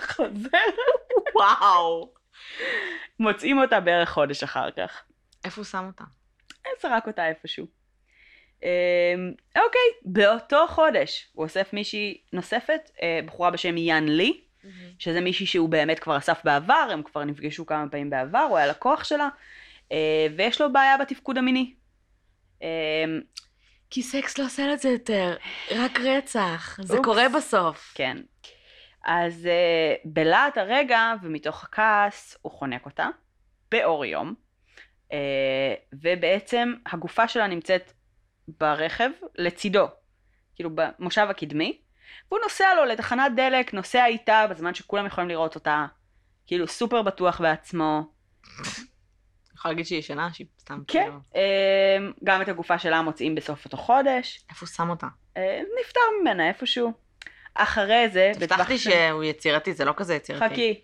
חוזר, 0.00 0.58
וואו. 1.34 2.12
מוצאים 3.18 3.58
אותה 3.58 3.80
בערך 3.80 4.10
חודש 4.10 4.42
אחר 4.42 4.70
כך. 4.70 5.02
איפה 5.44 5.60
הוא 5.60 5.64
שם 5.64 5.84
אותה? 5.86 6.04
זרק 6.82 7.06
אותה 7.06 7.28
איפשהו. 7.28 7.66
אמ, 8.62 8.68
אוקיי, 9.56 9.80
באותו 10.04 10.66
חודש 10.68 11.28
הוא 11.32 11.44
אוסף 11.44 11.72
מישהי 11.72 12.20
נוספת, 12.32 12.90
אה, 13.02 13.20
בחורה 13.26 13.50
בשם 13.50 13.76
יאן 13.76 14.08
לי, 14.08 14.40
שזה 14.98 15.20
מישהי 15.20 15.46
שהוא 15.46 15.68
באמת 15.68 15.98
כבר 15.98 16.18
אסף 16.18 16.40
בעבר, 16.44 16.88
הם 16.92 17.02
כבר 17.02 17.24
נפגשו 17.24 17.66
כמה 17.66 17.84
פעמים 17.90 18.10
בעבר, 18.10 18.38
הוא 18.38 18.56
היה 18.56 18.66
לקוח 18.66 19.04
שלה, 19.04 19.24
אה, 19.24 19.28
ויש 20.36 20.60
לו 20.60 20.72
בעיה 20.72 20.98
בתפקוד 20.98 21.38
המיני. 21.38 21.74
אמ, 22.62 23.20
כי 23.90 24.02
סקס 24.02 24.38
לא 24.38 24.44
עושה 24.44 24.72
את 24.72 24.80
זה 24.80 24.88
יותר, 24.88 25.36
רק 25.70 26.00
רצח. 26.00 26.78
זה 26.82 26.94
אופס. 26.94 27.04
קורה 27.04 27.28
בסוף. 27.28 27.92
כן. 27.94 28.16
אז 29.04 29.46
אה, 29.46 29.94
בלהט 30.04 30.58
הרגע 30.58 31.14
ומתוך 31.22 31.64
הכעס 31.64 32.36
הוא 32.42 32.52
חונק 32.52 32.86
אותה 32.86 33.08
באור 33.70 34.04
יום, 34.04 34.34
אה, 35.12 35.74
ובעצם 35.92 36.74
הגופה 36.86 37.28
שלה 37.28 37.46
נמצאת 37.46 37.92
ברכב 38.48 39.10
לצידו, 39.38 39.86
כאילו 40.54 40.70
במושב 40.74 41.26
הקדמי, 41.30 41.80
והוא 42.28 42.40
נוסע 42.42 42.74
לו 42.74 42.84
לתחנת 42.84 43.32
דלק, 43.36 43.74
נוסע 43.74 44.06
איתה 44.06 44.46
בזמן 44.50 44.74
שכולם 44.74 45.06
יכולים 45.06 45.30
לראות 45.30 45.54
אותה, 45.54 45.86
כאילו 46.46 46.68
סופר 46.68 47.02
בטוח 47.02 47.40
בעצמו. 47.40 48.02
יכולה 49.62 49.72
להגיד 49.72 49.86
שהיא 49.86 49.98
ישנה? 49.98 50.28
שהיא 50.32 50.46
סתם 50.60 50.78
כן, 50.88 51.02
כאילו- 51.02 51.18
אה, 51.36 51.96
גם 52.24 52.42
את 52.42 52.48
הגופה 52.48 52.78
שלה 52.78 53.02
מוצאים 53.02 53.34
בסוף 53.34 53.64
אותו 53.64 53.76
חודש, 53.76 54.44
איפה 54.50 54.66
הוא 54.66 54.74
שם 54.74 54.90
אותה? 54.90 55.06
אה, 55.36 55.60
נפטר 55.80 56.00
ממנה 56.20 56.48
איפשהו. 56.48 56.92
אחרי 57.54 58.08
זה, 58.08 58.32
הבטחתי 58.36 58.78
של- 58.78 58.90
שהוא 58.90 59.24
יצירתי, 59.24 59.72
זה 59.72 59.84
לא 59.84 59.92
כזה 59.96 60.14
יצירתי. 60.14 60.44
חכי. 60.52 60.80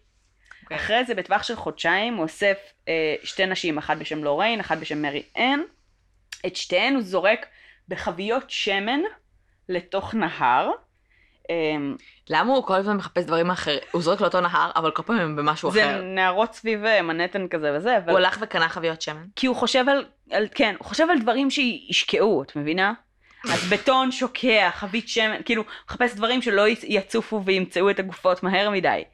אוקיי. 0.62 0.76
אחרי 0.76 1.04
זה, 1.04 1.14
בטווח 1.14 1.42
של 1.42 1.56
חודשיים, 1.56 2.14
הוא 2.14 2.22
אוסף 2.22 2.58
אה, 2.88 3.14
שתי 3.24 3.46
נשים, 3.46 3.78
אחת 3.78 3.96
בשם 3.96 4.24
לוריין, 4.24 4.60
אחת 4.60 4.78
בשם 4.78 5.02
מרי 5.02 5.22
אן. 5.36 5.60
את 6.46 6.56
שתיהן 6.56 6.94
הוא 6.94 7.02
זורק 7.02 7.46
בחביות 7.88 8.44
שמן 8.50 9.00
לתוך 9.68 10.14
נהר. 10.14 10.70
אה, 11.50 11.54
למה 12.30 12.52
הוא 12.52 12.64
כל 12.64 12.74
הזמן 12.74 12.96
מחפש 12.96 13.24
דברים 13.24 13.50
אחרים? 13.50 13.78
הוא 13.90 14.02
זורק 14.02 14.20
לאותו 14.20 14.40
נהר, 14.40 14.70
אבל 14.76 14.90
כל 14.90 15.02
פעם 15.02 15.18
הם 15.18 15.36
במשהו 15.36 15.70
זה 15.70 15.84
אחר. 15.84 16.02
נהרות 16.02 16.54
סביב 16.54 16.84
אה, 16.84 17.02
מנהטן 17.02 17.48
כזה 17.48 17.76
וזה, 17.76 17.96
אבל... 17.96 18.10
הוא 18.10 18.18
הלך 18.18 18.38
וקנה 18.40 18.68
חביות 18.68 19.02
שמן? 19.02 19.24
כי 19.36 19.46
הוא 19.46 19.56
חושב 19.56 19.84
על, 19.88 20.04
על... 20.30 20.48
כן, 20.54 20.74
הוא 20.78 20.86
חושב 20.86 21.06
על 21.10 21.18
דברים 21.18 21.50
שישקעו, 21.50 22.42
את 22.42 22.56
מבינה? 22.56 22.92
אז 23.52 23.64
בטון 23.72 24.12
שוקע, 24.12 24.70
חבית 24.74 25.08
שמן, 25.08 25.40
כאילו, 25.44 25.64
מחפש 25.88 26.14
דברים 26.14 26.42
שלא 26.42 26.68
יצ- 26.68 26.84
יצופו 26.84 27.42
וימצאו 27.44 27.90
את 27.90 27.98
הגופות 27.98 28.42
מהר 28.42 28.70
מדי. 28.70 29.04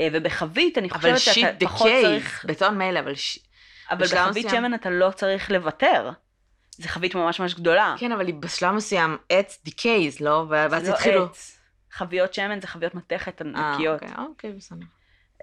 אה, 0.00 0.08
ובחבית, 0.12 0.78
אני 0.78 0.90
חושבת 0.90 1.04
אבל 1.04 1.18
שיט 1.18 1.34
שאתה 1.34 1.66
פחות 1.66 1.90
צריך... 2.02 2.44
בטון 2.48 2.78
מילא, 2.78 3.00
אבל 3.00 3.14
ש... 3.14 3.38
אבל 3.90 4.06
בחבית 4.06 4.46
שמן 4.50 4.74
אתה 4.74 4.90
לא 4.90 5.10
צריך 5.10 5.50
לוותר. 5.50 6.10
זו 6.70 6.88
חבית 6.88 7.14
ממש 7.14 7.40
ממש 7.40 7.54
גדולה. 7.54 7.94
כן, 7.98 8.12
אבל 8.12 8.26
היא 8.26 8.34
בשלב 8.34 8.74
מסוים 8.74 9.16
עץ 9.28 9.58
דיקייז, 9.64 10.20
לא? 10.20 10.44
ואז 10.48 10.84
זה 10.84 11.12
לא. 11.14 11.24
עץ. 11.24 11.53
חביות 11.94 12.34
שמן 12.34 12.60
זה 12.60 12.66
חביות 12.66 12.94
מתכת 12.94 13.42
אה, 13.42 13.46
ענקיות. 13.46 14.02
אוקיי, 14.02 14.24
אוקיי, 14.24 14.52
בסדר. 14.52 14.86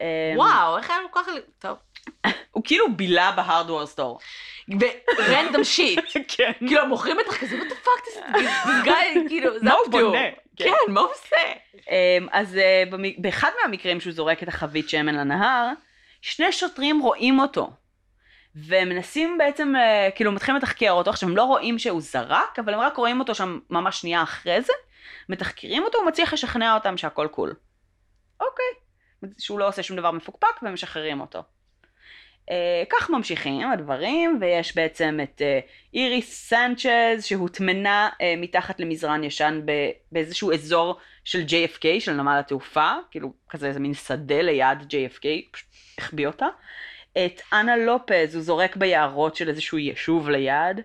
אה, 0.02 0.34
וואו, 0.36 0.78
איך 0.78 0.89
היה 0.89 1.02
לו 1.02 1.12
כל 1.12 1.20
כך... 1.24 1.32
טוב. 1.60 1.78
הוא 2.52 2.64
כאילו 2.66 2.95
בילה 2.95 3.32
ב 3.32 3.38
hardware 3.38 3.86
store. 3.86 4.20
ב 5.18 5.24
random 5.24 5.64
shit. 5.64 5.99
כן. 6.38 6.52
כאילו, 6.68 6.86
מוכרים 6.88 7.18
בטח 7.18 7.38
כזה, 7.38 7.60
what 7.60 7.72
the 7.72 7.88
fuck, 7.88 8.36
this 8.36 8.86
guy, 8.86 9.28
כאילו, 9.28 9.60
זה 9.60 9.66
מה 9.66 9.74
הוא. 9.74 9.91
בונה? 9.91 10.20
כן, 10.56 10.72
מה 10.88 11.02
הוא 11.02 11.10
עושה? 11.10 11.38
אמ, 11.89 12.28
אז 12.32 12.58
אה, 12.58 12.84
באחד 13.18 13.49
מהמקרים 13.62 13.99
שהוא 13.99 14.14
זורק 14.14 14.43
את 14.43 14.47
החבית 14.47 14.89
שמן 14.89 15.16
לנהר, 15.16 15.68
שני 16.22 16.52
שוטרים 16.52 16.99
רואים 16.99 17.39
אותו. 17.39 17.72
והם 18.56 18.89
מנסים 18.89 19.38
בעצם, 19.38 19.74
אה, 19.76 20.10
כאילו 20.16 20.32
מתחילים 20.32 20.58
לתחקר 20.58 20.91
אותו, 20.91 21.10
עכשיו 21.10 21.30
הם 21.30 21.38
לא 21.38 21.43
רואים 21.43 21.80
שהוא 21.80 22.02
זרק, 22.02 22.60
אבל 22.60 22.74
הם 22.74 22.80
רק 22.80 22.97
רואים 22.97 23.20
אותו 23.20 23.36
שם 23.36 23.60
ממש 23.70 24.02
שנייה 24.02 24.24
אחרי 24.24 24.62
זה, 24.62 24.74
מתחקרים 25.30 25.84
אותו, 25.84 25.97
הוא 25.97 26.08
מצליח 26.08 26.34
לשכנע 26.34 26.74
אותם 26.74 26.97
שהכל 26.97 27.28
cool. 27.32 27.53
אוקיי. 28.39 28.66
שהוא 29.38 29.60
לא 29.60 29.68
עושה 29.68 29.84
שום 29.84 29.97
דבר 29.97 30.12
מפוקפק 30.12 30.64
ומשחררים 30.64 31.22
אותו. 31.22 31.43
אה, 32.49 32.84
כך 32.89 33.10
ממשיכים 33.10 33.72
הדברים, 33.72 34.38
ויש 34.41 34.76
בעצם 34.76 35.20
את 35.24 35.41
אה, 35.41 35.60
איריס 35.93 36.49
סנצ'ז 36.49 37.26
שהוטמנה 37.26 38.10
אה, 38.22 38.34
מתחת 38.38 38.80
למזרן 38.80 39.24
ישן 39.24 39.62
ב, 39.66 39.72
באיזשהו 40.12 40.54
אזור 40.54 40.97
של 41.24 41.43
JFK, 41.47 41.99
של 41.99 42.12
נמל 42.12 42.38
התעופה, 42.39 42.91
כאילו 43.12 43.34
כזה 43.49 43.68
איזה 43.68 43.80
מין 43.80 43.93
שדה 43.93 44.41
ליד 44.41 44.78
JFK, 44.82 45.26
פשוט 45.52 45.68
החביא 45.97 46.28
אותה. 46.28 46.47
את 47.12 47.41
אנה 47.54 47.78
לופז 47.78 48.36
הוא 48.36 48.43
זורק 48.43 48.76
ביערות 48.76 49.36
של 49.36 49.49
איזשהו 49.49 49.78
יישוב 49.78 50.30
ליד. 50.30 50.82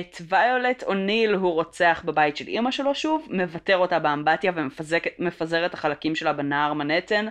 את 0.00 0.16
ויולט 0.28 0.82
אוניל 0.82 1.34
הוא 1.34 1.52
רוצח 1.52 2.02
בבית 2.04 2.36
של 2.36 2.48
אימא 2.48 2.70
שלו 2.70 2.94
שוב, 2.94 3.28
מוותר 3.30 3.76
אותה 3.76 3.98
באמבטיה 3.98 4.52
ומפזר 5.18 5.66
את 5.66 5.74
החלקים 5.74 6.14
שלה 6.14 6.32
בנהר 6.32 6.72
מנהטן, 6.72 7.26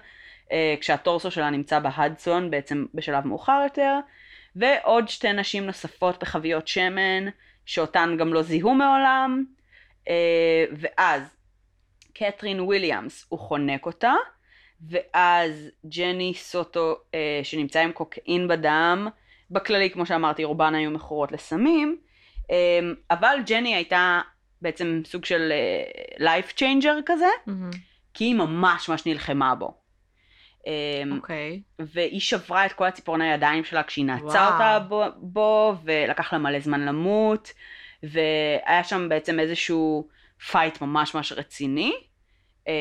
אה, 0.52 0.76
כשהטורסו 0.80 1.32
שלה 1.32 1.50
נמצא 1.50 1.80
בהדסון 1.80 2.52
בעצם 2.52 2.86
בשלב 2.94 3.28
מאוחר 3.28 3.62
יותר, 3.64 4.00
ועוד 4.56 5.10
שתי 5.10 5.34
נשים 5.34 5.66
נוספות 5.66 6.24
בחביות 6.24 6.68
שמן, 6.68 7.26
שאותן 7.66 8.16
גם 8.20 8.34
לא 8.34 8.42
זיהו 8.42 8.76
מעולם, 8.76 9.44
אה, 10.10 10.66
ואז 10.72 11.38
קתרין 12.14 12.60
וויליאמס 12.60 13.26
הוא 13.30 13.40
חונק 13.40 13.86
אותה, 13.86 14.14
ואז 14.90 15.72
ג'ני 15.86 16.34
סוטו 16.36 16.96
אה, 17.16 17.40
שנמצא 17.44 17.80
עם 17.80 17.92
קוקאין 17.92 18.48
בדם, 18.48 19.08
בכללי 19.52 19.90
כמו 19.90 20.06
שאמרתי 20.06 20.44
רובן 20.44 20.76
היו 20.76 20.92
מכורות 20.92 21.32
לסמים, 21.32 21.98
אבל 23.12 23.36
ג'ני 23.46 23.76
הייתה 23.76 24.22
בעצם 24.62 25.02
סוג 25.06 25.26
של 25.26 25.52
life 26.18 26.50
uh, 26.50 26.54
changer 26.54 26.98
כזה, 27.06 27.26
mm-hmm. 27.48 27.78
כי 28.14 28.24
היא 28.24 28.36
ממש 28.36 28.90
ממש 28.90 29.06
נלחמה 29.06 29.56
בו. 29.56 29.82
אוקיי. 31.18 31.62
Okay. 31.80 31.84
והיא 31.94 32.20
שברה 32.20 32.66
את 32.66 32.74
כל 32.74 32.86
הציפורני 32.86 33.32
הידיים 33.32 33.64
שלה 33.64 33.84
כשהיא 33.84 34.06
נעצה 34.06 34.54
אותה 34.54 34.80
בו, 34.88 35.04
בו, 35.18 35.76
ולקח 35.84 36.34
לה 36.34 36.40
מלא 36.40 36.60
זמן 36.60 36.86
למות, 36.86 37.52
והיה 38.04 38.84
שם 38.84 39.10
בעצם 39.10 39.40
איזשהו 39.40 40.08
fight 40.52 40.82
ממש 40.82 41.16
ממש 41.16 41.32
רציני, 41.32 41.94
אה, 42.68 42.74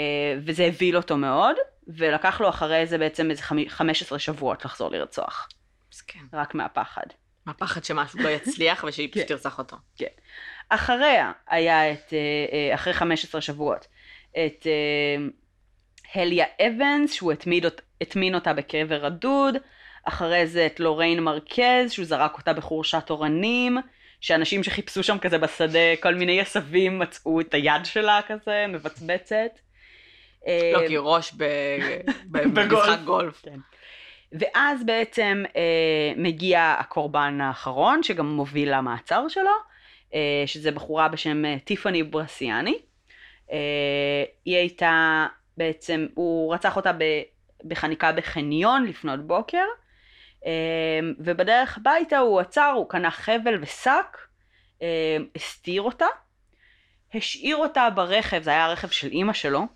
וזה 0.44 0.64
הבהיל 0.64 0.96
אותו 0.96 1.16
מאוד, 1.16 1.56
ולקח 1.88 2.40
לו 2.40 2.48
אחרי 2.48 2.86
זה 2.86 2.98
בעצם 2.98 3.30
איזה 3.30 3.42
15 3.68 4.18
שבועות 4.18 4.64
לחזור 4.64 4.90
לרצוח. 4.90 5.48
מסכן. 5.92 6.20
רק 6.32 6.54
מהפחד. 6.54 7.06
מהפחד 7.50 7.84
שמשהו 7.84 8.18
לא 8.22 8.28
יצליח 8.28 8.84
ושהיא 8.88 9.08
פשוט 9.12 9.22
כן. 9.22 9.28
תרצח 9.28 9.58
אותו. 9.58 9.76
כן. 9.96 10.06
אחריה 10.68 11.32
היה 11.48 11.92
את, 11.92 12.12
אה, 12.12 12.18
אה, 12.52 12.74
אחרי 12.74 12.92
15 12.92 13.40
שבועות, 13.40 13.86
את 14.30 14.66
הליה 16.14 16.44
אבנס, 16.66 17.12
שהוא 17.12 17.32
התמיד, 17.32 17.66
הטמין 18.00 18.34
אותה 18.34 18.52
בקבר 18.52 18.96
רדוד, 18.96 19.54
אחרי 20.04 20.46
זה 20.46 20.66
את 20.66 20.80
לוריין 20.80 21.20
מרקז, 21.20 21.90
שהוא 21.90 22.04
זרק 22.04 22.38
אותה 22.38 22.52
בחורשת 22.52 23.10
אורנים, 23.10 23.78
שאנשים 24.20 24.62
שחיפשו 24.62 25.02
שם 25.02 25.18
כזה 25.18 25.38
בשדה, 25.38 25.96
כל 26.02 26.14
מיני 26.14 26.40
עשבים 26.40 26.98
מצאו 26.98 27.40
את 27.40 27.54
היד 27.54 27.84
שלה 27.84 28.20
כזה, 28.26 28.66
מבצבצת. 28.68 29.58
לא, 30.46 30.88
כי 30.88 30.96
ראש 30.98 31.32
במשחק 32.32 32.98
גולף. 33.04 33.42
כן. 33.42 33.58
ואז 34.32 34.84
בעצם 34.86 35.42
אה, 35.56 36.12
מגיע 36.16 36.76
הקורבן 36.78 37.40
האחרון, 37.40 38.02
שגם 38.02 38.26
מוביל 38.26 38.76
למעצר 38.76 39.28
שלו, 39.28 39.50
אה, 40.14 40.42
שזה 40.46 40.70
בחורה 40.70 41.08
בשם 41.08 41.44
אה, 41.44 41.56
טיפאני 41.64 42.02
ברסיאני. 42.02 42.78
אה, 43.52 44.24
היא 44.44 44.56
הייתה 44.56 45.26
בעצם, 45.56 46.06
הוא 46.14 46.54
רצח 46.54 46.76
אותה 46.76 46.92
בחניקה 47.64 48.12
בחניון 48.12 48.84
לפנות 48.86 49.26
בוקר, 49.26 49.64
אמ, 50.46 51.14
ובדרך 51.18 51.78
הביתה 51.78 52.18
הוא 52.18 52.40
עצר, 52.40 52.72
הוא 52.76 52.88
קנה 52.88 53.10
חבל 53.10 53.58
ושק, 53.60 54.18
אמ, 54.82 54.86
הסתיר 55.36 55.82
אותה, 55.82 56.06
השאיר 57.14 57.56
אותה 57.56 57.90
ברכב, 57.90 58.42
זה 58.42 58.50
היה 58.50 58.64
הרכב 58.64 58.88
של 58.88 59.08
אימא 59.08 59.32
שלו. 59.32 59.66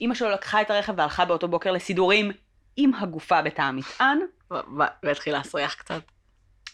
אימא 0.00 0.14
שלו 0.14 0.30
לקחה 0.30 0.60
את 0.60 0.70
הרכב 0.70 0.94
והלכה 0.96 1.24
באותו 1.24 1.48
בוקר 1.48 1.72
לסידורים 1.72 2.32
עם 2.76 2.94
הגופה 2.94 3.42
בתא 3.42 3.62
המטען. 3.62 4.18
והתחיל 5.02 5.32
להסריח 5.32 5.74
קצת. 5.74 6.02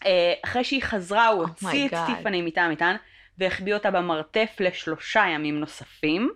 אה, 0.05 0.33
אחרי 0.45 0.63
שהיא 0.63 0.83
חזרה 0.83 1.27
הוא 1.27 1.45
oh 1.45 1.47
הוציא 1.47 1.87
את 1.87 1.91
סטיפני 1.95 2.41
מתא 2.41 2.59
המטען 2.59 2.95
והחביא 3.37 3.73
אותה 3.73 3.91
במרתף 3.91 4.55
לשלושה 4.59 5.25
ימים 5.33 5.59
נוספים. 5.59 6.31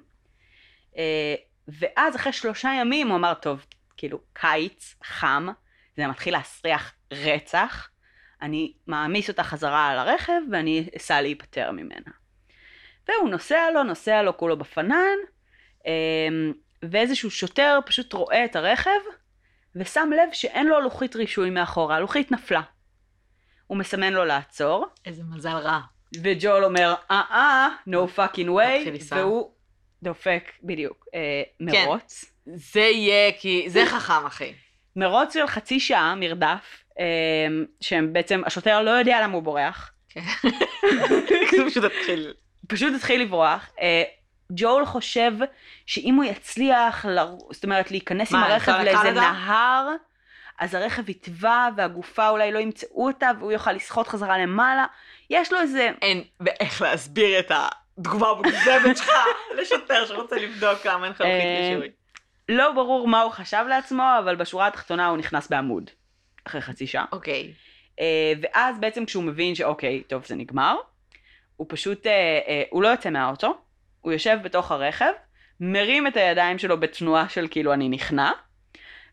אה, 0.97 1.35
ואז 1.67 2.15
אחרי 2.15 2.33
שלושה 2.33 2.69
ימים 2.81 3.07
הוא 3.07 3.15
אמר, 3.15 3.33
טוב, 3.33 3.65
כאילו, 3.97 4.19
קיץ, 4.33 4.95
חם, 5.03 5.47
זה 5.97 6.07
מתחיל 6.07 6.33
להסריח 6.33 6.93
רצח, 7.11 7.89
אני 8.41 8.73
מעמיס 8.87 9.29
אותה 9.29 9.43
חזרה 9.43 9.87
על 9.87 9.99
הרכב 9.99 10.41
ואני 10.51 10.89
אסע 10.97 11.21
להיפטר 11.21 11.71
ממנה. 11.71 12.11
והוא 13.07 13.29
נוסע 13.29 13.71
לו, 13.73 13.83
נוסע 13.83 14.21
לו 14.21 14.37
כולו 14.37 14.57
בפנן, 14.57 15.17
אמ, 15.85 16.53
ואיזשהו 16.83 17.31
שוטר 17.31 17.79
פשוט 17.85 18.13
רואה 18.13 18.45
את 18.45 18.55
הרכב, 18.55 18.99
ושם 19.79 20.09
לב 20.13 20.29
שאין 20.33 20.67
לו 20.67 20.81
לוחית 20.81 21.15
רישוי 21.15 21.49
מאחורה, 21.49 21.95
הלוחית 21.95 22.31
נפלה. 22.31 22.61
הוא 23.67 23.77
מסמן 23.77 24.13
לו 24.13 24.25
לעצור. 24.25 24.87
איזה 25.05 25.23
מזל 25.23 25.49
רע. 25.49 25.79
וג'ול 26.23 26.65
אומר, 26.65 26.95
אה 27.11 27.21
אה, 27.31 27.69
no 27.89 28.17
fucking 28.17 28.47
way, 28.47 28.89
והוא 29.09 29.51
דופק, 30.03 30.51
בדיוק, 30.63 31.05
אה, 31.13 31.43
מרוץ. 31.59 32.25
כן. 32.45 32.51
זה 32.55 32.79
יהיה, 32.79 33.31
כי 33.39 33.65
זה 33.69 33.85
חכם, 33.85 34.25
אחי. 34.25 34.53
מרוץ 34.95 35.33
של 35.33 35.47
חצי 35.47 35.79
שעה, 35.79 36.15
מרדף, 36.15 36.83
אה, 36.99 37.05
שהם 37.81 38.13
בעצם, 38.13 38.41
השוטר 38.45 38.81
לא 38.81 38.91
יודע 38.91 39.21
למה 39.23 39.33
הוא 39.33 39.43
בורח. 39.43 39.91
כן. 40.09 40.21
פשוט 41.69 41.83
התחיל. 41.83 42.33
פשוט 42.67 42.93
התחיל 42.95 43.21
לברוח. 43.21 43.69
אה, 43.81 44.03
ג'ול 44.51 44.85
חושב 44.85 45.31
שאם 45.85 46.15
הוא 46.15 46.23
יצליח, 46.23 47.05
ל... 47.05 47.19
זאת 47.51 47.63
אומרת, 47.63 47.91
להיכנס 47.91 48.31
מה, 48.31 48.45
עם 48.45 48.51
הרכב 48.51 48.71
לאיזה 48.83 49.11
נהר, 49.11 49.87
אז 50.59 50.73
הרכב 50.73 51.09
יטבע 51.09 51.69
והגופה 51.75 52.29
אולי 52.29 52.51
לא 52.51 52.59
ימצאו 52.59 53.07
אותה 53.07 53.31
והוא 53.39 53.51
יוכל 53.51 53.71
לסחוט 53.71 54.07
חזרה 54.07 54.37
למעלה. 54.37 54.85
יש 55.29 55.53
לו 55.53 55.59
איזה... 55.59 55.89
אין, 56.01 56.23
ואיך 56.39 56.81
להסביר 56.81 57.39
את 57.39 57.51
ה... 57.51 57.67
תגובה 58.01 58.33
מוגזמת 58.33 58.97
שלך 58.97 59.11
לשוטר 59.57 60.05
שרוצה 60.05 60.35
לבדוק 60.35 60.79
כמה 60.83 61.05
אין 61.05 61.11
לך 61.11 61.21
לוחית 61.21 61.33
אה, 61.33 61.69
רישוי. 61.69 61.89
לא 62.49 62.71
ברור 62.71 63.07
מה 63.07 63.21
הוא 63.21 63.31
חשב 63.31 63.65
לעצמו, 63.69 64.03
אבל 64.19 64.35
בשורה 64.35 64.67
התחתונה 64.67 65.07
הוא 65.07 65.17
נכנס 65.17 65.49
בעמוד. 65.49 65.89
אחרי 66.47 66.61
חצי 66.61 66.87
שעה. 66.87 67.05
אוקיי. 67.11 67.53
אה, 67.99 68.33
ואז 68.41 68.79
בעצם 68.79 69.05
כשהוא 69.05 69.23
מבין 69.23 69.55
שאוקיי, 69.55 70.03
טוב 70.03 70.25
זה 70.25 70.35
נגמר, 70.35 70.75
הוא 71.55 71.67
פשוט, 71.69 72.07
אה, 72.07 72.63
הוא 72.69 72.83
לא 72.83 72.87
יוצא 72.87 73.09
מהאוטו, 73.09 73.57
הוא 74.07 74.13
יושב 74.13 74.37
בתוך 74.43 74.71
הרכב, 74.71 75.11
מרים 75.59 76.07
את 76.07 76.17
הידיים 76.17 76.59
שלו 76.59 76.79
בתנועה 76.79 77.29
של 77.29 77.47
כאילו 77.51 77.73
אני 77.73 77.89
נכנע, 77.89 78.31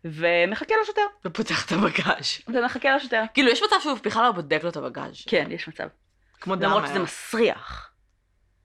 ומחכה 0.04 0.74
לשוטר. 0.82 1.02
ופותח 1.24 1.66
את 1.66 1.72
הבגאז'. 1.72 2.38
ומחכה 2.48 2.96
לשוטר. 2.96 3.22
כאילו 3.34 3.50
יש 3.50 3.62
מצב 3.62 3.76
שהוא 3.82 3.98
בכלל 4.04 4.22
לא 4.22 4.32
בודק 4.32 4.60
לו 4.62 4.68
את 4.68 4.76
הבגאז'. 4.76 5.24
כן, 5.26 5.46
יש 5.50 5.68
מצב. 5.68 5.88
כמו 6.40 6.56
דם. 6.56 6.62
למרות 6.62 6.86
שזה 6.86 6.98
מסריח. 6.98 7.90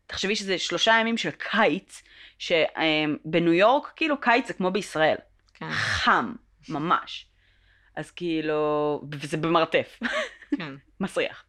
תחשבי 0.07 0.35
שזה 0.35 0.57
שלושה 0.57 0.97
ימים 1.01 1.17
של 1.17 1.31
קיץ, 1.31 2.03
שבניו 2.39 3.53
יורק, 3.53 3.91
כאילו 3.95 4.21
קיץ 4.21 4.47
זה 4.47 4.53
כמו 4.53 4.71
בישראל. 4.71 5.17
כן. 5.53 5.69
חם, 5.71 6.33
ממש. 6.69 7.25
אז 7.95 8.11
כאילו, 8.11 9.01
וזה 9.11 9.37
במרתף. 9.37 9.99
כן. 10.57 10.73
מסריח. 11.01 11.43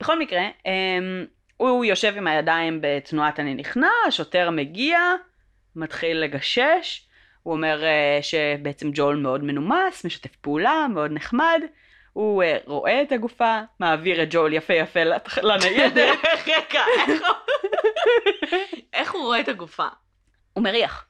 בכל 0.00 0.18
מקרה, 0.18 0.42
אמ, 0.66 1.26
הוא 1.60 1.84
יושב 1.84 2.16
עם 2.16 2.26
הידיים 2.26 2.78
בתנועת 2.82 3.40
אני 3.40 3.54
נכנע, 3.54 3.90
השוטר 4.08 4.50
מגיע, 4.50 4.98
מתחיל 5.76 6.20
לגשש, 6.20 7.06
הוא 7.42 7.54
אומר 7.54 7.84
אה, 7.84 8.18
שבעצם 8.22 8.90
ג'ול 8.92 9.16
מאוד 9.16 9.44
מנומס, 9.44 10.04
משתף 10.04 10.36
פעולה, 10.36 10.86
מאוד 10.94 11.10
נחמד, 11.12 11.60
הוא 12.12 12.42
uh, 12.42 12.46
רואה 12.66 13.02
את 13.02 13.12
הגופה, 13.12 13.60
מעביר 13.80 14.22
את 14.22 14.28
ג'ול 14.30 14.52
יפה 14.52 14.74
יפה 14.74 15.00
לניידת. 15.42 16.18
רגע, 16.46 16.84
איך 18.92 19.12
הוא 19.12 19.22
רואה 19.22 19.40
את 19.40 19.48
הגופה? 19.48 19.86
הוא 20.52 20.64
מריח. 20.64 21.06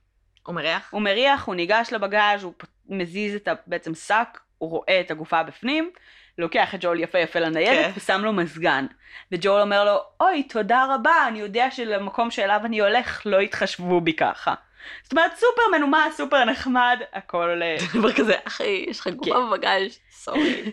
הוא 0.46 0.54
מריח? 0.54 0.88
הוא 0.92 1.02
מריח, 1.02 1.46
הוא 1.46 1.54
ניגש 1.54 1.92
לבגאז', 1.92 2.42
הוא 2.42 2.52
מזיז 2.88 3.34
את 3.34 3.48
בעצם 3.66 3.94
שק, 3.94 4.38
הוא 4.58 4.70
רואה 4.70 5.00
את 5.00 5.10
הגופה 5.10 5.42
בפנים, 5.42 5.90
לוקח 6.38 6.74
את 6.74 6.80
ג'ול 6.82 7.00
יפה 7.00 7.18
יפה 7.18 7.38
לניידת 7.38 7.84
כן. 7.84 7.90
ושם 7.96 8.20
לו 8.24 8.32
מזגן. 8.32 8.86
וג'ול 9.32 9.60
אומר 9.60 9.84
לו, 9.84 10.00
אוי, 10.20 10.42
תודה 10.42 10.86
רבה, 10.94 11.28
אני 11.28 11.40
יודע 11.40 11.70
שלמקום 11.70 12.30
שאליו 12.30 12.60
אני 12.64 12.80
הולך 12.80 13.22
לא 13.26 13.42
יתחשבו 13.42 14.00
בי 14.00 14.12
ככה. 14.12 14.54
זאת 15.02 15.12
אומרת, 15.12 15.32
סופר 15.34 15.62
מנומס, 15.76 16.16
סופר 16.16 16.44
נחמד, 16.44 16.98
הכל... 17.12 17.60
דבר 17.94 18.12
כזה, 18.12 18.34
אחי, 18.44 18.84
יש 18.88 19.00
לך 19.00 19.08
גופה 19.08 19.30
כן. 19.30 19.50
בבגאז', 19.50 19.98
סורי. 20.10 20.62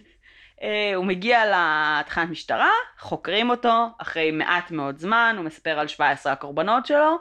אה, 0.64 0.92
הוא 0.96 1.06
מגיע 1.06 1.44
לתחנת 1.46 2.30
משטרה, 2.30 2.72
חוקרים 3.00 3.50
אותו 3.50 3.88
אחרי 3.98 4.32
מעט 4.32 4.72
מאוד 4.72 4.98
זמן, 4.98 5.36
הוא 5.38 5.46
מספר 5.46 5.80
על 5.80 5.88
17 5.88 6.34
הקורבנות 6.34 6.86
שלו, 6.86 7.18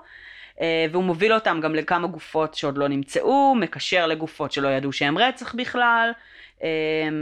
אה, 0.61 0.87
והוא 0.93 1.05
מוביל 1.05 1.33
אותם 1.33 1.61
גם 1.61 1.75
לכמה 1.75 2.07
גופות 2.07 2.55
שעוד 2.55 2.79
לא 2.79 2.89
נמצאו, 2.89 3.55
מקשר 3.55 4.07
לגופות 4.07 4.53
שלא 4.53 4.69
ידעו 4.69 4.93
שהם 4.93 5.19
רצח 5.19 5.55
בכלל. 5.55 6.11
אה, 6.63 6.69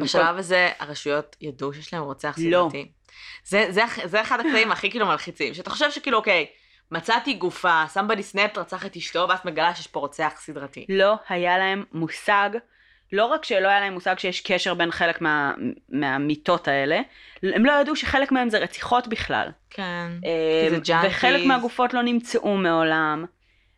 בשלב 0.03 0.37
הזה 0.37 0.69
הרשויות 0.79 1.37
ידעו 1.41 1.73
שיש 1.73 1.95
להם 1.95 2.03
רוצח 2.03 2.35
לא. 2.39 2.69
סדרתי. 2.71 2.91
זה, 3.45 3.67
זה, 3.71 3.83
זה 4.05 4.21
אחד 4.21 4.41
הקטעים 4.41 4.73
הכי 4.73 4.91
כאילו 4.91 5.07
מלחיצים, 5.07 5.55
שאתה 5.55 5.71
חושב 5.71 5.91
שכאילו 5.91 6.19
אוקיי, 6.19 6.47
מצאתי 6.91 7.35
גופה, 7.35 7.85
somebody 7.95 8.35
snapped 8.35 8.59
רצח 8.59 8.87
את 8.87 8.97
אשתו, 8.97 9.27
ואז 9.29 9.39
מגלה 9.45 9.75
שיש 9.75 9.87
פה 9.87 10.01
רוצח 10.01 10.33
סדרתי. 10.39 10.87
לא 10.89 11.15
היה 11.29 11.59
להם 11.59 11.85
מושג, 11.93 12.51
לא 13.13 13.27
רק 13.27 13.45
שלא 13.45 13.69
היה 13.69 13.81
להם 13.81 13.93
מושג 13.93 14.19
שיש 14.19 14.41
קשר 14.41 14.75
בין 14.75 14.91
חלק 14.91 15.21
מה, 15.21 15.55
מהמיתות 15.89 16.69
האלה, 16.69 17.01
הם 17.43 17.67
לא 17.67 17.73
ידעו 17.81 17.97
שחלק 17.97 18.33
מהם 18.33 18.51
זה 18.51 18.59
רציחות 18.59 19.09
בכלל. 19.09 19.49
כן. 19.71 20.11
אה, 20.25 20.69
זה 20.71 20.77
junkies. 20.77 21.07
וחלק 21.07 21.47
מהגופות 21.47 21.95
לא 21.95 22.03
נמצאו 22.03 22.57
מעולם, 22.57 23.25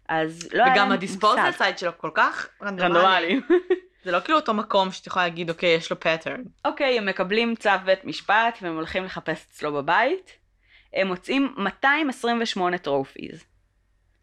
אז 0.08 0.48
לא 0.52 0.62
היה 0.62 0.66
להם 0.66 0.74
וגם 0.74 0.86
מושג. 0.86 0.96
ה 0.96 1.02
disposal 1.02 1.52
site 1.52 1.78
שלו 1.78 1.98
כל 1.98 2.10
כך 2.14 2.48
רנדומלי. 2.62 3.40
זה 4.06 4.12
לא 4.12 4.20
כאילו 4.20 4.38
אותו 4.38 4.54
מקום 4.54 4.92
שאת 4.92 5.06
יכולה 5.06 5.24
להגיד, 5.24 5.50
אוקיי, 5.50 5.74
יש 5.74 5.90
לו 5.90 6.00
pattern. 6.00 6.42
אוקיי, 6.64 6.98
הם 6.98 7.06
מקבלים 7.06 7.56
צו 7.56 7.70
בית 7.84 8.04
משפט 8.04 8.58
והם 8.62 8.74
הולכים 8.74 9.04
לחפש 9.04 9.46
אצלו 9.50 9.74
בבית. 9.74 10.32
הם 10.94 11.06
מוצאים 11.06 11.54
228 11.56 12.78
trophies. 12.78 13.44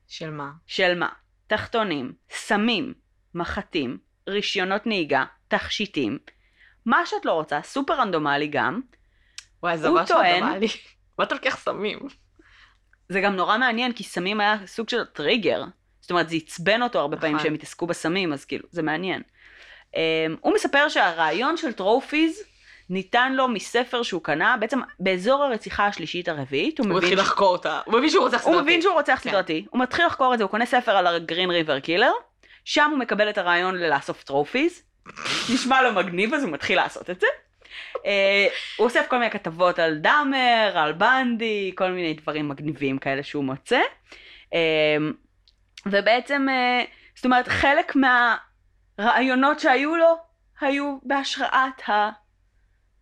של 0.07 0.29
מה? 0.29 0.51
של 0.67 0.99
מה? 0.99 1.09
תחתונים, 1.47 2.13
סמים, 2.29 2.93
מחטים, 3.35 3.97
רישיונות 4.29 4.87
נהיגה, 4.87 5.25
תכשיטים. 5.47 6.17
מה 6.85 7.05
שאת 7.05 7.25
לא 7.25 7.33
רוצה, 7.33 7.61
סופר 7.63 7.93
רנדומלי 7.93 8.47
גם. 8.47 8.81
וואי, 9.63 9.77
זה 9.77 9.89
ממש 9.89 10.11
רנדומלי. 10.11 10.67
מה 11.19 11.25
אתה 11.25 11.35
לוקח 11.35 11.57
סמים? 11.57 11.99
זה 13.09 13.21
גם 13.21 13.35
נורא 13.35 13.57
מעניין, 13.57 13.93
כי 13.93 14.03
סמים 14.03 14.39
היה 14.39 14.55
סוג 14.65 14.89
של 14.89 15.05
טריגר. 15.05 15.63
זאת 15.99 16.11
אומרת, 16.11 16.29
זה 16.29 16.35
עצבן 16.35 16.81
אותו 16.81 16.99
הרבה 16.99 17.17
פעמים 17.17 17.35
נכון. 17.35 17.45
שהם 17.45 17.53
התעסקו 17.53 17.87
בסמים, 17.87 18.33
אז 18.33 18.45
כאילו, 18.45 18.67
זה 18.71 18.81
מעניין. 18.81 19.21
Um, 19.93 19.95
הוא 20.41 20.53
מספר 20.53 20.89
שהרעיון 20.89 21.57
של 21.57 21.73
trophies 21.73 22.43
ניתן 22.89 23.33
לו 23.33 23.47
מספר 23.47 24.03
שהוא 24.03 24.23
קנה, 24.23 24.55
בעצם 24.59 24.79
באזור 24.99 25.43
הרציחה 25.43 25.87
השלישית 25.87 26.29
הרביעית, 26.29 26.79
הוא 26.79 26.87
הוא 26.87 26.95
מבין 26.95 27.03
מתחיל 27.03 27.17
ש- 27.17 27.21
לחקור 27.21 27.47
אותה. 27.47 27.81
הוא 27.85 27.97
מבין 27.97 28.09
שהוא 28.09 28.23
רוצח 28.23 28.37
סדרתי. 28.37 28.55
הוא 28.55 28.61
מבין 28.61 28.81
שהוא 28.81 28.93
רוצח 28.93 29.19
כן. 29.23 29.29
סדרתי, 29.29 29.65
הוא 29.69 29.81
מתחיל 29.81 30.05
לחקור 30.05 30.33
את 30.33 30.37
זה, 30.37 30.43
הוא 30.43 30.51
קונה 30.51 30.65
ספר 30.65 30.91
על 30.91 31.07
הגרין 31.07 31.51
ריבר 31.51 31.79
קילר, 31.79 32.11
שם 32.65 32.89
הוא 32.91 32.99
מקבל 32.99 33.29
את 33.29 33.37
הרעיון 33.37 33.75
לאסוף 33.75 34.23
trophies, 34.23 34.83
נשמע 35.53 35.81
לו 35.81 35.93
מגניב 35.93 36.33
אז 36.33 36.43
הוא 36.43 36.51
מתחיל 36.51 36.77
לעשות 36.77 37.09
את 37.09 37.19
זה. 37.19 37.27
אה, 38.05 38.47
הוא 38.77 38.85
אוסף 38.85 39.05
כל 39.09 39.17
מיני 39.17 39.31
כתבות 39.31 39.79
על 39.79 39.97
דאמר, 39.97 40.71
על 40.75 40.93
בנדי, 40.93 41.71
כל 41.75 41.91
מיני 41.91 42.13
דברים 42.13 42.49
מגניבים 42.49 42.97
כאלה 42.97 43.23
שהוא 43.23 43.43
מוצא. 43.43 43.81
אה, 44.53 44.97
ובעצם, 45.85 46.47
אה, 46.49 46.83
זאת 47.15 47.25
אומרת, 47.25 47.47
חלק 47.47 47.95
מהרעיונות 48.99 49.59
שהיו 49.59 49.95
לו, 49.95 50.17
היו 50.61 50.97
בהשראת 51.03 51.81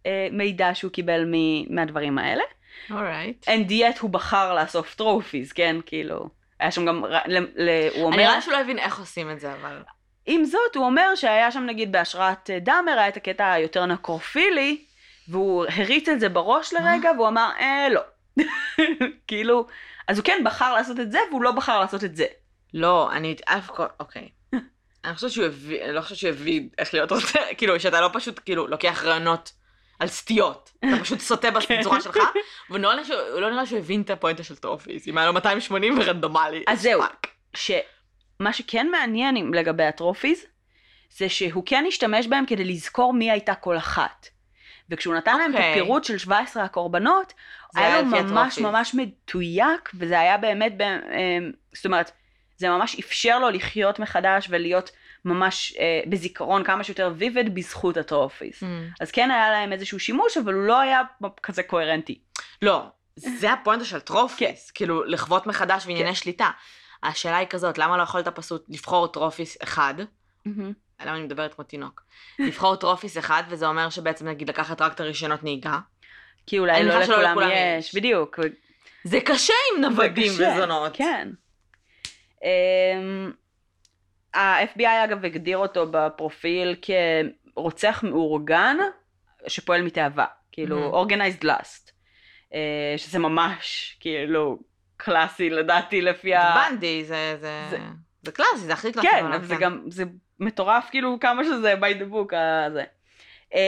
המידע 0.05 0.75
שהוא 0.75 0.91
קיבל 0.91 1.23
מ- 1.25 1.75
מהדברים 1.75 2.17
האלה. 2.17 2.43
alright. 2.91 3.47
and 3.47 3.71
yet 3.71 3.99
הוא 3.99 4.09
בחר 4.09 4.55
לאסוף 4.55 4.95
trophies, 4.95 5.51
כן? 5.51 5.75
כאילו, 5.85 6.29
היה 6.59 6.71
שם 6.71 6.85
גם, 6.85 7.05
ל, 7.05 7.37
ל, 7.55 7.69
הוא 7.93 8.03
אומר, 8.03 8.15
אני 8.15 8.23
נראה 8.23 8.41
שהוא 8.41 8.53
לא 8.53 8.59
הבין 8.59 8.79
איך 8.79 8.99
עושים 8.99 9.31
את 9.31 9.39
זה, 9.39 9.53
אבל... 9.53 9.83
עם 10.25 10.45
זאת, 10.45 10.75
הוא 10.75 10.85
אומר 10.85 11.15
שהיה 11.15 11.51
שם 11.51 11.63
נגיד 11.65 11.91
בהשראת 11.91 12.49
אה, 12.49 12.59
דאמר, 12.59 12.91
היה 12.91 13.07
את 13.07 13.17
הקטע 13.17 13.51
היותר 13.51 13.85
נקרופילי, 13.85 14.85
והוא 15.27 15.65
הריץ 15.69 16.09
את 16.09 16.19
זה 16.19 16.29
בראש 16.29 16.73
לרגע, 16.73 17.11
והוא 17.17 17.27
אמר, 17.27 17.49
אה, 17.59 17.87
לא. 17.89 18.01
כאילו, 19.27 19.67
אז 20.07 20.17
הוא 20.17 20.25
כן 20.25 20.41
בחר 20.45 20.73
לעשות 20.73 20.99
את 20.99 21.11
זה, 21.11 21.19
והוא 21.29 21.43
לא 21.43 21.51
בחר 21.51 21.79
לעשות 21.79 22.03
את 22.03 22.15
זה. 22.15 22.25
לא, 22.73 23.11
אני... 23.11 23.35
אף 23.45 23.67
כל... 23.69 23.85
אוקיי. 23.99 24.29
אני 25.05 25.15
חושבת 25.15 25.31
שהוא 25.31 25.45
הבין, 25.45 25.81
אני 25.83 25.93
לא 25.93 26.01
חושבת 26.01 26.17
שהוא 26.17 26.29
הבין 26.29 26.69
איך 26.77 26.93
להיות 26.93 27.11
רוצה, 27.11 27.39
כאילו, 27.57 27.79
שאתה 27.79 28.01
לא 28.01 28.09
פשוט, 28.13 28.39
כאילו, 28.45 28.67
לוקח 28.67 29.03
רעיונות 29.03 29.51
על 29.99 30.07
סטיות. 30.07 30.71
אתה 30.79 31.01
פשוט 31.01 31.19
סוטה 31.19 31.47
בצורה 31.79 32.01
שלך, 32.01 32.17
שהוא, 33.05 33.39
לא 33.39 33.51
נראה 33.51 33.65
שהוא 33.65 33.79
הבין 33.79 34.01
את 34.01 34.09
הפואנטה 34.09 34.43
של 34.43 34.55
trophies. 34.55 35.07
אם 35.07 35.17
היה 35.17 35.27
לו 35.27 35.33
280 35.33 35.99
ורנדומלי. 35.99 36.63
אז 36.67 36.81
זהו. 36.81 37.01
שמה 37.55 38.53
שכן 38.53 38.87
מעניין 38.91 39.51
לגבי 39.53 39.83
ה 39.83 39.89
trophies, 39.89 40.45
זה 41.17 41.29
שהוא 41.29 41.63
כן 41.65 41.85
השתמש 41.87 42.27
בהם 42.27 42.45
כדי 42.45 42.63
לזכור 42.63 43.13
מי 43.13 43.31
הייתה 43.31 43.55
כל 43.55 43.77
אחת. 43.77 44.27
וכשהוא 44.89 45.15
נתן 45.15 45.37
להם 45.37 45.51
את 45.51 45.55
אוקיי. 45.55 45.71
הפירוט 45.71 46.03
של 46.03 46.17
17 46.17 46.63
הקורבנות, 46.63 47.33
היה 47.75 48.01
לו 48.01 48.07
ממש. 48.07 48.59
ממש 48.59 48.95
מדויק, 48.95 49.89
וזה 49.93 50.19
היה 50.19 50.37
באמת, 50.37 50.73
אמ, 50.81 51.51
זאת 51.73 51.85
אומרת, 51.85 52.11
זה 52.61 52.69
ממש 52.69 52.99
אפשר 52.99 53.39
לו 53.39 53.49
לחיות 53.49 53.99
מחדש 53.99 54.47
ולהיות 54.49 54.91
ממש 55.25 55.73
אה, 55.79 56.01
בזיכרון 56.07 56.63
כמה 56.63 56.83
שיותר 56.83 57.13
vivid 57.15 57.55
בזכות 57.55 57.97
ה 57.97 58.03
trophies. 58.03 58.53
Mm. 58.53 58.65
אז 58.99 59.11
כן 59.11 59.31
היה 59.31 59.51
להם 59.51 59.73
איזשהו 59.73 59.99
שימוש, 59.99 60.37
אבל 60.37 60.53
הוא 60.53 60.63
לא 60.63 60.79
היה 60.79 61.01
כזה 61.43 61.63
קוהרנטי. 61.63 62.19
לא, 62.61 62.85
זה 63.15 63.51
הפואנטה 63.51 63.85
של 63.85 63.99
כן. 63.99 64.05
trophies, 64.05 64.71
כאילו 64.71 65.03
לחוות 65.03 65.47
מחדש 65.47 65.85
וענייני 65.85 66.15
שליטה. 66.15 66.49
השאלה 67.03 67.37
היא 67.37 67.47
כזאת, 67.47 67.77
למה 67.77 67.97
לא 67.97 68.03
יכולת 68.03 68.27
פשוט 68.27 68.65
לבחור 68.69 69.07
trophies 69.07 69.57
אחד? 69.63 69.93
למה 70.45 71.15
אני 71.15 71.23
מדברת 71.23 71.53
כמו 71.53 71.63
תינוק? 71.63 72.01
לבחור 72.39 72.75
trophies 72.75 73.17
אחד, 73.17 73.43
וזה 73.49 73.67
אומר 73.67 73.89
שבעצם 73.89 74.27
נגיד 74.27 74.49
לקחת 74.49 74.81
רק 74.81 74.93
את 74.93 74.99
הרישיונות 74.99 75.43
נהיגה. 75.43 75.79
כי 76.47 76.59
אולי 76.59 76.83
לא 76.83 76.99
לכולם 76.99 77.37
יש, 77.41 77.87
יש. 77.87 77.95
בדיוק. 77.95 78.39
זה 79.03 79.19
קשה 79.25 79.53
עם 79.75 79.81
נוודים 79.81 80.31
וזונות. 80.31 80.91
כן. 80.93 81.29
אמ, 82.43 83.31
ה-FBI 84.33 85.03
אגב 85.05 85.25
הגדיר 85.25 85.57
אותו 85.57 85.87
בפרופיל 85.91 86.75
כרוצח 87.53 88.03
מאורגן 88.03 88.77
שפועל 89.47 89.81
מתאווה, 89.81 90.25
כאילו 90.51 90.91
Mhm. 91.05 91.07
organized 91.07 91.43
lust, 91.45 91.91
אה, 92.53 92.59
שזה 92.97 93.19
ממש 93.19 93.97
כאילו 93.99 94.59
קלאסי 94.97 95.49
לדעתי 95.49 96.01
לפי 96.01 96.35
ה... 96.35 96.41
זה 96.41 96.69
בנדי, 96.75 97.03
זה, 97.05 97.37
זה, 97.41 97.61
זה- 97.69 97.77
זה 98.23 98.31
קלאסי, 98.31 98.57
זה 98.57 98.73
הכי 98.73 98.91
קלאסי. 98.91 99.07
כן, 99.11 99.25
אבל 99.25 99.45
זה 99.45 99.55
גם, 99.55 99.81
זה 99.89 100.03
מטורף 100.39 100.87
כאילו 100.91 101.17
כמה 101.19 101.43
שזה 101.43 101.73
by 101.73 102.01
the 102.01 102.13
book 102.13 102.35
הזה. 102.67 102.83
אמ, 103.53 103.59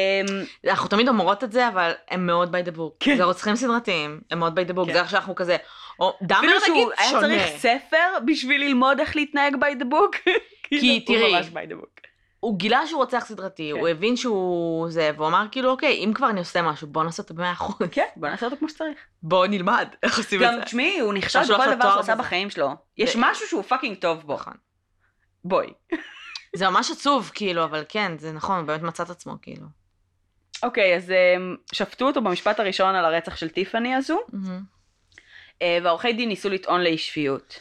אנחנו 0.69 0.89
תמיד 0.89 1.07
אומרות 1.07 1.43
את 1.43 1.51
זה, 1.51 1.67
אבל 1.67 1.91
הם 2.09 2.25
מאוד 2.27 2.55
by 2.55 2.67
the 2.67 2.77
book. 2.77 2.91
כן. 2.99 3.17
זה 3.17 3.23
רוצחים 3.23 3.55
סדרתיים, 3.55 4.21
הם 4.31 4.39
מאוד 4.39 4.59
by 4.59 4.71
the 4.71 4.75
book. 4.75 4.85
כן. 4.85 4.93
זה 4.93 4.99
איך 4.99 5.09
שאנחנו 5.09 5.35
כזה, 5.35 5.57
או 5.99 6.17
אפילו 6.37 6.51
נגיד 6.51 6.61
שהוא 6.65 6.91
היה. 6.97 7.21
צריך 7.21 7.57
ספר 7.57 8.17
בשביל 8.25 8.61
ללמוד 8.61 8.99
איך 8.99 9.15
להתנהג 9.15 9.55
by 9.55 9.81
the 9.81 9.85
book. 9.85 10.17
כאילו, 10.63 11.05
תראי, 11.05 11.33
הוא 12.39 12.59
גילה 12.59 12.87
שהוא 12.87 13.01
רוצח 13.01 13.25
סדרתי, 13.27 13.71
כן. 13.73 13.79
הוא 13.79 13.87
הבין 13.87 14.15
שהוא 14.17 14.89
זה, 14.89 15.11
והוא 15.15 15.27
אמר 15.27 15.45
כאילו, 15.51 15.69
אוקיי, 15.69 15.97
אם 16.05 16.11
כבר 16.13 16.29
אני 16.29 16.39
עושה 16.39 16.61
משהו, 16.61 16.87
בוא 16.87 17.03
נעשה 17.03 17.23
אותו 17.23 17.33
במאה 17.33 17.51
אחוז. 17.51 17.75
כן, 17.91 18.05
בוא 18.15 18.29
נעשה 18.29 18.45
אותו 18.45 18.57
כמו 18.57 18.69
שצריך. 18.69 18.97
בוא 19.23 19.47
נלמד 19.47 19.87
איך 20.03 20.17
עושים 20.17 20.41
את 20.41 20.45
גם 20.45 20.55
זה. 20.55 20.61
תשמעי, 20.61 20.99
הוא 20.99 21.13
נכשל 21.13 21.43
בכל 21.43 21.75
דבר 21.75 21.89
שהוא 21.89 21.99
עשה. 21.99 22.15
בחיים 22.15 22.49
שלו. 22.49 22.69
יש 22.97 23.15
משהו 23.19 23.47
שהוא 23.47 23.63
fucking 23.63 23.97
טוב 23.97 24.21
בו. 24.21 24.33
נכון. 24.33 24.53
בואי. 25.43 25.67
זה 26.55 26.69
ממש 26.69 26.91
עצוב, 26.91 27.31
כאילו, 27.33 27.63
אבל 27.63 27.83
כן, 27.89 28.17
זה 28.17 28.31
נכון, 28.31 28.57
הוא 28.57 28.65
באמת 28.65 28.81
מצא 28.81 29.03
את 29.03 29.09
עצמו, 29.09 29.33
כאילו. 29.41 29.65
אוקיי, 30.63 30.95
אז 30.95 31.11
אמ, 31.11 31.55
שפטו 31.71 32.05
אותו 32.07 32.21
במשפט 32.21 32.59
הראשון 32.59 32.95
על 32.95 33.05
הרצח 33.05 33.35
של 33.35 33.49
טיפאני 33.49 33.95
הזו, 33.95 34.19
אה, 34.33 34.57
והעורכי 35.83 36.13
דין 36.13 36.29
ניסו 36.29 36.49
לטעון 36.49 36.81
לאי 36.81 36.97
שפיות. 36.97 37.59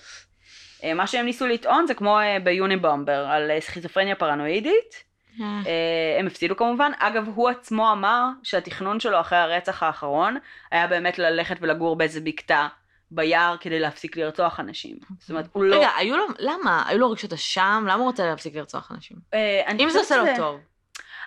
אה, 0.84 0.94
מה 0.94 1.06
שהם 1.06 1.24
ניסו 1.24 1.46
לטעון 1.46 1.86
זה 1.86 1.94
כמו 1.94 2.18
אה, 2.18 2.38
ביוניבומבר, 2.44 3.26
על 3.26 3.50
אה, 3.50 3.60
סכיזופרניה 3.60 4.14
פרנואידית. 4.14 5.12
אה, 5.40 6.16
הם 6.18 6.26
הפסידו 6.26 6.56
כמובן. 6.56 6.92
אגב, 6.98 7.28
הוא 7.34 7.48
עצמו 7.48 7.92
אמר 7.92 8.28
שהתכנון 8.42 9.00
שלו 9.00 9.20
אחרי 9.20 9.38
הרצח 9.38 9.82
האחרון 9.82 10.36
היה 10.70 10.86
באמת 10.86 11.18
ללכת 11.18 11.56
ולגור 11.60 11.96
באיזה 11.96 12.20
בקתה 12.20 12.68
ביער 13.10 13.56
כדי 13.60 13.80
להפסיק 13.80 14.16
לרצוח 14.16 14.60
אנשים. 14.60 14.96
זאת 15.18 15.30
אומרת, 15.30 15.46
הוא 15.52 15.64
לא... 15.64 15.76
רגע, 15.76 15.88
היו 15.96 16.16
לו, 16.16 16.24
למה? 16.38 16.84
היו 16.86 16.98
לו 16.98 17.10
רגשות 17.10 17.32
אשם? 17.32 17.84
למה 17.86 17.94
הוא 17.94 18.04
רוצה 18.04 18.26
להפסיק 18.26 18.56
לרצוח 18.56 18.92
אנשים? 18.92 19.16
אה, 19.34 19.72
אם 19.80 19.90
זה 19.90 19.98
עושה 19.98 20.16
לו 20.16 20.24
טוב. 20.36 20.60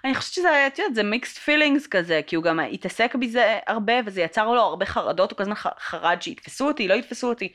אני 0.06 0.16
חושבת 0.16 0.34
שזה, 0.34 0.68
את 0.68 0.80
יודעת, 0.80 0.96
זה 0.96 1.04
מיקסט 1.04 1.38
פילינגס 1.38 1.88
כזה, 1.88 2.22
כי 2.28 2.36
הוא 2.36 2.44
גם 2.44 2.60
התעסק 2.60 3.16
בזה 3.16 3.60
הרבה, 3.68 3.94
וזה 4.06 4.22
יצר 4.22 4.54
לו 4.54 4.62
הרבה 4.62 4.86
חרדות, 4.86 5.32
הוא 5.32 5.38
כל 5.38 5.44
הזמן 5.44 5.56
חרד 5.80 6.22
שיתפסו 6.22 6.68
אותי, 6.68 6.88
לא 6.88 6.94
יתפסו 6.94 7.30
אותי. 7.30 7.54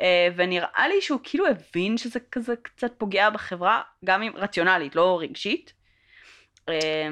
אה, 0.00 0.28
ונראה 0.36 0.88
לי 0.88 1.00
שהוא 1.02 1.20
כאילו 1.22 1.46
הבין 1.46 1.98
שזה 1.98 2.20
כזה 2.32 2.54
קצת 2.62 2.92
פוגע 2.98 3.30
בחברה, 3.30 3.82
גם 4.04 4.22
אם 4.22 4.32
רציונלית, 4.34 4.96
לא 4.96 5.18
רגשית. 5.20 5.72
אה, 6.68 7.08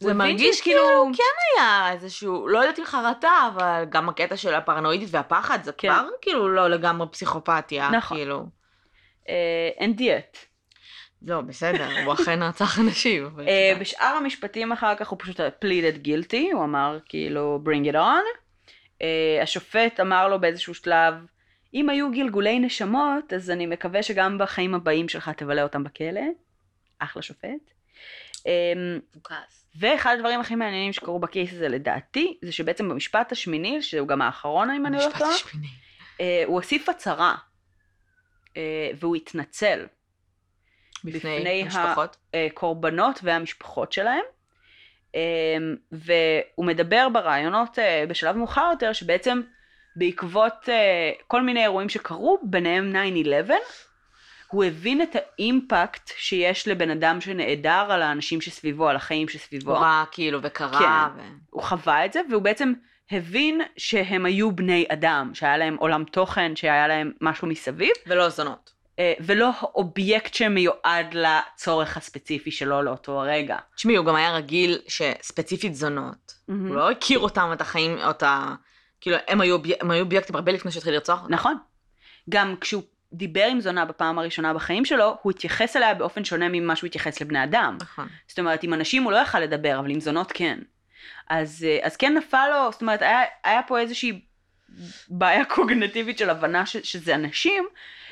זה 0.00 0.14
מרגיש 0.14 0.58
שכאילו- 0.58 0.80
כאילו 0.82 1.10
כן 1.16 1.60
היה 1.60 1.92
איזשהו, 1.92 2.48
לא 2.48 2.58
יודעת 2.58 2.78
אם 2.78 2.84
חרטה, 2.84 3.48
אבל 3.54 3.84
גם 3.88 4.08
הקטע 4.08 4.36
של 4.36 4.54
הפרנואידית 4.54 5.08
והפחד, 5.12 5.58
זה 5.64 5.72
כן. 5.72 5.88
כבר 5.88 6.08
כאילו 6.20 6.48
לא 6.48 6.68
לגמרי 6.68 7.06
פסיכופתיה, 7.10 7.90
נכון. 7.90 8.16
כאילו. 8.16 8.46
אה, 9.28 9.68
אין 9.78 9.96
דיאט. 9.96 10.38
לא, 11.22 11.40
בסדר, 11.40 12.04
הוא 12.04 12.12
אכן 12.14 12.42
רצח 12.42 12.78
אנשים. 12.78 13.40
אה. 13.48 13.72
בשאר 13.80 14.14
המשפטים 14.20 14.72
אחר 14.72 14.94
כך 14.94 15.08
הוא 15.08 15.18
פשוט 15.22 15.40
pleaded 15.40 16.06
guilty, 16.06 16.52
הוא 16.52 16.64
אמר 16.64 16.98
כאילו 17.04 17.60
bring 17.64 17.92
it 17.92 17.94
on. 17.94 18.40
אה, 19.02 19.42
השופט 19.42 20.00
אמר 20.00 20.28
לו 20.28 20.40
באיזשהו 20.40 20.74
שלב, 20.74 21.14
אם 21.74 21.90
היו 21.90 22.10
גלגולי 22.12 22.58
נשמות, 22.58 23.32
אז 23.32 23.50
אני 23.50 23.66
מקווה 23.66 24.02
שגם 24.02 24.38
בחיים 24.38 24.74
הבאים 24.74 25.08
שלך 25.08 25.28
תבלה 25.28 25.62
אותם 25.62 25.84
בכלא. 25.84 26.20
אחלה 26.98 27.22
שופט. 27.22 27.70
אמ, 28.46 28.98
מבוקס. 29.12 29.66
ואחד 29.78 30.14
הדברים 30.14 30.40
הכי 30.40 30.54
מעניינים 30.54 30.92
שקרו 30.92 31.18
בקייס 31.18 31.52
הזה 31.52 31.68
לדעתי, 31.68 32.38
זה 32.42 32.52
שבעצם 32.52 32.88
במשפט 32.88 33.32
השמיני, 33.32 33.82
שהוא 33.82 34.08
גם 34.08 34.22
האחרון 34.22 34.70
אם 34.70 34.86
אני 34.86 34.96
לא 34.96 35.06
טועה, 35.18 35.30
השמיני. 35.30 35.66
אה, 36.20 36.42
הוא 36.46 36.54
הוסיף 36.54 36.88
הצהרה. 36.88 37.34
אה, 38.56 38.90
והוא 38.98 39.16
התנצל. 39.16 39.86
בפני 41.04 41.62
המשפחות. 41.62 42.16
אה, 42.34 42.46
קורבנות 42.54 43.20
והמשפחות 43.22 43.92
שלהם. 43.92 44.24
אה, 45.14 45.20
והוא 45.92 46.66
מדבר 46.66 47.08
ברעיונות 47.12 47.78
אה, 47.78 48.04
בשלב 48.08 48.36
מאוחר 48.36 48.68
יותר, 48.70 48.92
שבעצם 48.92 49.40
בעקבות 49.96 50.68
אה, 50.68 51.10
כל 51.26 51.42
מיני 51.42 51.62
אירועים 51.62 51.88
שקרו, 51.88 52.38
ביניהם 52.42 52.92
9-11, 53.48 53.50
הוא 54.48 54.64
הבין 54.64 55.02
את 55.02 55.16
האימפקט 55.16 56.10
שיש 56.16 56.68
לבן 56.68 56.90
אדם 56.90 57.20
שנעדר 57.20 57.86
על 57.90 58.02
האנשים 58.02 58.40
שסביבו, 58.40 58.88
על 58.88 58.96
החיים 58.96 59.28
שסביבו. 59.28 59.70
הוא 59.70 59.78
רע 59.78 60.04
כאילו 60.12 60.38
וקרה. 60.42 61.08
ו... 61.16 61.20
הוא 61.50 61.62
חווה 61.62 62.04
את 62.04 62.12
זה, 62.12 62.20
והוא 62.30 62.42
בעצם 62.42 62.72
הבין 63.10 63.60
שהם 63.76 64.26
היו 64.26 64.52
בני 64.52 64.86
אדם, 64.88 65.30
שהיה 65.34 65.56
להם 65.56 65.76
עולם 65.76 66.04
תוכן, 66.04 66.56
שהיה 66.56 66.88
להם 66.88 67.12
משהו 67.20 67.48
מסביב, 67.48 67.90
ולא 68.06 68.28
זונות. 68.28 68.79
אה, 69.00 69.12
ולא 69.20 69.50
אובייקט 69.74 70.34
שמיועד 70.34 71.14
לצורך 71.14 71.96
הספציפי 71.96 72.50
שלו 72.50 72.82
לאותו 72.82 73.20
הרגע. 73.20 73.56
תשמעי, 73.76 73.96
הוא 73.96 74.06
גם 74.06 74.14
היה 74.14 74.32
רגיל 74.32 74.78
שספציפית 74.88 75.74
זונות. 75.74 76.34
הוא 76.46 76.74
לא 76.74 76.90
הכיר 76.90 77.18
אותם, 77.18 77.50
את 77.52 77.60
החיים, 77.60 77.98
או 77.98 78.10
את 78.10 78.22
ה... 78.22 78.54
כאילו, 79.00 79.16
הם 79.28 79.40
היו, 79.40 79.56
הם 79.80 79.90
היו 79.90 80.04
אובייקטים 80.04 80.36
הרבה 80.36 80.52
לפני 80.52 80.70
שהתחיל 80.70 80.92
לרצוח 80.92 81.22
אותם. 81.22 81.34
נכון. 81.34 81.56
גם 82.30 82.54
כשהוא 82.60 82.82
דיבר 83.12 83.44
עם 83.44 83.60
זונה 83.60 83.84
בפעם 83.84 84.18
הראשונה 84.18 84.54
בחיים 84.54 84.84
שלו, 84.84 85.16
הוא 85.22 85.30
התייחס 85.30 85.76
אליה 85.76 85.94
באופן 85.94 86.24
שונה 86.24 86.48
ממה 86.48 86.76
שהוא 86.76 86.86
התייחס 86.86 87.20
לבני 87.20 87.44
אדם. 87.44 87.76
נכון. 87.80 88.08
זאת 88.28 88.38
אומרת, 88.38 88.62
עם 88.62 88.74
אנשים 88.74 89.02
הוא 89.02 89.12
לא 89.12 89.16
יכל 89.16 89.40
לדבר, 89.40 89.78
אבל 89.78 89.90
עם 89.90 90.00
זונות 90.00 90.32
כן. 90.32 90.58
אז, 91.30 91.66
אה, 91.68 91.78
אז 91.82 91.96
כן 91.96 92.14
נפל 92.16 92.48
לו, 92.50 92.72
זאת 92.72 92.80
אומרת, 92.80 93.02
היה, 93.02 93.20
היה 93.44 93.60
פה 93.62 93.78
איזושהי 93.78 94.20
בעיה 95.08 95.44
קוגנטיבית 95.44 96.18
של 96.18 96.30
הבנה 96.30 96.66
ש, 96.66 96.76
שזה 96.76 97.14
אנשים, 97.14 97.64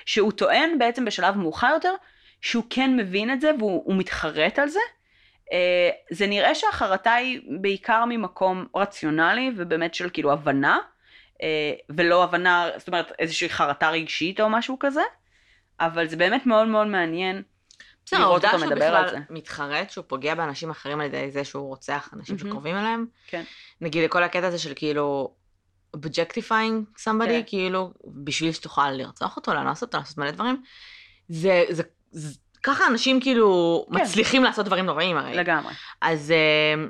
שהוא 0.08 0.32
טוען 0.32 0.78
בעצם 0.78 1.04
בשלב 1.04 1.36
מאוחר 1.36 1.70
יותר, 1.74 1.94
שהוא 2.40 2.64
כן 2.70 2.96
מבין 2.96 3.32
את 3.32 3.40
זה 3.40 3.50
והוא 3.58 3.82
הוא 3.86 3.96
מתחרט 3.96 4.58
על 4.58 4.68
זה. 4.68 4.80
אה, 5.52 5.90
זה 6.10 6.26
נראה 6.26 6.54
שהחרטה 6.54 7.14
היא 7.14 7.40
בעיקר 7.60 8.04
ממקום 8.08 8.66
רציונלי 8.76 9.50
ובאמת 9.56 9.94
של 9.94 10.10
כאילו 10.12 10.32
הבנה, 10.32 10.78
אה, 11.42 11.72
ולא 11.90 12.24
הבנה, 12.24 12.68
זאת 12.76 12.88
אומרת 12.88 13.12
איזושהי 13.18 13.48
חרטה 13.48 13.90
רגשית 13.90 14.40
או 14.40 14.50
משהו 14.50 14.78
כזה, 14.78 15.02
אבל 15.80 16.08
זה 16.08 16.16
באמת 16.16 16.46
מאוד 16.46 16.68
מאוד 16.68 16.86
מעניין. 16.86 17.42
בסדר, 18.06 18.20
לראות 18.20 18.44
העובדה 18.44 18.48
אותו 18.48 18.58
שהוא 18.58 18.72
מדבר 18.72 18.96
על 18.96 19.06
בכלל. 19.06 19.20
מתחרט, 19.30 19.90
שהוא 19.90 20.04
פוגע 20.08 20.34
באנשים 20.34 20.70
אחרים 20.70 21.00
על 21.00 21.06
ידי 21.06 21.30
זה 21.30 21.44
שהוא 21.44 21.68
רוצח 21.68 22.10
אנשים 22.12 22.36
מהמם. 22.36 22.48
שקרובים 22.48 22.76
אליהם. 22.76 23.06
כן. 23.26 23.42
נגיד 23.80 24.04
לכל 24.04 24.22
הקטע 24.22 24.46
הזה 24.46 24.58
של 24.58 24.72
כאילו 24.76 25.34
objectifying 25.96 26.98
somebody, 26.98 27.28
כן. 27.28 27.42
כאילו, 27.46 27.92
בשביל 28.06 28.52
שתוכל 28.52 28.90
לרצוח 28.90 29.36
אותו, 29.36 29.54
לאנוס 29.54 29.82
אותו, 29.82 29.98
לעשות 29.98 30.18
מלא 30.18 30.30
דברים. 30.30 30.62
זה, 31.28 31.64
זה, 31.70 31.82
זה, 32.10 32.38
ככה 32.62 32.86
אנשים 32.86 33.20
כאילו 33.20 33.86
כן. 33.88 34.00
מצליחים 34.02 34.44
לעשות 34.44 34.66
דברים 34.66 34.86
נוראים 34.86 35.16
הרי. 35.16 35.34
לגמרי. 35.34 35.72
אז, 36.00 36.30
אה, 36.30 36.84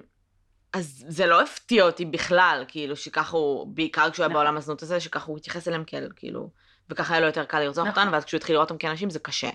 אז 0.73 1.05
זה 1.09 1.27
לא 1.27 1.43
הפתיע 1.43 1.85
אותי 1.85 2.05
בכלל, 2.05 2.65
כאילו, 2.69 2.97
שככה 2.97 3.37
הוא, 3.37 3.67
בעיקר 3.75 4.11
כשהוא 4.11 4.25
היה 4.25 4.29
נכון. 4.29 4.43
בעולם 4.45 4.57
הזנות 4.57 4.83
הזה, 4.83 5.01
שככה 5.01 5.27
הוא 5.27 5.39
התייחס 5.39 5.69
אליהם 5.69 5.85
כאל, 5.85 6.09
כאילו, 6.17 6.51
וככה 6.91 7.15
היה 7.15 7.21
לו 7.21 7.27
יותר 7.27 7.45
קל 7.45 7.61
לרצוח 7.61 7.87
נכון. 7.87 7.99
אותנו, 7.99 8.13
ואז 8.13 8.25
כשהוא 8.25 8.39
התחיל 8.39 8.55
לראות 8.55 8.71
אותם 8.71 8.79
כאנשים 8.79 9.11
זה 9.11 9.19
קשה. 9.19 9.51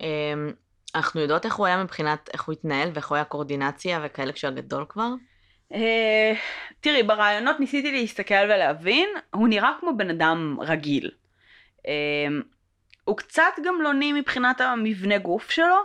אה, 0.00 0.06
אנחנו 0.94 1.20
יודעות 1.20 1.44
איך 1.44 1.54
הוא 1.54 1.66
היה 1.66 1.84
מבחינת, 1.84 2.30
איך 2.32 2.42
הוא 2.42 2.52
התנהל 2.52 2.90
ואיך 2.94 3.08
הוא 3.08 3.16
היה 3.16 3.24
קואורדינציה 3.24 4.00
וכאלה 4.04 4.32
כשהוא 4.32 4.50
היה 4.50 4.60
גדול 4.62 4.84
כבר? 4.88 5.08
אה, 5.74 6.32
תראי, 6.80 7.02
ברעיונות 7.02 7.60
ניסיתי 7.60 7.92
להסתכל 7.92 8.44
ולהבין, 8.44 9.08
הוא 9.30 9.48
נראה 9.48 9.70
כמו 9.80 9.96
בן 9.96 10.10
אדם 10.10 10.56
רגיל. 10.60 11.10
אה, 11.86 11.92
הוא 13.04 13.16
קצת 13.16 13.52
גמלוני 13.64 14.12
מבחינת 14.12 14.60
המבנה 14.60 15.18
גוף 15.18 15.50
שלו, 15.50 15.76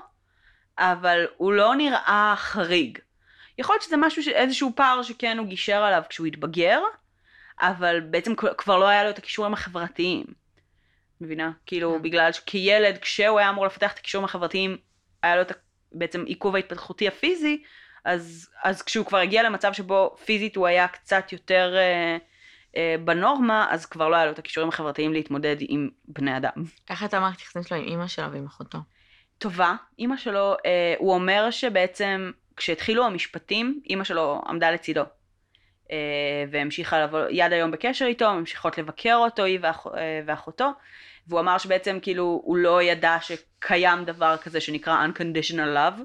אבל 0.77 1.25
הוא 1.37 1.53
לא 1.53 1.75
נראה 1.75 2.33
חריג. 2.37 2.97
יכול 3.57 3.73
להיות 3.73 3.83
שזה 3.83 3.97
משהו, 3.97 4.23
ש- 4.23 4.27
איזשהו 4.27 4.71
פער 4.75 5.03
שכן 5.03 5.37
הוא 5.37 5.47
גישר 5.47 5.83
עליו 5.83 6.01
כשהוא 6.09 6.27
התבגר, 6.27 6.81
אבל 7.61 7.99
בעצם 7.99 8.35
כבר- 8.35 8.77
לא 8.77 8.87
היה 8.87 9.03
לו 9.03 9.09
את 9.09 9.17
הכישורים 9.17 9.53
החברתיים. 9.53 10.25
מבינה? 11.21 11.51
כאילו, 11.65 11.93
כן. 11.95 12.01
בגלל 12.01 12.31
שכילד, 12.31 12.97
כשהוא 12.97 13.39
היה 13.39 13.49
אמור 13.49 13.65
לפתח 13.65 13.93
את 13.93 13.97
הכישורים 13.97 14.25
החברתיים, 14.25 14.77
היה 15.23 15.35
לו 15.35 15.41
את 15.41 15.51
בעצם 15.91 16.23
עיכוב 16.23 16.55
ההתפתחותי 16.55 17.07
הפיזי, 17.07 17.63
אז, 18.07 18.49
אז 18.63 18.81
כשהוא 18.81 19.05
כבר 19.05 19.17
הגיע 19.17 19.43
למצב 19.43 19.73
שבו 19.73 20.15
פיזית 20.25 20.55
הוא 20.55 20.67
היה 20.67 20.87
קצת 20.87 21.31
יותר 21.31 21.73
אה, 21.77 22.17
אה, 22.77 22.95
בנורמה, 23.05 23.67
אז 23.69 23.85
כבר 23.85 24.09
לא 24.09 24.15
היה 24.15 24.25
לו 24.25 24.31
את 24.31 24.39
הכישורים 24.39 24.69
החברתיים 24.69 25.13
להתמודד 25.13 25.55
עם 25.59 25.89
בני 26.07 26.37
אדם. 26.37 26.51
איך 26.89 27.01
הייתה 27.01 27.19
מערכת 27.19 27.41
יחסים 27.41 27.63
שלו 27.63 27.77
עם 27.77 27.83
אימא 27.83 28.07
שלו 28.07 28.31
ועם 28.31 28.45
אחותו? 28.45 28.77
טובה, 29.37 29.75
אימא 29.99 30.17
שלו, 30.17 30.55
אה, 30.65 30.95
הוא 30.97 31.13
אומר 31.13 31.51
שבעצם 31.51 32.31
כשהתחילו 32.55 33.05
המשפטים, 33.05 33.81
אימא 33.89 34.03
שלו 34.03 34.41
עמדה 34.47 34.71
לצידו. 34.71 35.03
אה, 35.91 36.45
והמשיכה 36.51 37.03
לבוא 37.03 37.19
יד 37.29 37.53
היום 37.53 37.71
בקשר 37.71 38.05
איתו, 38.05 38.33
ממשיכות 38.33 38.77
לבקר 38.77 39.15
אותו, 39.15 39.43
היא 39.43 39.59
ואח, 39.61 39.87
אה, 39.97 40.21
ואחותו. 40.25 40.71
והוא 41.27 41.39
אמר 41.39 41.57
שבעצם 41.57 41.99
כאילו 42.01 42.41
הוא 42.43 42.57
לא 42.57 42.83
ידע 42.83 43.17
שקיים 43.21 44.05
דבר 44.05 44.37
כזה 44.37 44.61
שנקרא 44.61 45.07
unconditional 45.07 45.75
love, 45.75 46.01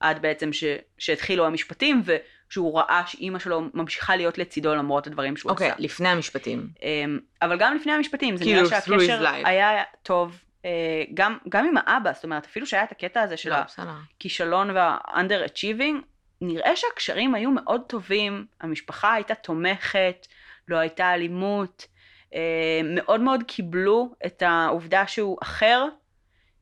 עד 0.00 0.22
בעצם 0.22 0.52
ש, 0.52 0.64
שהתחילו 0.98 1.46
המשפטים, 1.46 2.02
ושהוא 2.04 2.78
ראה 2.78 3.02
שאימא 3.06 3.38
שלו 3.38 3.62
ממשיכה 3.74 4.16
להיות 4.16 4.38
לצידו 4.38 4.74
למרות 4.74 5.06
הדברים 5.06 5.36
שהוא 5.36 5.50
אוקיי, 5.50 5.70
עשה. 5.70 5.76
לפני 5.78 6.08
המשפטים. 6.08 6.68
אמ, 6.82 7.18
אבל 7.42 7.58
גם 7.58 7.76
לפני 7.76 7.92
המשפטים, 7.92 8.36
זה 8.36 8.44
כאילו, 8.44 8.62
נראה 8.62 8.80
שהקשר. 8.80 9.24
היה 9.44 9.82
טוב, 10.02 10.40
אה, 10.64 11.04
גם, 11.14 11.38
גם 11.48 11.66
עם 11.66 11.74
האבא, 11.76 12.12
זאת 12.12 12.24
אומרת, 12.24 12.46
אפילו 12.46 12.66
שהיה 12.66 12.84
את 12.84 12.92
הקטע 12.92 13.20
הזה 13.20 13.36
של 13.36 13.50
לא. 13.50 13.56
הכישלון 13.78 14.70
וה-under 14.70 15.48
achieving, 15.50 16.04
נראה 16.40 16.76
שהקשרים 16.76 17.34
היו 17.34 17.50
מאוד 17.50 17.82
טובים, 17.86 18.46
המשפחה 18.60 19.14
הייתה 19.14 19.34
תומכת, 19.34 20.26
לא 20.68 20.76
הייתה 20.76 21.14
אלימות, 21.14 21.86
אה, 22.34 22.80
מאוד 22.84 23.20
מאוד 23.20 23.42
קיבלו 23.42 24.14
את 24.26 24.42
העובדה 24.42 25.06
שהוא 25.06 25.38
אחר, 25.42 25.86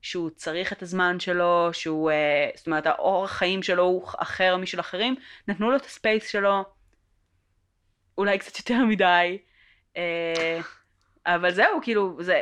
שהוא 0.04 0.30
צריך 0.30 0.72
את 0.72 0.82
הזמן 0.82 1.20
שלו, 1.20 1.70
שהוא, 1.72 2.10
אה, 2.10 2.50
זאת 2.54 2.66
אומרת, 2.66 2.86
האורח 2.86 3.30
חיים 3.30 3.62
שלו 3.62 3.82
הוא 3.82 4.04
אחר 4.18 4.56
משל 4.56 4.80
אחרים, 4.80 5.14
נתנו 5.48 5.70
לו 5.70 5.76
את 5.76 5.84
הספייס 5.84 6.28
שלו, 6.28 6.64
אולי 8.18 8.38
קצת 8.38 8.58
יותר 8.58 8.84
מדי, 8.84 9.38
אה, 9.96 10.60
אבל 11.26 11.50
זהו, 11.50 11.80
כאילו, 11.82 12.16
זה, 12.20 12.40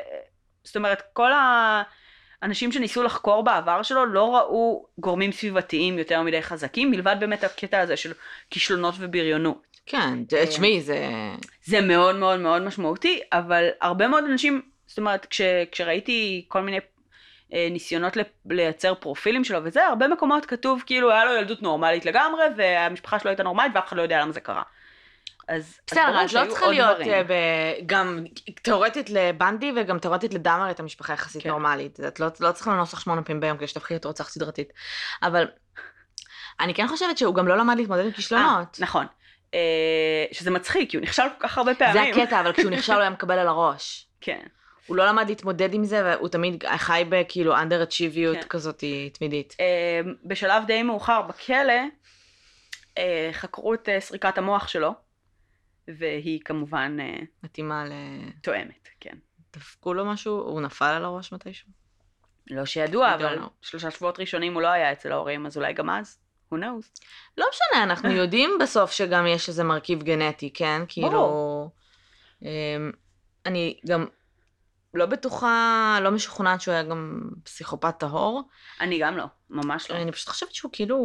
זאת 0.65 0.77
אומרת, 0.77 1.03
כל 1.13 1.31
האנשים 2.43 2.73
שניסו 2.73 3.03
לחקור 3.03 3.45
בעבר 3.45 3.83
שלו 3.83 4.07
לא 4.07 4.37
ראו 4.37 4.87
גורמים 4.99 5.33
סביבתיים 5.33 5.99
יותר 5.99 6.23
מדי 6.23 6.43
חזקים, 6.43 6.91
מלבד 6.91 7.17
באמת 7.21 7.45
הקטע 7.45 7.81
הזה 7.81 7.97
של 7.97 8.13
כישלונות 8.51 8.95
ובריונות. 8.99 9.63
כן, 9.87 10.19
אה, 10.37 10.47
תשמעי, 10.47 10.81
זה... 10.81 11.09
זה 11.65 11.81
מאוד 11.81 12.17
מאוד 12.17 12.41
מאוד 12.41 12.63
משמעותי, 12.63 13.21
אבל 13.33 13.69
הרבה 13.81 14.09
מאוד 14.09 14.25
אנשים, 14.25 14.63
זאת 14.87 14.99
אומרת, 14.99 15.27
כש, 15.27 15.41
כשראיתי 15.73 16.45
כל 16.49 16.61
מיני 16.61 16.79
ניסיונות 17.71 18.17
ל- 18.17 18.23
לייצר 18.51 18.95
פרופילים 18.95 19.45
שלו 19.45 19.59
וזה, 19.65 19.87
הרבה 19.87 20.09
מקומות 20.09 20.47
כתוב 20.47 20.83
כאילו 20.87 21.11
היה 21.11 21.25
לו 21.25 21.33
ילדות 21.35 21.63
נורמלית 21.63 22.05
לגמרי, 22.07 22.43
והמשפחה 22.57 23.19
שלו 23.19 23.29
הייתה 23.31 23.43
נורמלית 23.43 23.73
ואף 23.75 23.89
אחד 23.89 23.97
לא 23.97 24.03
יודע 24.03 24.21
למה 24.21 24.33
זה 24.33 24.41
קרה. 24.41 24.63
אז, 25.49 25.63
אז 25.63 25.79
בסדר, 25.87 26.25
את 26.25 26.33
לא 26.33 26.47
צריכה 26.49 26.67
להיות. 26.69 27.01
אה, 27.01 27.23
ב- 27.23 27.87
גם 27.87 28.25
תאורטית 28.63 29.11
לבנדי 29.11 29.73
וגם 29.77 29.99
תאורטית 29.99 30.35
לדאמר 30.35 30.71
את 30.71 30.81
המשפחה 30.81 31.13
יחסית 31.13 31.43
כן. 31.43 31.49
נורמלית. 31.49 32.01
את 32.01 32.21
לא 32.21 32.27
לא 32.41 32.53
צריכה 32.53 32.71
לנוסח 32.71 33.01
שמונה 33.01 33.23
פעמים 33.23 33.41
ביום 33.41 33.57
כדי 33.57 33.67
שתהפכי 33.67 33.95
להיות 33.95 34.05
רוצח 34.05 34.29
סדרתית. 34.29 34.73
אבל 35.23 35.47
אני 36.61 36.75
כן 36.75 36.89
חושבת 36.89 37.19
שהוא 37.19 37.35
גם 37.35 37.49
לא 37.49 37.57
למד 37.57 37.77
להתמודד 37.77 38.05
עם 38.05 38.13
כישלונות. 38.13 38.49
אה, 38.49 38.63
נכון. 38.85 39.07
אה, 39.55 40.25
שזה 40.33 40.51
מצחיק, 40.51 40.91
כי 40.91 40.97
הוא 40.97 41.03
נכשל 41.03 41.23
כל 41.39 41.49
כך 41.49 41.59
הרבה 41.59 41.73
זה 41.73 41.79
פעמים. 41.79 42.15
הקטע, 42.15 42.41
אבל 42.41 42.53
כשהוא 42.53 42.71
נכשל 42.71 42.93
הוא 42.93 43.01
היה 43.01 43.11
מקבל 43.11 43.39
על 43.39 43.49
הראש. 43.49 44.07
כן. 44.21 44.43
הוא 44.87 44.97
לא 44.97 45.07
למד 45.07 45.29
להתמודד 45.29 45.75
עם 45.75 45.85
זה, 45.85 46.05
והוא 46.05 46.29
תמיד 46.29 46.65
חי 46.77 47.05
בכאילו 47.09 47.55
אצ'יביות 47.83 48.37
כן. 48.37 48.49
כזאת 48.49 48.85
תמידית. 49.13 49.57
אה, 49.61 50.01
בשלב 50.25 50.67
די 50.67 50.83
מאוחר 50.83 51.23
בכלא, 51.23 51.73
אה, 52.99 53.31
חקרו 53.33 53.75
את 53.75 53.89
אה, 53.89 54.01
סריקת 54.01 54.39
המוח 54.39 54.69
שלו, 54.69 54.95
והיא 55.89 56.41
כמובן 56.45 56.97
מתאימה 57.43 57.85
ל... 57.85 57.93
תואמת, 58.43 58.89
כן. 59.01 59.17
דפקו 59.53 59.95
לו 59.95 60.05
משהו? 60.05 60.33
הוא 60.33 60.61
נפל 60.61 60.85
על 60.85 61.05
הראש 61.05 61.33
מתישהו? 61.33 61.69
לא 62.51 62.65
שידוע, 62.65 63.15
אבל 63.15 63.39
know. 63.39 63.49
שלושה 63.63 63.91
שבועות 63.91 64.21
ראשונים 64.21 64.55
הוא 64.55 64.63
לא 64.63 64.69
היה 64.69 64.93
אצל 64.93 65.13
ההורים, 65.13 65.47
אז 65.47 65.57
אולי 65.57 65.73
גם 65.73 65.91
אז, 65.91 66.19
who 66.53 66.57
knows. 66.57 67.03
לא 67.39 67.47
משנה, 67.51 67.83
אנחנו 67.83 68.11
יודעים 68.23 68.51
בסוף 68.61 68.91
שגם 68.91 69.27
יש 69.27 69.49
איזה 69.49 69.65
מרכיב 69.65 70.03
גנטי, 70.03 70.51
כן? 70.53 70.83
כאילו... 70.89 71.71
אמ, 72.43 72.93
אני 73.47 73.79
גם 73.87 74.07
לא 74.95 75.07
בטוחה, 75.07 75.99
לא 76.03 76.11
משוכנעת 76.11 76.61
שהוא 76.61 76.75
היה 76.75 76.83
גם 76.83 77.23
פסיכופת 77.45 77.99
טהור. 77.99 78.43
אני 78.81 78.99
גם 78.99 79.17
לא, 79.17 79.25
ממש 79.51 79.91
לא. 79.91 79.97
אני 79.97 80.13
פשוט 80.13 80.29
חושבת 80.29 80.55
שהוא 80.55 80.71
כאילו... 80.73 80.99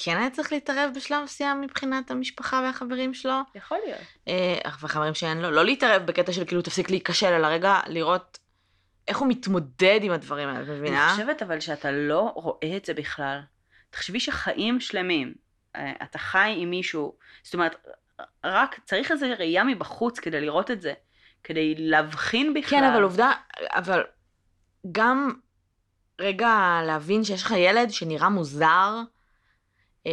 כן 0.00 0.16
היה 0.16 0.30
צריך 0.30 0.52
להתערב 0.52 0.90
בשלב 0.96 1.22
מסוים 1.24 1.60
מבחינת 1.60 2.10
המשפחה 2.10 2.60
והחברים 2.64 3.14
שלו. 3.14 3.34
יכול 3.54 3.78
להיות. 3.86 4.00
אה, 4.28 4.70
והחברים 4.80 5.14
שאין 5.14 5.38
לו, 5.38 5.50
לא 5.50 5.64
להתערב 5.64 6.02
בקטע 6.06 6.32
של 6.32 6.44
כאילו 6.44 6.62
תפסיק 6.62 6.90
להיכשל, 6.90 7.26
אלא 7.26 7.46
רגע 7.46 7.80
לראות 7.86 8.38
איך 9.08 9.18
הוא 9.18 9.28
מתמודד 9.28 10.00
עם 10.02 10.12
הדברים 10.12 10.48
האלה, 10.48 10.62
את 10.62 10.68
מבינה? 10.68 11.06
אני 11.06 11.12
חושבת 11.12 11.42
אבל 11.42 11.60
שאתה 11.60 11.90
לא 11.90 12.32
רואה 12.34 12.76
את 12.76 12.84
זה 12.84 12.94
בכלל. 12.94 13.40
תחשבי 13.90 14.20
שחיים 14.20 14.80
שלמים, 14.80 15.34
אה, 15.76 15.92
אתה 16.02 16.18
חי 16.18 16.54
עם 16.56 16.70
מישהו, 16.70 17.16
זאת 17.42 17.54
אומרת, 17.54 17.86
רק 18.44 18.80
צריך 18.84 19.12
איזו 19.12 19.26
ראייה 19.38 19.64
מבחוץ 19.64 20.18
כדי 20.18 20.40
לראות 20.40 20.70
את 20.70 20.80
זה, 20.80 20.92
כדי 21.44 21.74
להבחין 21.78 22.54
בכלל. 22.54 22.80
כן, 22.80 22.84
אבל 22.84 23.02
עובדה, 23.02 23.32
אבל 23.74 24.02
גם 24.92 25.32
רגע 26.20 26.80
להבין 26.86 27.24
שיש 27.24 27.42
לך 27.42 27.54
ילד 27.56 27.90
שנראה 27.90 28.28
מוזר, 28.28 29.00
אה, 30.06 30.12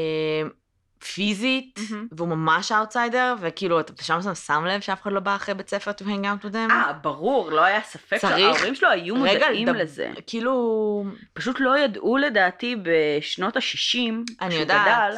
פיזית, 1.13 1.79
מהמם. 1.89 2.07
והוא 2.11 2.27
ממש 2.27 2.71
אאוטסיידר, 2.71 3.35
וכאילו 3.39 3.79
אתה 3.79 4.03
שם 4.03 4.19
שם 4.35 4.65
לב 4.65 4.81
שאף 4.81 5.01
אחד 5.01 5.11
לא 5.11 5.19
בא 5.19 5.35
אחרי 5.35 5.53
בית 5.53 5.69
ספר 5.69 5.91
to 5.91 6.03
hang 6.03 6.23
out 6.23 6.45
with 6.45 6.53
them. 6.53 6.71
אה, 6.71 6.93
ברור, 6.93 7.51
לא 7.51 7.61
היה 7.63 7.81
ספק 7.81 8.17
צריך 8.17 8.37
שההורים 8.37 8.75
שלו 8.75 8.89
היו 8.89 9.15
מודעים 9.15 9.67
לדב- 9.67 9.75
לזה. 9.77 10.11
כאילו, 10.27 11.05
פשוט 11.33 11.55
לא 11.59 11.77
ידעו 11.77 12.17
לדעתי 12.17 12.75
בשנות 12.83 13.55
ה-60, 13.57 13.99
אני 14.41 14.49
כשהוא 14.49 14.61
יודעת. 14.61 14.87
גדל, 15.09 15.17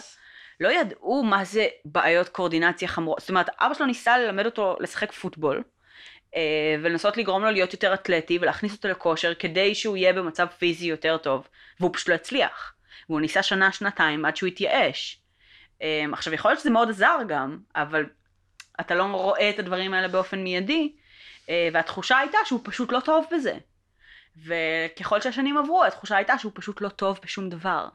לא 0.60 0.70
ידעו 0.70 1.24
מה 1.24 1.44
זה 1.46 1.68
בעיות 1.86 2.30
קואורדינציה 2.30 2.88
חמורות. 2.88 3.20
זאת 3.20 3.30
אומרת, 3.30 3.50
אבא 3.60 3.74
שלו 3.74 3.86
ניסה 3.86 4.18
ללמד 4.18 4.46
אותו 4.46 4.76
לשחק 4.80 5.12
פוטבול, 5.12 5.64
ולנסות 6.84 7.18
לגרום 7.18 7.44
לו 7.44 7.52
להיות 7.52 7.74
יותר 7.74 7.94
אתלטי 7.94 8.40
ולהכניס 8.42 8.74
אותו 8.74 8.88
לכושר 8.88 9.34
כדי 9.34 9.76
שהוא 9.76 9.98
יהיה 9.98 10.14
במצב 10.14 10.48
פיזי 10.58 10.86
יותר 10.86 11.18
טוב, 11.18 11.48
והוא 11.80 11.94
פשוט 11.94 12.10
לא 12.10 12.14
הצליח. 12.14 12.74
והוא 13.10 13.22
ניסה 13.22 13.44
שנה, 13.44 13.72
שנתיים 13.72 14.26
עד 14.26 14.36
שהוא 14.36 14.48
התייאש. 14.48 15.20
אה, 15.82 16.06
עכשיו, 16.14 16.34
יכול 16.34 16.52
להיות 16.52 16.60
שזה 16.60 16.70
מאוד 16.70 16.90
עזר 16.90 17.18
גם, 17.28 17.58
אבל 17.76 18.06
אתה 18.80 18.96
לא 18.96 19.04
רואה 19.04 19.50
את 19.50 19.60
הדברים 19.60 19.94
האלה 19.94 20.08
באופן 20.08 20.40
מיידי, 20.40 20.96
אה, 21.50 21.70
והתחושה 21.74 22.18
הייתה 22.18 22.38
שהוא 22.46 22.60
פשוט 22.64 22.92
לא 22.92 23.00
טוב 23.00 23.26
בזה. 23.32 23.54
וככל 24.46 25.22
שהשנים 25.22 25.58
עברו, 25.58 25.86
התחושה 25.86 26.16
הייתה 26.16 26.38
שהוא 26.38 26.52
פשוט 26.56 26.82
לא 26.82 26.90
טוב 26.90 27.20
בשום 27.24 27.50
דבר. 27.50 27.88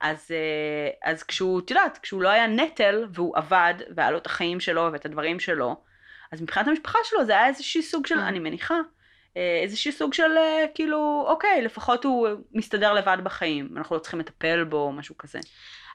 אז, 0.00 0.30
אה, 0.30 1.10
אז 1.10 1.22
כשהוא, 1.22 1.60
את 1.60 1.70
יודעת, 1.70 1.98
כשהוא 2.02 2.22
לא 2.22 2.28
היה 2.28 2.46
נטל, 2.46 3.06
והוא 3.12 3.36
עבד, 3.36 3.74
והיה 3.96 4.10
לו 4.10 4.18
את 4.18 4.26
החיים 4.26 4.60
שלו 4.60 4.88
ואת 4.92 5.06
הדברים 5.06 5.40
שלו, 5.40 5.76
אז 6.32 6.42
מבחינת 6.42 6.68
המשפחה 6.68 6.98
שלו 7.04 7.24
זה 7.24 7.32
היה 7.32 7.46
איזשהו 7.46 7.82
סוג 7.82 8.06
של, 8.06 8.14
כן. 8.14 8.20
אני 8.20 8.38
מניחה, 8.38 8.74
אה, 9.36 9.60
איזשהו 9.62 9.92
סוג 9.92 10.14
של, 10.14 10.36
אה, 10.36 10.64
כאילו, 10.74 11.24
אוקיי, 11.28 11.62
לפחות 11.62 12.04
הוא 12.04 12.28
מסתדר 12.52 12.92
לבד 12.92 13.18
בחיים, 13.24 13.74
אנחנו 13.76 13.96
לא 13.96 14.00
צריכים 14.00 14.20
לטפל 14.20 14.64
בו, 14.64 14.76
או 14.76 14.92
משהו 14.92 15.18
כזה. 15.18 15.38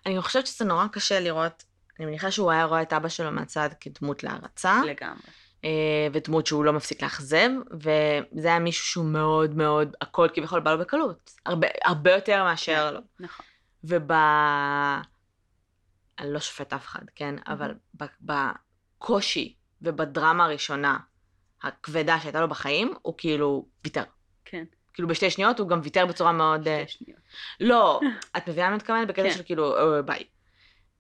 אני 0.05 0.21
חושבת 0.21 0.47
שזה 0.47 0.65
נורא 0.65 0.87
קשה 0.91 1.19
לראות, 1.19 1.63
אני 1.99 2.05
מניחה 2.05 2.31
שהוא 2.31 2.51
היה 2.51 2.65
רואה 2.65 2.81
את 2.81 2.93
אבא 2.93 3.09
שלו 3.09 3.31
מהצד 3.31 3.69
כדמות 3.79 4.23
להערצה, 4.23 4.81
לגמרי. 4.85 5.21
אה, 5.65 6.07
ודמות 6.13 6.47
שהוא 6.47 6.65
לא 6.65 6.73
מפסיק 6.73 7.03
לאכזב, 7.03 7.49
וזה 7.73 8.47
היה 8.47 8.59
מישהו 8.59 8.85
שהוא 8.85 9.05
מאוד 9.05 9.55
מאוד, 9.55 9.95
הכל 10.01 10.27
כביכול 10.33 10.59
בא 10.59 10.73
לו 10.73 10.79
בקלות. 10.79 11.31
הרבה, 11.45 11.67
הרבה 11.85 12.11
יותר 12.11 12.43
מאשר 12.43 12.91
לו. 12.91 12.99
נכון. 13.19 13.45
וב... 13.83 14.11
אני 16.19 16.33
לא 16.33 16.39
שופט 16.39 16.73
אף 16.73 16.85
אחד, 16.85 17.01
כן? 17.15 17.35
אבל 17.47 17.73
בקושי 18.21 19.55
ובדרמה 19.81 20.45
הראשונה 20.45 20.97
הכבדה 21.63 22.19
שהייתה 22.19 22.41
לו 22.41 22.47
בחיים, 22.47 22.93
הוא 23.01 23.13
כאילו 23.17 23.65
ויתר. 23.83 24.03
כן. 24.45 24.63
כאילו 24.93 25.07
בשתי 25.07 25.29
שניות 25.29 25.59
הוא 25.59 25.67
גם 25.69 25.79
ויתר 25.83 26.05
בצורה 26.05 26.31
מאוד... 26.31 26.67
אה, 26.67 26.83
שתי 26.87 27.05
שניות. 27.05 27.21
לא, 27.59 27.99
את 28.37 28.49
מבינה 28.49 28.65
מה 28.65 28.67
אני 28.67 28.75
מתכוונת? 28.75 29.07
בקטע 29.07 29.23
כן. 29.23 29.31
של 29.31 29.43
כאילו, 29.43 29.95
"אה, 29.95 30.01
ביי. 30.01 30.23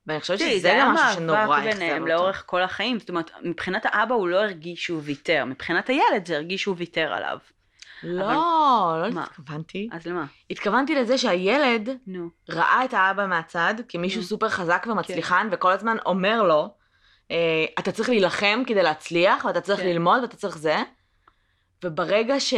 ואני 0.07 0.19
חושבת 0.19 0.39
שזה 0.39 0.77
גם 0.79 0.93
משהו 0.93 1.13
שנורא 1.13 1.37
היה 1.37 1.47
מאבק 1.47 1.73
ביניהם 1.73 2.01
אותו. 2.01 2.13
לאורך 2.13 2.43
כל 2.45 2.61
החיים. 2.61 2.99
זאת 2.99 3.09
אומרת, 3.09 3.31
מבחינת 3.43 3.85
האבא 3.85 4.15
הוא 4.15 4.27
לא 4.27 4.39
הרגיש 4.43 4.83
שהוא 4.83 5.01
ויתר, 5.03 5.45
מבחינת 5.45 5.89
הילד 5.89 6.25
זה 6.25 6.35
הרגיש 6.35 6.61
שהוא 6.61 6.75
ויתר 6.77 7.13
עליו. 7.13 7.37
לא, 8.03 8.27
לא 9.01 9.11
מה? 9.11 9.23
התכוונתי. 9.23 9.89
אז 9.91 10.07
למה? 10.07 10.25
התכוונתי 10.49 10.95
לזה 10.95 11.17
שהילד 11.17 11.89
נו. 12.07 12.29
ראה 12.49 12.85
את 12.85 12.93
האבא 12.93 13.25
מהצד 13.27 13.73
כמישהו 13.89 14.21
Mm. 14.21 14.25
סופר 14.25 14.49
חזק 14.49 14.87
ומצליחן, 14.91 15.47
וכל 15.51 15.71
הזמן 15.71 15.97
אומר 16.05 16.43
לו, 16.43 16.61
אה, 16.63 16.67
אתה 17.79 17.91
צריך 17.91 18.09
להילחם 18.09 18.63
כדי 18.67 18.83
להצליח, 18.83 19.45
ואתה 19.45 19.61
צריך 19.61 19.79
כן. 19.79 19.87
ללמוד, 19.87 20.21
ואתה 20.21 20.37
צריך 20.37 20.57
זה. 20.57 20.75
וברגע 21.83 22.39
ש... 22.39 22.53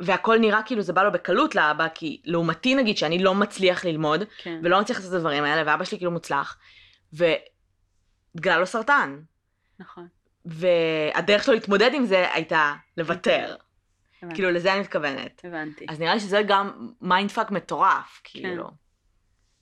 והכל 0.00 0.38
נראה 0.38 0.62
כאילו 0.62 0.82
זה 0.82 0.92
בא 0.92 1.02
לו 1.02 1.12
בקלות 1.12 1.54
לאבא, 1.54 1.86
כי 1.94 2.20
לעומתי 2.24 2.74
נגיד 2.74 2.96
שאני 2.96 3.22
לא 3.22 3.34
מצליח 3.34 3.84
ללמוד, 3.84 4.22
כן. 4.38 4.60
ולא 4.62 4.80
מצליח 4.80 4.98
לעשות 4.98 5.12
את 5.12 5.16
הדברים 5.16 5.44
האלה, 5.44 5.62
ואבא 5.72 5.84
שלי 5.84 5.98
כאילו 5.98 6.10
מוצלח, 6.10 6.58
והתגלה 7.12 8.58
לו 8.58 8.66
סרטן. 8.66 9.20
נכון. 9.78 10.08
והדרך 10.44 11.44
שלו 11.44 11.54
להתמודד 11.54 11.90
עם 11.94 12.04
זה 12.04 12.32
הייתה 12.34 12.74
לוותר. 12.96 13.56
הבנתי. 14.22 14.34
כאילו, 14.34 14.50
לזה 14.50 14.72
אני 14.72 14.80
מתכוונת. 14.80 15.40
הבנתי. 15.44 15.86
אז 15.88 16.00
נראה 16.00 16.14
לי 16.14 16.20
שזה 16.20 16.42
גם 16.46 16.88
mind 17.00 17.30
fuck 17.30 17.50
מטורף, 17.50 18.20
כאילו. 18.24 18.70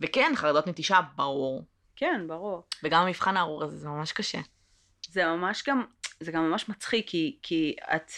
וכן, 0.01 0.33
חרדות 0.37 0.67
נטישה, 0.67 1.01
ברור. 1.17 1.65
כן, 1.99 2.25
ברור. 2.27 2.63
וגם 2.83 3.03
המבחן 3.03 3.37
הארור 3.37 3.65
הזה, 3.65 3.77
זה 3.77 3.89
ממש 3.89 4.13
קשה. 4.13 4.39
זה 5.11 5.25
ממש 5.25 5.63
גם, 5.69 5.85
זה 6.21 6.33
גם 6.33 6.51
ממש 6.51 6.69
מצחיק, 6.69 7.09
כי, 7.09 7.39
כי 7.43 7.77
את, 7.95 8.13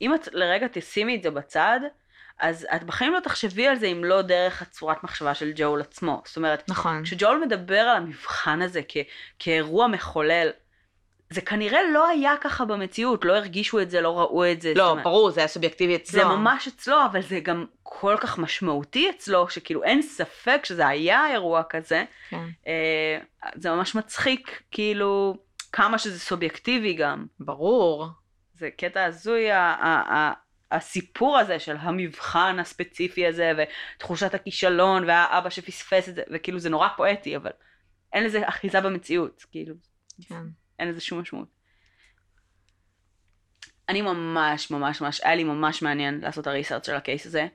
אם 0.00 0.14
את 0.14 0.28
לרגע 0.32 0.66
תשימי 0.72 1.16
את 1.16 1.22
זה 1.22 1.30
בצד, 1.30 1.80
אז 2.38 2.66
את 2.76 2.84
בחיים 2.84 3.12
לא 3.12 3.20
תחשבי 3.20 3.66
על 3.66 3.76
זה 3.76 3.86
אם 3.86 4.04
לא 4.04 4.22
דרך 4.22 4.62
הצורת 4.62 5.04
מחשבה 5.04 5.34
של 5.34 5.52
ג'ול 5.56 5.80
עצמו. 5.80 6.22
זאת 6.24 6.36
אומרת, 6.36 6.68
נכון. 6.68 7.04
כשג'ול 7.04 7.44
מדבר 7.44 7.78
על 7.80 7.96
המבחן 7.96 8.62
הזה 8.62 8.80
כ, 8.88 8.96
כאירוע 9.38 9.86
מחולל, 9.86 10.50
זה 11.32 11.40
כנראה 11.40 11.78
לא 11.92 12.08
היה 12.08 12.34
ככה 12.40 12.64
במציאות, 12.64 13.24
לא 13.24 13.36
הרגישו 13.36 13.80
את 13.80 13.90
זה, 13.90 14.00
לא 14.00 14.18
ראו 14.18 14.50
את 14.52 14.62
זה. 14.62 14.72
לא, 14.76 14.90
אומרת, 14.90 15.04
ברור, 15.04 15.30
זה 15.30 15.40
היה 15.40 15.48
סובייקטיבי 15.48 15.96
אצלו. 15.96 16.20
זה 16.22 16.24
ממש 16.28 16.68
אצלו, 16.68 16.96
אבל 17.06 17.22
זה 17.22 17.40
גם 17.40 17.66
כל 17.82 18.16
כך 18.20 18.38
משמעותי 18.38 19.10
אצלו, 19.10 19.48
שכאילו 19.48 19.82
אין 19.82 20.02
ספק 20.02 20.60
שזה 20.64 20.86
היה 20.86 21.26
אירוע 21.32 21.62
כזה. 21.68 22.04
כן, 22.30 22.44
אה, 22.66 23.18
זה 23.54 23.70
ממש 23.70 23.94
מצחיק, 23.94 24.62
כאילו, 24.70 25.36
כמה 25.72 25.98
שזה 25.98 26.20
סובייקטיבי 26.20 26.94
גם. 26.94 27.26
ברור. 27.40 28.06
זה 28.54 28.68
קטע 28.76 29.04
הזוי, 29.04 29.50
ה- 29.50 29.58
ה- 29.58 30.14
ה- 30.14 30.32
הסיפור 30.70 31.38
הזה 31.38 31.58
של 31.58 31.76
המבחן 31.80 32.58
הספציפי 32.58 33.26
הזה, 33.26 33.52
ותחושת 33.96 34.34
הכישלון, 34.34 35.04
והאבא 35.08 35.50
שפספס 35.50 36.08
את 36.08 36.14
זה, 36.14 36.22
וכאילו 36.32 36.58
זה 36.58 36.70
נורא 36.70 36.88
פואטי, 36.96 37.36
אבל 37.36 37.50
אין 38.12 38.24
לזה 38.24 38.48
אחיזה 38.48 38.80
במציאות, 38.80 39.44
כאילו, 39.50 39.74
כן. 40.28 40.42
אין 40.78 40.88
לזה 40.88 41.00
שום 41.00 41.20
משמעות. 41.20 41.48
אני 43.88 44.02
ממש 44.02 44.70
ממש 44.70 45.00
ממש, 45.00 45.20
היה 45.24 45.34
לי 45.34 45.44
ממש 45.44 45.82
מעניין 45.82 46.20
לעשות 46.22 46.46
הריסרצ' 46.46 46.86
של 46.86 46.94
הקייס 46.94 47.26
הזה. 47.26 47.46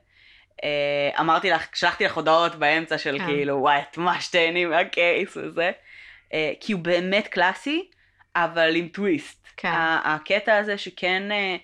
אה, 0.64 1.10
אמרתי 1.20 1.50
לך, 1.50 1.66
שלחתי 1.76 2.04
לך 2.04 2.16
הודעות 2.16 2.54
באמצע 2.54 2.98
של 2.98 3.18
כן. 3.18 3.26
כאילו, 3.26 3.56
וואי, 3.56 3.78
את 3.90 3.98
ממש 3.98 4.28
תהני 4.28 4.64
מהקייס 4.64 5.36
וזה. 5.36 5.70
אה, 6.32 6.52
כי 6.60 6.72
הוא 6.72 6.80
באמת 6.82 7.28
קלאסי, 7.28 7.90
אבל 8.36 8.76
עם 8.76 8.88
טוויסט. 8.88 9.46
כן. 9.56 9.72
הקטע 10.04 10.56
הזה 10.56 10.78
שכן, 10.78 11.32
אה, 11.32 11.56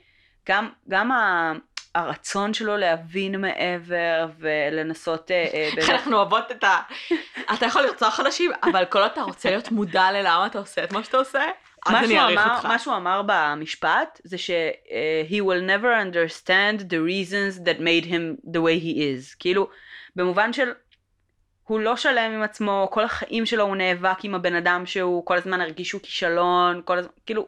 גם, 0.49 0.71
גם 0.89 1.13
ה- 1.13 1.53
הרצון 1.95 2.55
שלו 2.55 2.77
להבין 2.77 3.41
מעבר 3.41 4.27
ולנסות 4.39 5.31
אה, 5.31 5.47
אה, 5.55 5.71
איך. 5.77 5.91
אנחנו 5.91 6.17
אוהבות 6.17 6.51
את 6.51 6.65
ה... 6.65 6.79
אתה 7.55 7.67
יכול 7.67 7.83
לרצוח 7.83 8.21
אנשים, 8.21 8.51
אבל 8.63 8.85
כל 8.85 8.99
עוד 8.99 9.11
אתה 9.13 9.23
רוצה 9.23 9.51
להיות 9.51 9.73
מודע 9.73 10.13
ללמה 10.13 10.47
אתה 10.47 10.59
עושה 10.59 10.85
את 10.85 10.93
מה 10.93 11.05
שאתה 11.05 11.17
עושה, 11.17 11.43
אז 11.87 11.95
אני 12.05 12.19
אעריך 12.19 12.41
אותך. 12.55 12.65
מה 12.65 12.79
שהוא 12.79 12.97
אמר 12.97 13.23
במשפט 13.27 14.21
זה 14.25 14.39
ש- 14.39 14.51
אה, 14.91 15.23
he 15.29 15.43
will 15.43 15.69
never 15.69 15.87
understand 16.05 16.81
the 16.83 16.97
reasons 17.09 17.67
that 17.67 17.79
made 17.81 18.07
him 18.07 18.51
the 18.55 18.59
way 18.59 18.85
he 18.85 18.97
is. 18.97 19.37
כאילו, 19.39 19.69
במובן 20.17 20.53
של 20.53 20.69
הוא 21.65 21.81
לא 21.81 21.97
שלם 21.97 22.33
עם 22.33 22.43
עצמו, 22.43 22.89
כל 22.93 23.05
החיים 23.05 23.47
שלו 23.47 23.65
הוא 23.65 23.77
נאבק 23.77 24.19
עם 24.23 24.35
הבן 24.35 24.55
אדם 24.55 24.87
שהוא 24.87 25.27
כל 25.27 25.37
הזמן 25.37 25.61
הרגיש 25.61 25.89
שהוא 25.89 26.01
כישלון, 26.01 26.83
כל 26.85 26.99
הזמן, 26.99 27.13
כאילו, 27.27 27.47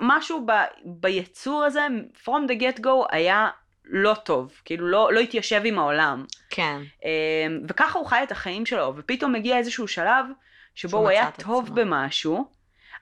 משהו 0.00 0.46
ב, 0.46 0.52
ביצור 0.84 1.64
הזה, 1.64 1.86
from 2.24 2.48
the 2.48 2.60
get 2.60 2.80
go, 2.80 3.06
היה 3.10 3.48
לא 3.84 4.14
טוב, 4.14 4.60
כאילו 4.64 4.86
לא, 4.86 5.12
לא 5.12 5.20
התיישב 5.20 5.62
עם 5.64 5.78
העולם. 5.78 6.24
כן. 6.50 6.80
אמ, 7.04 7.60
וככה 7.68 7.98
הוא 7.98 8.06
חי 8.06 8.20
את 8.22 8.32
החיים 8.32 8.66
שלו, 8.66 8.92
ופתאום 8.96 9.32
מגיע 9.32 9.58
איזשהו 9.58 9.88
שלב 9.88 10.26
שבו 10.74 10.98
הוא 10.98 11.08
היה 11.08 11.30
טוב 11.30 11.64
עצמו. 11.64 11.74
במשהו, 11.74 12.44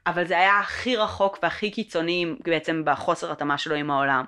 אבל 0.07 0.27
זה 0.27 0.39
היה 0.39 0.61
הכי 0.61 0.97
רחוק 0.97 1.39
והכי 1.43 1.71
קיצוני 1.71 2.27
בעצם 2.45 2.83
בחוסר 2.85 3.33
התאמה 3.33 3.59
שלו 3.59 3.75
עם 3.75 3.91
העולם. 3.91 4.25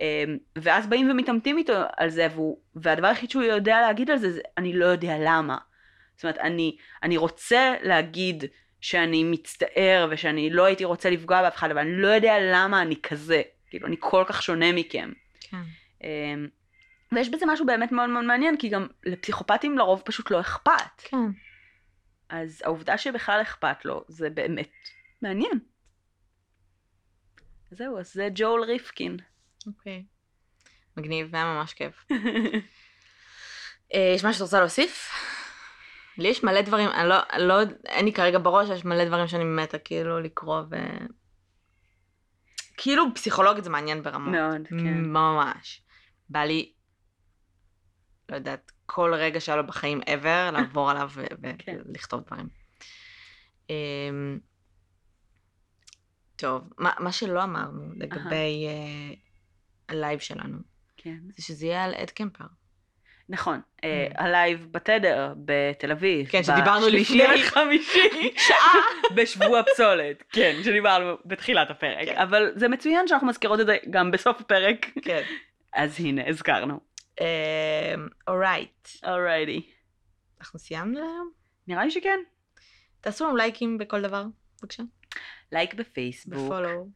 אמ, 0.00 0.36
ואז 0.56 0.86
באים 0.86 1.10
ומתעמתים 1.10 1.58
איתו 1.58 1.82
על 1.96 2.10
זה, 2.10 2.28
והוא, 2.34 2.58
והדבר 2.76 3.06
היחיד 3.06 3.30
שהוא 3.30 3.42
יודע 3.42 3.80
להגיד 3.80 4.10
על 4.10 4.18
זה, 4.18 4.32
זה 4.32 4.40
אני 4.58 4.72
לא 4.72 4.86
יודע 4.86 5.14
למה. 5.20 5.58
זאת 6.16 6.24
אומרת, 6.24 6.38
אני, 6.38 6.76
אני 7.02 7.16
רוצה 7.16 7.74
להגיד 7.82 8.44
שאני 8.84 9.24
מצטער 9.24 10.08
ושאני 10.10 10.50
לא 10.50 10.64
הייתי 10.64 10.84
רוצה 10.84 11.10
לפגוע 11.10 11.42
באף 11.42 11.56
אחד, 11.56 11.70
אבל 11.70 11.78
אני 11.78 11.96
לא 11.96 12.08
יודע 12.08 12.34
למה 12.52 12.82
אני 12.82 12.96
כזה. 13.02 13.42
כאילו, 13.70 13.86
אני 13.86 13.96
כל 14.00 14.24
כך 14.26 14.42
שונה 14.42 14.72
מכם. 14.72 15.12
כן. 15.40 15.62
אמ, 16.02 16.48
ויש 17.12 17.28
בזה 17.28 17.46
משהו 17.46 17.66
באמת 17.66 17.92
מאוד 17.92 18.10
מאוד 18.10 18.24
מעניין, 18.24 18.56
כי 18.56 18.68
גם 18.68 18.86
לפסיכופטים 19.04 19.78
לרוב 19.78 20.02
פשוט 20.04 20.30
לא 20.30 20.40
אכפת. 20.40 20.98
כן. 20.98 21.16
אז 22.28 22.62
העובדה 22.64 22.98
שבכלל 22.98 23.42
אכפת 23.42 23.84
לו, 23.84 24.04
זה 24.08 24.30
באמת 24.30 24.72
מעניין. 25.22 25.58
זהו, 27.70 27.98
אז 27.98 28.12
זה 28.12 28.28
ג'ול 28.34 28.64
ריפקין. 28.64 29.16
אוקיי. 29.66 30.04
מגניב, 30.96 31.34
היה 31.34 31.44
ממש 31.44 31.72
כיף. 31.72 32.06
אה, 33.94 34.12
יש 34.16 34.24
משהו 34.24 34.34
שאת 34.34 34.40
רוצה 34.42 34.60
להוסיף? 34.60 35.10
לי 36.18 36.28
יש 36.28 36.44
מלא 36.44 36.60
דברים, 36.60 36.88
אני 36.88 37.08
לא, 37.08 37.16
לא, 37.38 37.54
אין 37.86 38.04
לי 38.04 38.12
כרגע 38.12 38.38
בראש, 38.38 38.68
יש 38.70 38.84
מלא 38.84 39.04
דברים 39.04 39.26
שאני 39.26 39.44
מתה 39.44 39.78
כאילו 39.78 40.20
לקרוא 40.20 40.60
ו... 40.70 40.76
כאילו 42.76 43.04
פסיכולוגית 43.14 43.64
זה 43.64 43.70
מעניין 43.70 44.02
ברמות. 44.02 44.32
מאוד, 44.32 44.68
כן. 44.68 45.04
ממש. 45.04 45.82
בא 46.28 46.40
לי, 46.40 46.72
לא 48.28 48.34
יודעת, 48.34 48.72
כל 48.86 49.14
רגע 49.14 49.40
שהיה 49.40 49.56
לו 49.56 49.66
בחיים 49.66 50.00
ever, 50.00 50.50
לעבור 50.52 50.90
עליו 50.90 51.10
כן. 51.58 51.78
ולכתוב 51.86 52.20
דברים. 52.20 52.48
אמ, 53.70 54.38
טוב, 56.36 56.62
מה, 56.78 56.90
מה 56.98 57.12
שלא 57.12 57.44
אמרנו 57.44 57.92
לגבי 57.96 58.66
אה, 58.66 59.14
הלייב 59.88 60.18
שלנו, 60.18 60.58
כן. 60.96 61.18
זה 61.36 61.42
שזה 61.42 61.66
יהיה 61.66 61.84
על 61.84 61.94
אד 61.94 62.10
קמפר. 62.10 62.44
נכון, 63.28 63.60
אה, 63.84 64.06
Mm. 64.10 64.22
הלייב 64.22 64.66
בתדר 64.70 65.32
בתל 65.36 65.90
אביב. 65.92 66.26
כן, 66.28 66.42
שדיברנו 66.42 66.88
לפני. 66.88 67.18
לחמישי. 67.18 68.08
שעה. 68.48 68.72
בשבוע 69.14 69.62
פסולת, 69.62 70.22
כן, 70.32 70.56
שדיברנו 70.64 71.16
בתחילת 71.24 71.70
הפרק. 71.70 72.08
כן. 72.08 72.16
אבל 72.16 72.52
זה 72.54 72.68
מצוין 72.68 73.08
שאנחנו 73.08 73.26
מזכירות 73.26 73.60
את 73.60 73.66
זה 73.66 73.76
גם 73.90 74.10
בסוף 74.10 74.40
הפרק. 74.40 74.86
כן. 75.02 75.22
אז 75.74 76.00
הנה, 76.00 76.22
הזכרנו. 76.28 76.80
אורייט. 78.28 78.88
אוריידי. 79.06 79.62
אנחנו 80.40 80.58
סיימנו 80.58 80.98
היום? 80.98 81.30
נראה 81.68 81.84
לי 81.84 81.90
שכן. 81.90 82.18
תעשו 83.00 83.24
לנו 83.24 83.36
לייקים 83.36 83.78
בכל 83.78 84.02
דבר, 84.02 84.24
בבקשה. 84.62 84.82
לייק 85.52 85.74
בפייסבוק. 85.74 86.38
בפולו. 86.44 86.86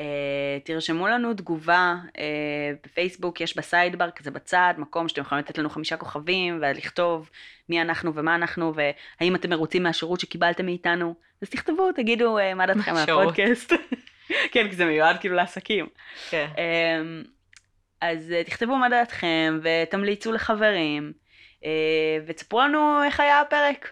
אה, 0.00 0.58
תרשמו 0.64 1.08
לנו 1.08 1.34
תגובה 1.34 1.94
אה, 2.18 2.72
בפייסבוק, 2.84 3.40
יש 3.40 3.56
בסיידבר 3.56 4.10
כזה 4.10 4.30
בצד, 4.30 4.74
מקום 4.78 5.08
שאתם 5.08 5.20
יכולים 5.20 5.44
לתת 5.44 5.58
לנו 5.58 5.70
חמישה 5.70 5.96
כוכבים 5.96 6.58
ולכתוב 6.62 7.30
מי 7.68 7.82
אנחנו 7.82 8.14
ומה 8.14 8.34
אנחנו 8.34 8.72
והאם 8.74 9.34
אתם 9.34 9.50
מרוצים 9.50 9.82
מהשירות 9.82 10.20
שקיבלתם 10.20 10.66
מאיתנו. 10.66 11.14
אז 11.42 11.50
תכתבו, 11.50 11.92
תגידו 11.92 12.38
אה, 12.38 12.54
מה 12.54 12.66
דעתכם 12.66 12.94
על. 12.96 13.02
הפודקאסט. 13.02 13.72
כן, 14.52 14.68
כי 14.68 14.76
זה 14.76 14.84
מיועד 14.84 15.16
כאילו 15.20 15.34
לעסקים. 15.34 15.86
כן. 16.30 16.46
אמ, 16.58 17.22
אז 18.00 18.32
אה, 18.32 18.44
תכתבו 18.44 18.76
מה 18.76 18.88
דעתכם 18.88 19.60
ותמליצו 19.62 20.32
לחברים 20.32 21.12
אה, 21.64 21.70
ותספרו 22.26 22.60
לנו 22.60 23.04
איך 23.04 23.20
היה 23.20 23.40
הפרק. 23.40 23.90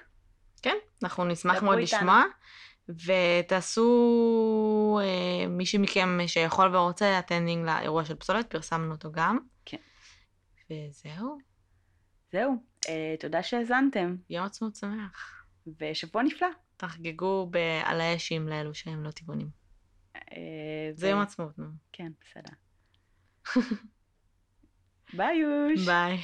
כן, 0.63 0.77
אנחנו 1.03 1.25
נשמח 1.25 1.63
מאוד. 1.63 1.79
לשמוע. 1.79 2.25
ותעשו, 3.07 5.01
אה, 5.03 5.47
מי 5.49 5.67
שמכם 5.67 6.19
שיכול 6.27 6.77
ורוצה, 6.77 7.19
attending 7.19 7.67
לאירוע 7.67 8.05
של 8.05 8.15
פסולת, 8.15 8.51
פרסמנו 8.51 8.93
אותו 8.93 9.13
גם. 9.13 9.39
כן. 9.65 9.77
וזהו, 10.71 11.39
זהו, 12.33 12.53
אה, 12.89 13.15
תודה 13.21 13.43
שהאזנתם 13.43 14.17
יום 14.31 14.45
עצמאות 14.45 14.77
שמח. 14.77 15.45
ושבוע 15.81 16.23
נפלא. 16.23 16.49
תחגגו 16.77 17.51
על 17.85 18.01
האשים 18.01 18.49
לאלו 18.49 18.75
שהם 18.75 19.05
לא 19.05 19.11
טבעונים. 19.11 19.49
אה, 20.17 20.91
זה 20.93 21.07
ו- 21.07 21.11
יום 21.11 21.21
עצמאות, 21.21 21.59
נו. 21.59 21.67
כן, 21.93 22.13
בסדר. 22.21 22.53
ביי 25.17 25.37
יוש. 25.37 25.87
ביי. 25.87 26.19